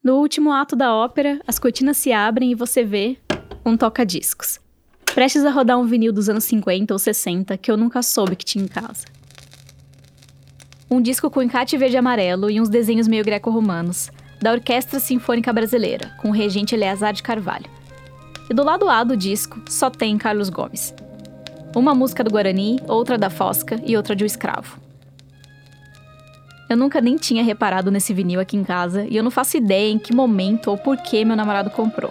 No 0.02 0.16
último 0.16 0.52
ato 0.52 0.76
da 0.76 0.92
ópera, 0.94 1.40
as 1.46 1.58
cortinas 1.58 1.96
se 1.96 2.12
abrem 2.12 2.50
e 2.52 2.54
você 2.54 2.84
vê 2.84 3.16
um 3.64 3.74
toca-discos. 3.74 4.60
Prestes 5.14 5.46
a 5.46 5.50
rodar 5.50 5.78
um 5.78 5.86
vinil 5.86 6.12
dos 6.12 6.28
anos 6.28 6.44
50 6.44 6.92
ou 6.92 6.98
60 6.98 7.56
que 7.56 7.70
eu 7.70 7.78
nunca 7.78 8.02
soube 8.02 8.36
que 8.36 8.44
tinha 8.44 8.62
em 8.62 8.68
casa. 8.68 9.06
Um 10.90 11.00
disco 11.00 11.30
com 11.30 11.40
encarte 11.40 11.78
verde 11.78 11.96
e 11.96 11.98
amarelo 11.98 12.50
e 12.50 12.60
uns 12.60 12.68
desenhos 12.68 13.08
meio 13.08 13.24
greco-romanos, 13.24 14.10
da 14.42 14.52
Orquestra 14.52 15.00
Sinfônica 15.00 15.50
Brasileira, 15.54 16.14
com 16.20 16.28
o 16.28 16.32
regente 16.32 16.74
Eleazar 16.74 17.14
de 17.14 17.22
Carvalho. 17.22 17.70
E 18.50 18.52
do 18.52 18.62
lado 18.62 18.90
A 18.90 19.02
do 19.02 19.16
disco 19.16 19.58
só 19.70 19.88
tem 19.88 20.18
Carlos 20.18 20.50
Gomes, 20.50 20.92
uma 21.81 21.95
música 21.95 22.22
do 22.22 22.31
Guarani, 22.31 22.81
outra 22.87 23.18
da 23.18 23.31
Fosca 23.31 23.81
e 23.85 23.97
outra 23.97 24.14
de 24.14 24.25
O 24.25 24.27
Escravo. 24.27 24.81
Eu 26.68 26.77
nunca 26.77 27.01
nem 27.01 27.16
tinha 27.16 27.43
reparado 27.43 27.91
nesse 27.91 28.14
vinil 28.14 28.41
aqui 28.41 28.57
em 28.57 28.64
casa 28.64 29.05
e 29.05 29.16
eu 29.16 29.22
não 29.22 29.31
faço 29.31 29.57
ideia 29.57 29.91
em 29.91 29.99
que 29.99 30.14
momento 30.14 30.70
ou 30.70 30.79
por 30.79 30.97
que 30.97 31.25
meu 31.25 31.37
namorado 31.37 31.70
comprou. 31.70 32.11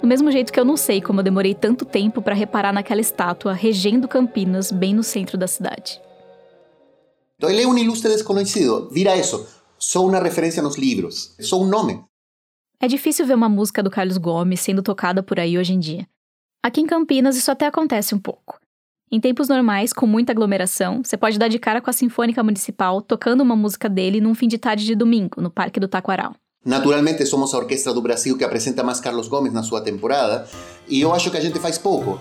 Do 0.00 0.08
mesmo 0.08 0.30
jeito 0.30 0.52
que 0.52 0.60
eu 0.60 0.64
não 0.64 0.76
sei 0.76 1.00
como 1.00 1.20
eu 1.20 1.24
demorei 1.24 1.54
tanto 1.54 1.84
tempo 1.84 2.20
para 2.20 2.34
reparar 2.34 2.72
naquela 2.72 3.00
estátua 3.00 3.52
regendo 3.52 4.08
Campinas 4.08 4.70
bem 4.70 4.94
no 4.94 5.02
centro 5.02 5.38
da 5.38 5.46
cidade. 5.46 6.00
Então 7.36 7.50
ele 7.50 7.62
é 7.62 7.66
um 7.66 7.76
ilustre 7.76 8.10
desconhecido. 8.10 8.88
Vira 8.90 9.16
isso. 9.16 9.46
Sou 9.78 10.08
uma 10.08 10.20
referência 10.20 10.62
nos 10.62 10.76
livros. 10.76 11.34
Sou 11.40 11.62
um 11.62 11.66
nome. 11.66 12.02
É 12.80 12.86
difícil 12.86 13.26
ver 13.26 13.34
uma 13.34 13.48
música 13.48 13.82
do 13.82 13.90
Carlos 13.90 14.18
Gomes 14.18 14.60
sendo 14.60 14.82
tocada 14.82 15.22
por 15.22 15.40
aí 15.40 15.58
hoje 15.58 15.72
em 15.72 15.78
dia. 15.78 16.06
Aqui 16.64 16.80
em 16.80 16.86
Campinas 16.86 17.36
isso 17.36 17.50
até 17.50 17.66
acontece 17.66 18.14
um 18.14 18.18
pouco. 18.18 18.58
Em 19.12 19.20
tempos 19.20 19.50
normais, 19.50 19.92
com 19.92 20.06
muita 20.06 20.32
aglomeração, 20.32 21.02
você 21.04 21.14
pode 21.14 21.38
dar 21.38 21.48
de 21.48 21.58
cara 21.58 21.78
com 21.78 21.90
a 21.90 21.92
Sinfônica 21.92 22.42
Municipal 22.42 23.02
tocando 23.02 23.42
uma 23.42 23.54
música 23.54 23.86
dele 23.86 24.18
num 24.18 24.34
fim 24.34 24.48
de 24.48 24.56
tarde 24.56 24.86
de 24.86 24.94
domingo, 24.94 25.42
no 25.42 25.50
Parque 25.50 25.78
do 25.78 25.86
Taquaral. 25.86 26.34
Naturalmente, 26.64 27.26
somos 27.26 27.52
a 27.52 27.58
orquestra 27.58 27.92
do 27.92 28.00
Brasil 28.00 28.38
que 28.38 28.44
apresenta 28.44 28.82
mais 28.82 28.98
Carlos 28.98 29.28
Gomes 29.28 29.52
na 29.52 29.62
sua 29.62 29.82
temporada, 29.82 30.48
e 30.88 31.02
eu 31.02 31.12
acho 31.12 31.30
que 31.30 31.36
a 31.36 31.40
gente 31.40 31.60
faz 31.60 31.76
pouco. 31.76 32.18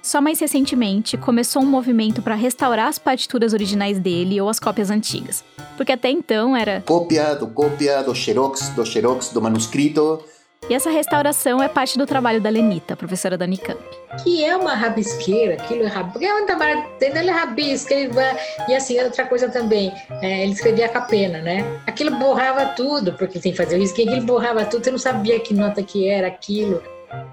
Só 0.00 0.20
mais 0.20 0.38
recentemente 0.38 1.16
começou 1.16 1.60
um 1.60 1.66
movimento 1.66 2.22
para 2.22 2.36
restaurar 2.36 2.86
as 2.86 2.98
partituras 3.00 3.52
originais 3.52 3.98
dele 3.98 4.40
ou 4.40 4.48
as 4.48 4.60
cópias 4.60 4.88
antigas. 4.88 5.42
Porque 5.76 5.90
até 5.90 6.10
então 6.10 6.56
era. 6.56 6.80
Cópia 6.82 7.34
do 7.34 7.48
cópia, 7.48 8.04
do 8.04 8.14
xerox, 8.14 8.68
do 8.68 8.86
xerox, 8.86 9.30
do 9.30 9.42
manuscrito. 9.42 10.22
E 10.68 10.74
essa 10.74 10.90
restauração 10.90 11.62
é 11.62 11.68
parte 11.68 11.98
do 11.98 12.06
trabalho 12.06 12.40
da 12.40 12.48
Lenita, 12.48 12.96
professora 12.96 13.36
da 13.36 13.44
Unicamp. 13.44 13.78
Que 14.22 14.42
é 14.42 14.56
uma 14.56 14.74
rabisqueira, 14.74 15.54
aquilo 15.54 15.82
é 15.82 15.86
rabisco. 15.86 16.12
Porque 16.12 16.26
é 16.26 16.34
onde 16.34 16.46
tá 16.46 17.18
ele 17.20 17.30
rabisca, 17.30 17.92
ele 17.92 18.12
vai... 18.12 18.34
E 18.66 18.74
assim, 18.74 18.98
outra 19.02 19.26
coisa 19.26 19.50
também, 19.50 19.92
é, 20.22 20.42
ele 20.42 20.52
escrevia 20.52 20.86
a 20.86 20.88
capena, 20.88 21.42
né? 21.42 21.64
Aquilo 21.86 22.16
borrava 22.16 22.66
tudo, 22.66 23.12
porque 23.12 23.38
tem 23.38 23.52
que 23.52 23.58
fazer 23.58 23.76
o 23.76 23.78
risquinho, 23.78 24.08
aquilo 24.10 24.26
borrava 24.26 24.64
tudo, 24.64 24.84
você 24.84 24.90
não 24.90 24.98
sabia 24.98 25.38
que 25.38 25.52
nota 25.52 25.82
que 25.82 26.08
era 26.08 26.28
aquilo. 26.28 26.82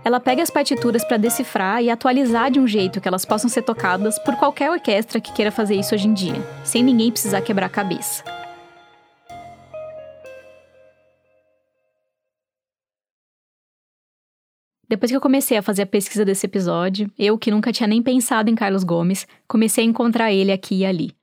Ela 0.03 0.19
pega 0.19 0.43
as 0.43 0.49
partituras 0.49 1.03
para 1.03 1.17
decifrar 1.17 1.82
e 1.82 1.89
atualizar 1.89 2.51
de 2.51 2.59
um 2.59 2.67
jeito 2.67 2.99
que 2.99 3.07
elas 3.07 3.23
possam 3.23 3.49
ser 3.49 3.61
tocadas 3.61 4.19
por 4.19 4.36
qualquer 4.36 4.69
orquestra 4.69 5.21
que 5.21 5.32
queira 5.32 5.51
fazer 5.51 5.75
isso 5.75 5.95
hoje 5.95 6.07
em 6.07 6.13
dia, 6.13 6.41
sem 6.63 6.84
ninguém 6.84 7.11
precisar 7.11 7.41
quebrar 7.41 7.67
a 7.67 7.69
cabeça. 7.69 8.41
Depois 14.92 15.10
que 15.10 15.16
eu 15.16 15.22
comecei 15.22 15.56
a 15.58 15.62
fazer 15.62 15.84
a 15.84 15.86
pesquisa 15.86 16.26
desse 16.26 16.46
episódio, 16.46 17.10
eu, 17.18 17.38
que 17.38 17.50
nunca 17.50 17.72
tinha 17.72 17.88
nem 17.88 18.04
pensado 18.04 18.50
em 18.50 18.56
Carlos 18.56 18.84
Gomes, 18.84 19.26
comecei 19.48 19.86
a 19.86 19.88
encontrar 19.88 20.34
ele 20.34 20.52
aqui 20.52 20.80
e 20.80 20.86
ali. 20.86 21.16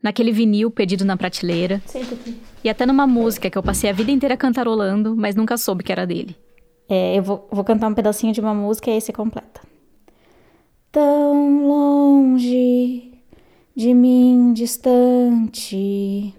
Naquele 0.00 0.30
vinil 0.30 0.70
perdido 0.70 1.04
na 1.04 1.16
prateleira. 1.16 1.82
E 2.62 2.68
até 2.68 2.86
numa 2.86 3.08
música 3.08 3.50
que 3.50 3.58
eu 3.58 3.64
passei 3.64 3.90
a 3.90 3.92
vida 3.92 4.12
inteira 4.12 4.36
cantarolando, 4.36 5.16
mas 5.16 5.34
nunca 5.34 5.56
soube 5.56 5.82
que 5.82 5.90
era 5.90 6.06
dele. 6.06 6.36
É, 6.88 7.18
eu 7.18 7.22
vou, 7.24 7.48
vou 7.50 7.64
cantar 7.64 7.88
um 7.88 7.94
pedacinho 7.94 8.32
de 8.32 8.40
uma 8.40 8.54
música 8.54 8.88
e 8.88 8.94
aí 8.94 9.00
você 9.00 9.12
completa. 9.12 9.60
Tão 10.92 11.66
longe 11.66 13.10
de 13.74 13.92
mim 13.92 14.52
distante. 14.52 16.32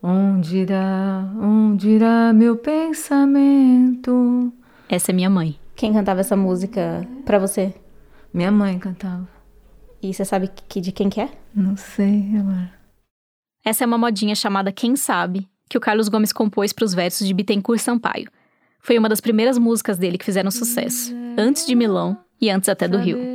Onde 0.00 0.58
irá, 0.58 1.28
onde 1.40 1.88
irá 1.88 2.32
meu 2.32 2.56
pensamento? 2.56 4.52
Essa 4.88 5.10
é 5.10 5.14
minha 5.14 5.28
mãe. 5.28 5.60
Quem 5.74 5.92
cantava 5.92 6.20
essa 6.20 6.36
música 6.36 7.06
pra 7.24 7.38
você? 7.38 7.74
Minha 8.32 8.50
mãe 8.50 8.78
cantava. 8.78 9.28
E 10.02 10.12
você 10.12 10.24
sabe 10.24 10.50
que, 10.68 10.80
de 10.80 10.92
quem 10.92 11.08
que 11.08 11.20
é? 11.20 11.30
Não 11.54 11.76
sei 11.76 12.30
agora. 12.38 12.72
Essa 13.64 13.84
é 13.84 13.86
uma 13.86 13.98
modinha 13.98 14.34
chamada 14.34 14.72
Quem 14.72 14.96
Sabe, 14.96 15.48
que 15.68 15.78
o 15.78 15.80
Carlos 15.80 16.08
Gomes 16.08 16.32
compôs 16.32 16.72
para 16.72 16.84
os 16.84 16.92
versos 16.92 17.26
de 17.26 17.32
Bittencourt 17.32 17.80
Sampaio. 17.80 18.28
Foi 18.80 18.98
uma 18.98 19.08
das 19.08 19.20
primeiras 19.20 19.56
músicas 19.56 19.96
dele 19.96 20.18
que 20.18 20.24
fizeram 20.24 20.50
sucesso, 20.50 21.14
antes 21.38 21.64
de 21.64 21.74
Milão 21.74 22.18
e 22.40 22.50
antes 22.50 22.68
até 22.68 22.88
do 22.88 22.98
Rio. 22.98 23.31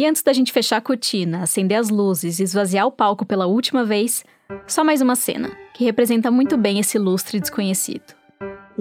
E 0.00 0.06
antes 0.06 0.22
da 0.22 0.32
gente 0.32 0.50
fechar 0.50 0.78
a 0.78 0.80
cortina, 0.80 1.42
acender 1.42 1.78
as 1.78 1.90
luzes 1.90 2.38
e 2.38 2.42
esvaziar 2.42 2.86
o 2.86 2.90
palco 2.90 3.26
pela 3.26 3.44
última 3.44 3.84
vez, 3.84 4.24
só 4.66 4.82
mais 4.82 5.02
uma 5.02 5.14
cena, 5.14 5.50
que 5.74 5.84
representa 5.84 6.30
muito 6.30 6.56
bem 6.56 6.78
esse 6.78 6.98
lustre 6.98 7.38
desconhecido. 7.38 8.19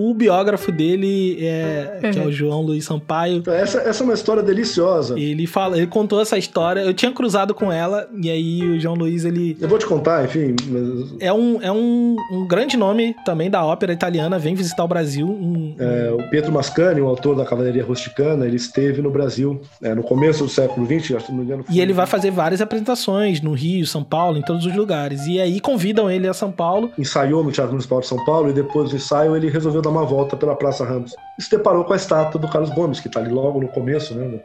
O 0.01 0.13
biógrafo 0.13 0.71
dele, 0.71 1.37
é, 1.45 1.99
que 2.13 2.17
é 2.17 2.23
o 2.23 2.31
João 2.31 2.61
Luiz 2.61 2.85
Sampaio. 2.85 3.43
Essa, 3.47 3.79
essa 3.79 4.01
é 4.01 4.05
uma 4.05 4.13
história 4.13 4.41
deliciosa. 4.41 5.19
Ele 5.19 5.45
fala, 5.45 5.75
ele 5.75 5.87
contou 5.87 6.21
essa 6.21 6.37
história. 6.37 6.79
Eu 6.79 6.93
tinha 6.93 7.11
cruzado 7.11 7.53
com 7.53 7.69
ela, 7.69 8.07
e 8.21 8.29
aí 8.29 8.63
o 8.63 8.79
João 8.79 8.95
Luiz, 8.95 9.25
ele. 9.25 9.57
Eu 9.59 9.67
vou 9.67 9.77
te 9.77 9.85
contar, 9.85 10.23
enfim. 10.23 10.55
Mas... 10.69 11.15
É, 11.19 11.33
um, 11.33 11.61
é 11.61 11.69
um, 11.69 12.15
um 12.31 12.47
grande 12.47 12.77
nome 12.77 13.13
também 13.25 13.49
da 13.49 13.65
ópera 13.65 13.91
italiana, 13.91 14.39
vem 14.39 14.55
visitar 14.55 14.85
o 14.85 14.87
Brasil. 14.87 15.27
Um, 15.27 15.75
é, 15.77 16.11
o 16.11 16.29
Pietro 16.29 16.51
Mascani, 16.53 17.01
o 17.01 17.07
autor 17.07 17.35
da 17.35 17.43
Cavalaria 17.43 17.83
Rusticana, 17.83 18.45
ele 18.45 18.55
esteve 18.55 19.01
no 19.01 19.11
Brasil 19.11 19.61
é, 19.81 19.93
no 19.93 20.01
começo 20.01 20.45
do 20.45 20.49
século 20.49 20.85
XX, 20.85 21.17
acho 21.17 21.25
que 21.25 21.31
não 21.33 21.39
me 21.39 21.45
engano. 21.45 21.65
E 21.69 21.81
ele 21.81 21.91
vai 21.91 22.05
fazer 22.05 22.31
várias 22.31 22.61
apresentações 22.61 23.41
no 23.41 23.51
Rio, 23.51 23.85
São 23.85 24.03
Paulo, 24.03 24.37
em 24.37 24.41
todos 24.41 24.65
os 24.65 24.73
lugares. 24.73 25.27
E 25.27 25.41
aí 25.41 25.59
convidam 25.59 26.09
ele 26.09 26.25
a 26.25 26.33
São 26.33 26.53
Paulo. 26.53 26.89
Ensaiou 26.97 27.43
no 27.43 27.51
Teatro 27.51 27.73
Municipal 27.73 27.99
de 27.99 28.07
São 28.07 28.23
Paulo 28.23 28.49
e 28.49 28.53
depois 28.53 28.91
do 28.91 28.95
ensaio 28.95 29.35
ele 29.35 29.49
resolveu 29.49 29.81
dar 29.81 29.88
uma 29.89 30.05
volta 30.05 30.37
pela 30.37 30.55
Praça 30.55 30.85
Ramos. 30.85 31.15
E 31.37 31.43
se 31.43 31.49
deparou 31.49 31.83
com 31.83 31.93
a 31.93 31.95
estátua 31.95 32.39
do 32.39 32.47
Carlos 32.47 32.69
Gomes, 32.71 32.99
que 32.99 33.07
está 33.07 33.19
ali 33.19 33.31
logo 33.31 33.59
no 33.59 33.67
começo, 33.67 34.13
né? 34.15 34.39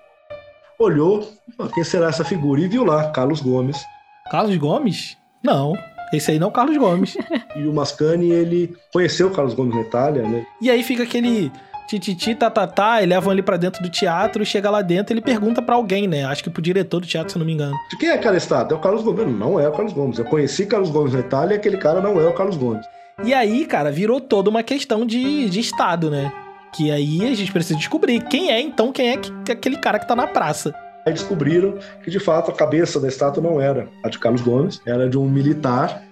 Olhou, 0.78 1.28
quem 1.74 1.84
será 1.84 2.08
essa 2.08 2.24
figura? 2.24 2.60
E 2.60 2.68
viu 2.68 2.84
lá, 2.84 3.10
Carlos 3.10 3.40
Gomes. 3.40 3.84
Carlos 4.30 4.56
Gomes? 4.56 5.16
Não. 5.42 5.74
Esse 6.12 6.32
aí 6.32 6.38
não 6.38 6.48
é 6.48 6.50
o 6.50 6.52
Carlos 6.52 6.76
Gomes. 6.76 7.16
e 7.54 7.66
o 7.66 7.72
Mascani, 7.72 8.30
ele 8.30 8.76
conheceu 8.92 9.28
o 9.28 9.30
Carlos 9.30 9.54
Gomes 9.54 9.74
na 9.74 9.82
Itália, 9.82 10.22
né? 10.22 10.44
E 10.60 10.70
aí 10.70 10.82
fica 10.82 11.02
aquele 11.02 11.50
tititi, 11.86 12.34
tatatá, 12.34 12.72
tá, 12.72 13.02
e 13.02 13.06
levam 13.06 13.32
ele 13.32 13.42
para 13.42 13.56
dentro 13.56 13.82
do 13.82 13.90
teatro, 13.90 14.44
chega 14.44 14.70
lá 14.70 14.82
dentro, 14.82 15.12
ele 15.12 15.20
pergunta 15.20 15.60
para 15.60 15.74
alguém, 15.74 16.08
né? 16.08 16.24
Acho 16.24 16.42
que 16.42 16.50
pro 16.50 16.62
diretor 16.62 17.00
do 17.00 17.06
teatro, 17.06 17.32
se 17.32 17.38
não 17.38 17.44
me 17.44 17.52
engano. 17.52 17.76
De 17.90 17.96
quem 17.96 18.08
é 18.08 18.14
aquela 18.14 18.36
estátua? 18.36 18.76
É 18.76 18.78
o 18.78 18.82
Carlos 18.82 19.02
Gomes. 19.02 19.38
Não 19.38 19.60
é 19.60 19.68
o 19.68 19.72
Carlos 19.72 19.92
Gomes. 19.92 20.18
Eu 20.18 20.24
conheci 20.24 20.66
Carlos 20.66 20.90
Gomes 20.90 21.12
na 21.12 21.20
Itália 21.20 21.54
e 21.54 21.58
aquele 21.58 21.76
cara 21.76 22.00
não 22.00 22.20
é 22.20 22.26
o 22.26 22.32
Carlos 22.32 22.56
Gomes. 22.56 22.84
E 23.22 23.32
aí, 23.32 23.64
cara, 23.66 23.92
virou 23.92 24.20
toda 24.20 24.50
uma 24.50 24.62
questão 24.62 25.06
de, 25.06 25.48
de 25.48 25.60
Estado, 25.60 26.10
né? 26.10 26.32
Que 26.74 26.90
aí 26.90 27.24
a 27.24 27.34
gente 27.34 27.52
precisa 27.52 27.78
descobrir 27.78 28.20
quem 28.24 28.50
é, 28.50 28.60
então, 28.60 28.90
quem 28.90 29.10
é 29.10 29.16
que, 29.16 29.52
aquele 29.52 29.76
cara 29.76 29.98
que 29.98 30.08
tá 30.08 30.16
na 30.16 30.26
praça. 30.26 30.74
Aí 31.06 31.12
descobriram 31.12 31.78
que, 32.02 32.10
de 32.10 32.18
fato, 32.18 32.50
a 32.50 32.54
cabeça 32.54 32.98
da 32.98 33.06
estátua 33.06 33.42
não 33.42 33.60
era 33.60 33.88
a 34.02 34.08
de 34.08 34.18
Carlos 34.18 34.40
Gomes, 34.40 34.80
era 34.86 35.08
de 35.08 35.18
um 35.18 35.28
militar 35.28 36.02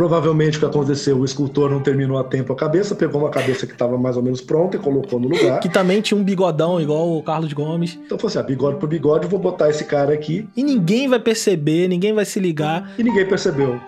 Provavelmente 0.00 0.56
o 0.56 0.60
que 0.60 0.66
aconteceu, 0.66 1.18
o 1.18 1.24
escultor 1.26 1.70
não 1.70 1.80
terminou 1.80 2.18
a 2.18 2.24
tempo 2.24 2.52
a 2.54 2.56
cabeça, 2.56 2.94
pegou 2.94 3.20
uma 3.20 3.28
cabeça 3.28 3.66
que 3.66 3.72
estava 3.72 3.98
mais 3.98 4.16
ou 4.16 4.22
menos 4.22 4.40
pronta 4.40 4.76
e 4.76 4.80
colocou 4.80 5.20
no 5.20 5.28
lugar. 5.28 5.60
Que 5.60 5.68
também 5.68 6.00
tinha 6.00 6.18
um 6.18 6.24
bigodão 6.24 6.80
igual 6.80 7.14
o 7.16 7.22
Carlos 7.22 7.52
Gomes. 7.52 7.98
Então 8.06 8.16
falou 8.16 8.28
assim: 8.28 8.38
ah, 8.38 8.42
bigode 8.42 8.78
por 8.78 8.88
bigode, 8.88 9.26
vou 9.26 9.38
botar 9.38 9.68
esse 9.68 9.84
cara 9.84 10.14
aqui. 10.14 10.48
E 10.56 10.62
ninguém 10.62 11.06
vai 11.06 11.20
perceber, 11.20 11.86
ninguém 11.86 12.14
vai 12.14 12.24
se 12.24 12.40
ligar. 12.40 12.90
E 12.98 13.02
ninguém 13.02 13.26
percebeu. 13.26 13.78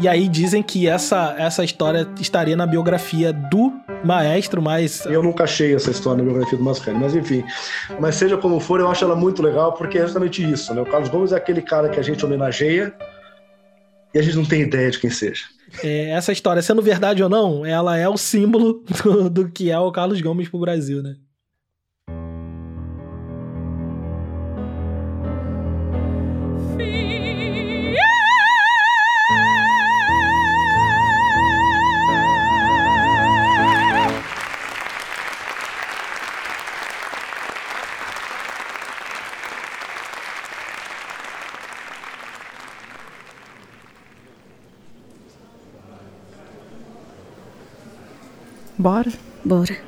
E 0.00 0.08
aí 0.08 0.28
dizem 0.28 0.62
que 0.62 0.88
essa, 0.88 1.34
essa 1.38 1.62
história 1.62 2.08
estaria 2.20 2.56
na 2.56 2.66
biografia 2.66 3.32
do 3.32 3.72
maestro, 4.04 4.60
mas. 4.60 5.04
Eu 5.06 5.22
nunca 5.22 5.44
achei 5.44 5.74
essa 5.74 5.90
história 5.90 6.22
na 6.22 6.24
biografia 6.24 6.58
do 6.58 6.64
Mascani, 6.64 6.98
mas 6.98 7.14
enfim. 7.14 7.44
Mas 8.00 8.16
seja 8.16 8.36
como 8.36 8.58
for, 8.58 8.80
eu 8.80 8.88
acho 8.88 9.04
ela 9.04 9.14
muito 9.14 9.42
legal, 9.42 9.72
porque 9.72 9.98
é 9.98 10.02
justamente 10.02 10.42
isso, 10.42 10.74
né? 10.74 10.80
O 10.80 10.86
Carlos 10.86 11.08
Gomes 11.08 11.32
é 11.32 11.36
aquele 11.36 11.62
cara 11.62 11.88
que 11.88 12.00
a 12.00 12.02
gente 12.02 12.24
homenageia, 12.24 12.94
e 14.14 14.18
a 14.18 14.22
gente 14.22 14.36
não 14.36 14.44
tem 14.44 14.62
ideia 14.62 14.90
de 14.90 14.98
quem 14.98 15.10
seja. 15.10 15.44
É, 15.82 16.10
essa 16.10 16.32
história, 16.32 16.62
sendo 16.62 16.80
verdade 16.80 17.22
ou 17.22 17.28
não, 17.28 17.66
ela 17.66 17.96
é 17.96 18.08
o 18.08 18.16
símbolo 18.16 18.84
do, 19.02 19.28
do 19.28 19.50
que 19.50 19.70
é 19.70 19.78
o 19.78 19.90
Carlos 19.90 20.20
Gomes 20.20 20.48
pro 20.48 20.60
Brasil, 20.60 21.02
né? 21.02 21.16
Bora? 48.84 49.10
Bora. 49.42 49.78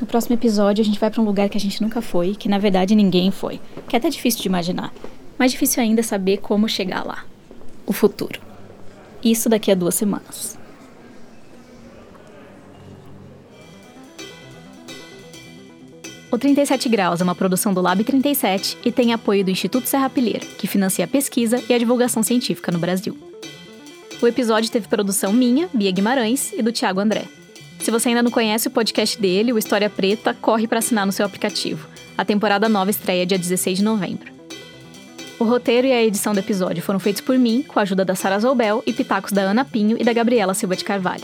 No 0.00 0.06
próximo 0.06 0.34
episódio, 0.34 0.80
a 0.80 0.84
gente 0.86 0.98
vai 0.98 1.10
para 1.10 1.20
um 1.20 1.24
lugar 1.26 1.50
que 1.50 1.58
a 1.58 1.60
gente 1.60 1.82
nunca 1.82 2.00
foi, 2.00 2.34
que 2.34 2.48
na 2.48 2.56
verdade 2.56 2.94
ninguém 2.94 3.30
foi. 3.30 3.60
Que 3.86 3.94
é 3.94 3.98
até 3.98 4.08
difícil 4.08 4.40
de 4.40 4.48
imaginar. 4.48 4.90
Mais 5.38 5.52
difícil 5.52 5.82
ainda 5.82 6.00
é 6.00 6.02
saber 6.02 6.38
como 6.38 6.66
chegar 6.66 7.04
lá. 7.04 7.26
O 7.84 7.92
futuro. 7.92 8.40
Isso 9.22 9.50
daqui 9.50 9.70
a 9.70 9.74
duas 9.74 9.96
semanas. 9.96 10.58
O 16.32 16.38
37 16.38 16.88
Graus 16.88 17.20
é 17.20 17.24
uma 17.24 17.34
produção 17.34 17.74
do 17.74 17.82
Lab 17.82 18.02
37 18.02 18.78
e 18.82 18.90
tem 18.90 19.12
apoio 19.12 19.44
do 19.44 19.50
Instituto 19.50 19.90
Serra 19.90 20.08
Pilheira, 20.08 20.46
que 20.56 20.66
financia 20.66 21.04
a 21.04 21.08
pesquisa 21.08 21.62
e 21.68 21.74
a 21.74 21.78
divulgação 21.78 22.22
científica 22.22 22.72
no 22.72 22.78
Brasil. 22.78 23.27
O 24.20 24.26
episódio 24.26 24.70
teve 24.70 24.88
produção 24.88 25.32
minha, 25.32 25.68
Bia 25.72 25.92
Guimarães, 25.92 26.52
e 26.52 26.60
do 26.60 26.72
Thiago 26.72 26.98
André. 26.98 27.24
Se 27.78 27.90
você 27.90 28.08
ainda 28.08 28.22
não 28.22 28.32
conhece 28.32 28.66
o 28.66 28.70
podcast 28.70 29.20
dele, 29.20 29.52
o 29.52 29.58
História 29.58 29.88
Preta, 29.88 30.34
corre 30.34 30.66
para 30.66 30.80
assinar 30.80 31.06
no 31.06 31.12
seu 31.12 31.24
aplicativo. 31.24 31.86
A 32.16 32.24
temporada 32.24 32.68
nova 32.68 32.90
estreia 32.90 33.24
dia 33.24 33.38
16 33.38 33.78
de 33.78 33.84
novembro. 33.84 34.32
O 35.38 35.44
roteiro 35.44 35.86
e 35.86 35.92
a 35.92 36.02
edição 36.02 36.32
do 36.32 36.40
episódio 36.40 36.82
foram 36.82 36.98
feitos 36.98 37.22
por 37.22 37.38
mim, 37.38 37.62
com 37.62 37.78
a 37.78 37.82
ajuda 37.82 38.04
da 38.04 38.16
Sara 38.16 38.40
Zoubel 38.40 38.82
e 38.84 38.92
pitacos 38.92 39.30
da 39.30 39.42
Ana 39.42 39.64
Pinho 39.64 39.96
e 39.96 40.02
da 40.02 40.12
Gabriela 40.12 40.52
Silva 40.52 40.74
de 40.74 40.84
Carvalho. 40.84 41.22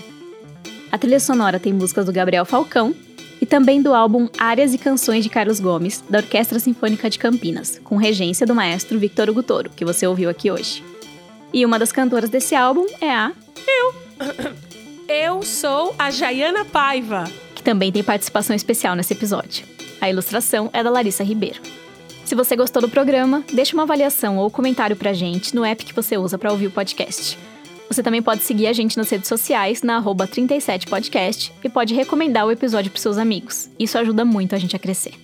A 0.92 0.96
trilha 0.96 1.18
sonora 1.18 1.58
tem 1.58 1.72
músicas 1.72 2.06
do 2.06 2.12
Gabriel 2.12 2.44
Falcão 2.44 2.94
e 3.40 3.44
também 3.44 3.82
do 3.82 3.92
álbum 3.92 4.28
Áreas 4.38 4.72
e 4.72 4.78
Canções 4.78 5.24
de 5.24 5.30
Carlos 5.30 5.58
Gomes, 5.58 6.04
da 6.08 6.18
Orquestra 6.18 6.60
Sinfônica 6.60 7.10
de 7.10 7.18
Campinas, 7.18 7.80
com 7.82 7.96
regência 7.96 8.46
do 8.46 8.54
maestro 8.54 9.00
Victor 9.00 9.28
Hugo 9.28 9.42
Toro, 9.42 9.70
que 9.70 9.84
você 9.84 10.06
ouviu 10.06 10.30
aqui 10.30 10.48
hoje. 10.48 10.93
E 11.54 11.64
uma 11.64 11.78
das 11.78 11.92
cantoras 11.92 12.28
desse 12.28 12.52
álbum 12.56 12.84
é 13.00 13.08
a. 13.08 13.30
Eu! 13.64 13.94
Eu 15.06 15.42
sou 15.44 15.94
a 15.96 16.10
Jaiana 16.10 16.64
Paiva. 16.64 17.30
Que 17.54 17.62
também 17.62 17.92
tem 17.92 18.02
participação 18.02 18.56
especial 18.56 18.96
nesse 18.96 19.12
episódio. 19.12 19.64
A 20.00 20.10
ilustração 20.10 20.68
é 20.72 20.82
da 20.82 20.90
Larissa 20.90 21.22
Ribeiro. 21.22 21.60
Se 22.24 22.34
você 22.34 22.56
gostou 22.56 22.82
do 22.82 22.88
programa, 22.88 23.44
deixe 23.52 23.72
uma 23.72 23.84
avaliação 23.84 24.36
ou 24.36 24.50
comentário 24.50 24.96
pra 24.96 25.12
gente 25.12 25.54
no 25.54 25.64
app 25.64 25.84
que 25.84 25.94
você 25.94 26.18
usa 26.18 26.36
para 26.36 26.50
ouvir 26.50 26.66
o 26.66 26.72
podcast. 26.72 27.38
Você 27.88 28.02
também 28.02 28.22
pode 28.22 28.42
seguir 28.42 28.66
a 28.66 28.72
gente 28.72 28.96
nas 28.96 29.08
redes 29.08 29.28
sociais 29.28 29.80
na 29.80 30.02
37podcast 30.02 31.52
e 31.62 31.68
pode 31.68 31.94
recomendar 31.94 32.46
o 32.46 32.50
episódio 32.50 32.90
para 32.90 33.00
seus 33.00 33.16
amigos. 33.16 33.70
Isso 33.78 33.96
ajuda 33.96 34.24
muito 34.24 34.56
a 34.56 34.58
gente 34.58 34.74
a 34.74 34.78
crescer. 34.78 35.23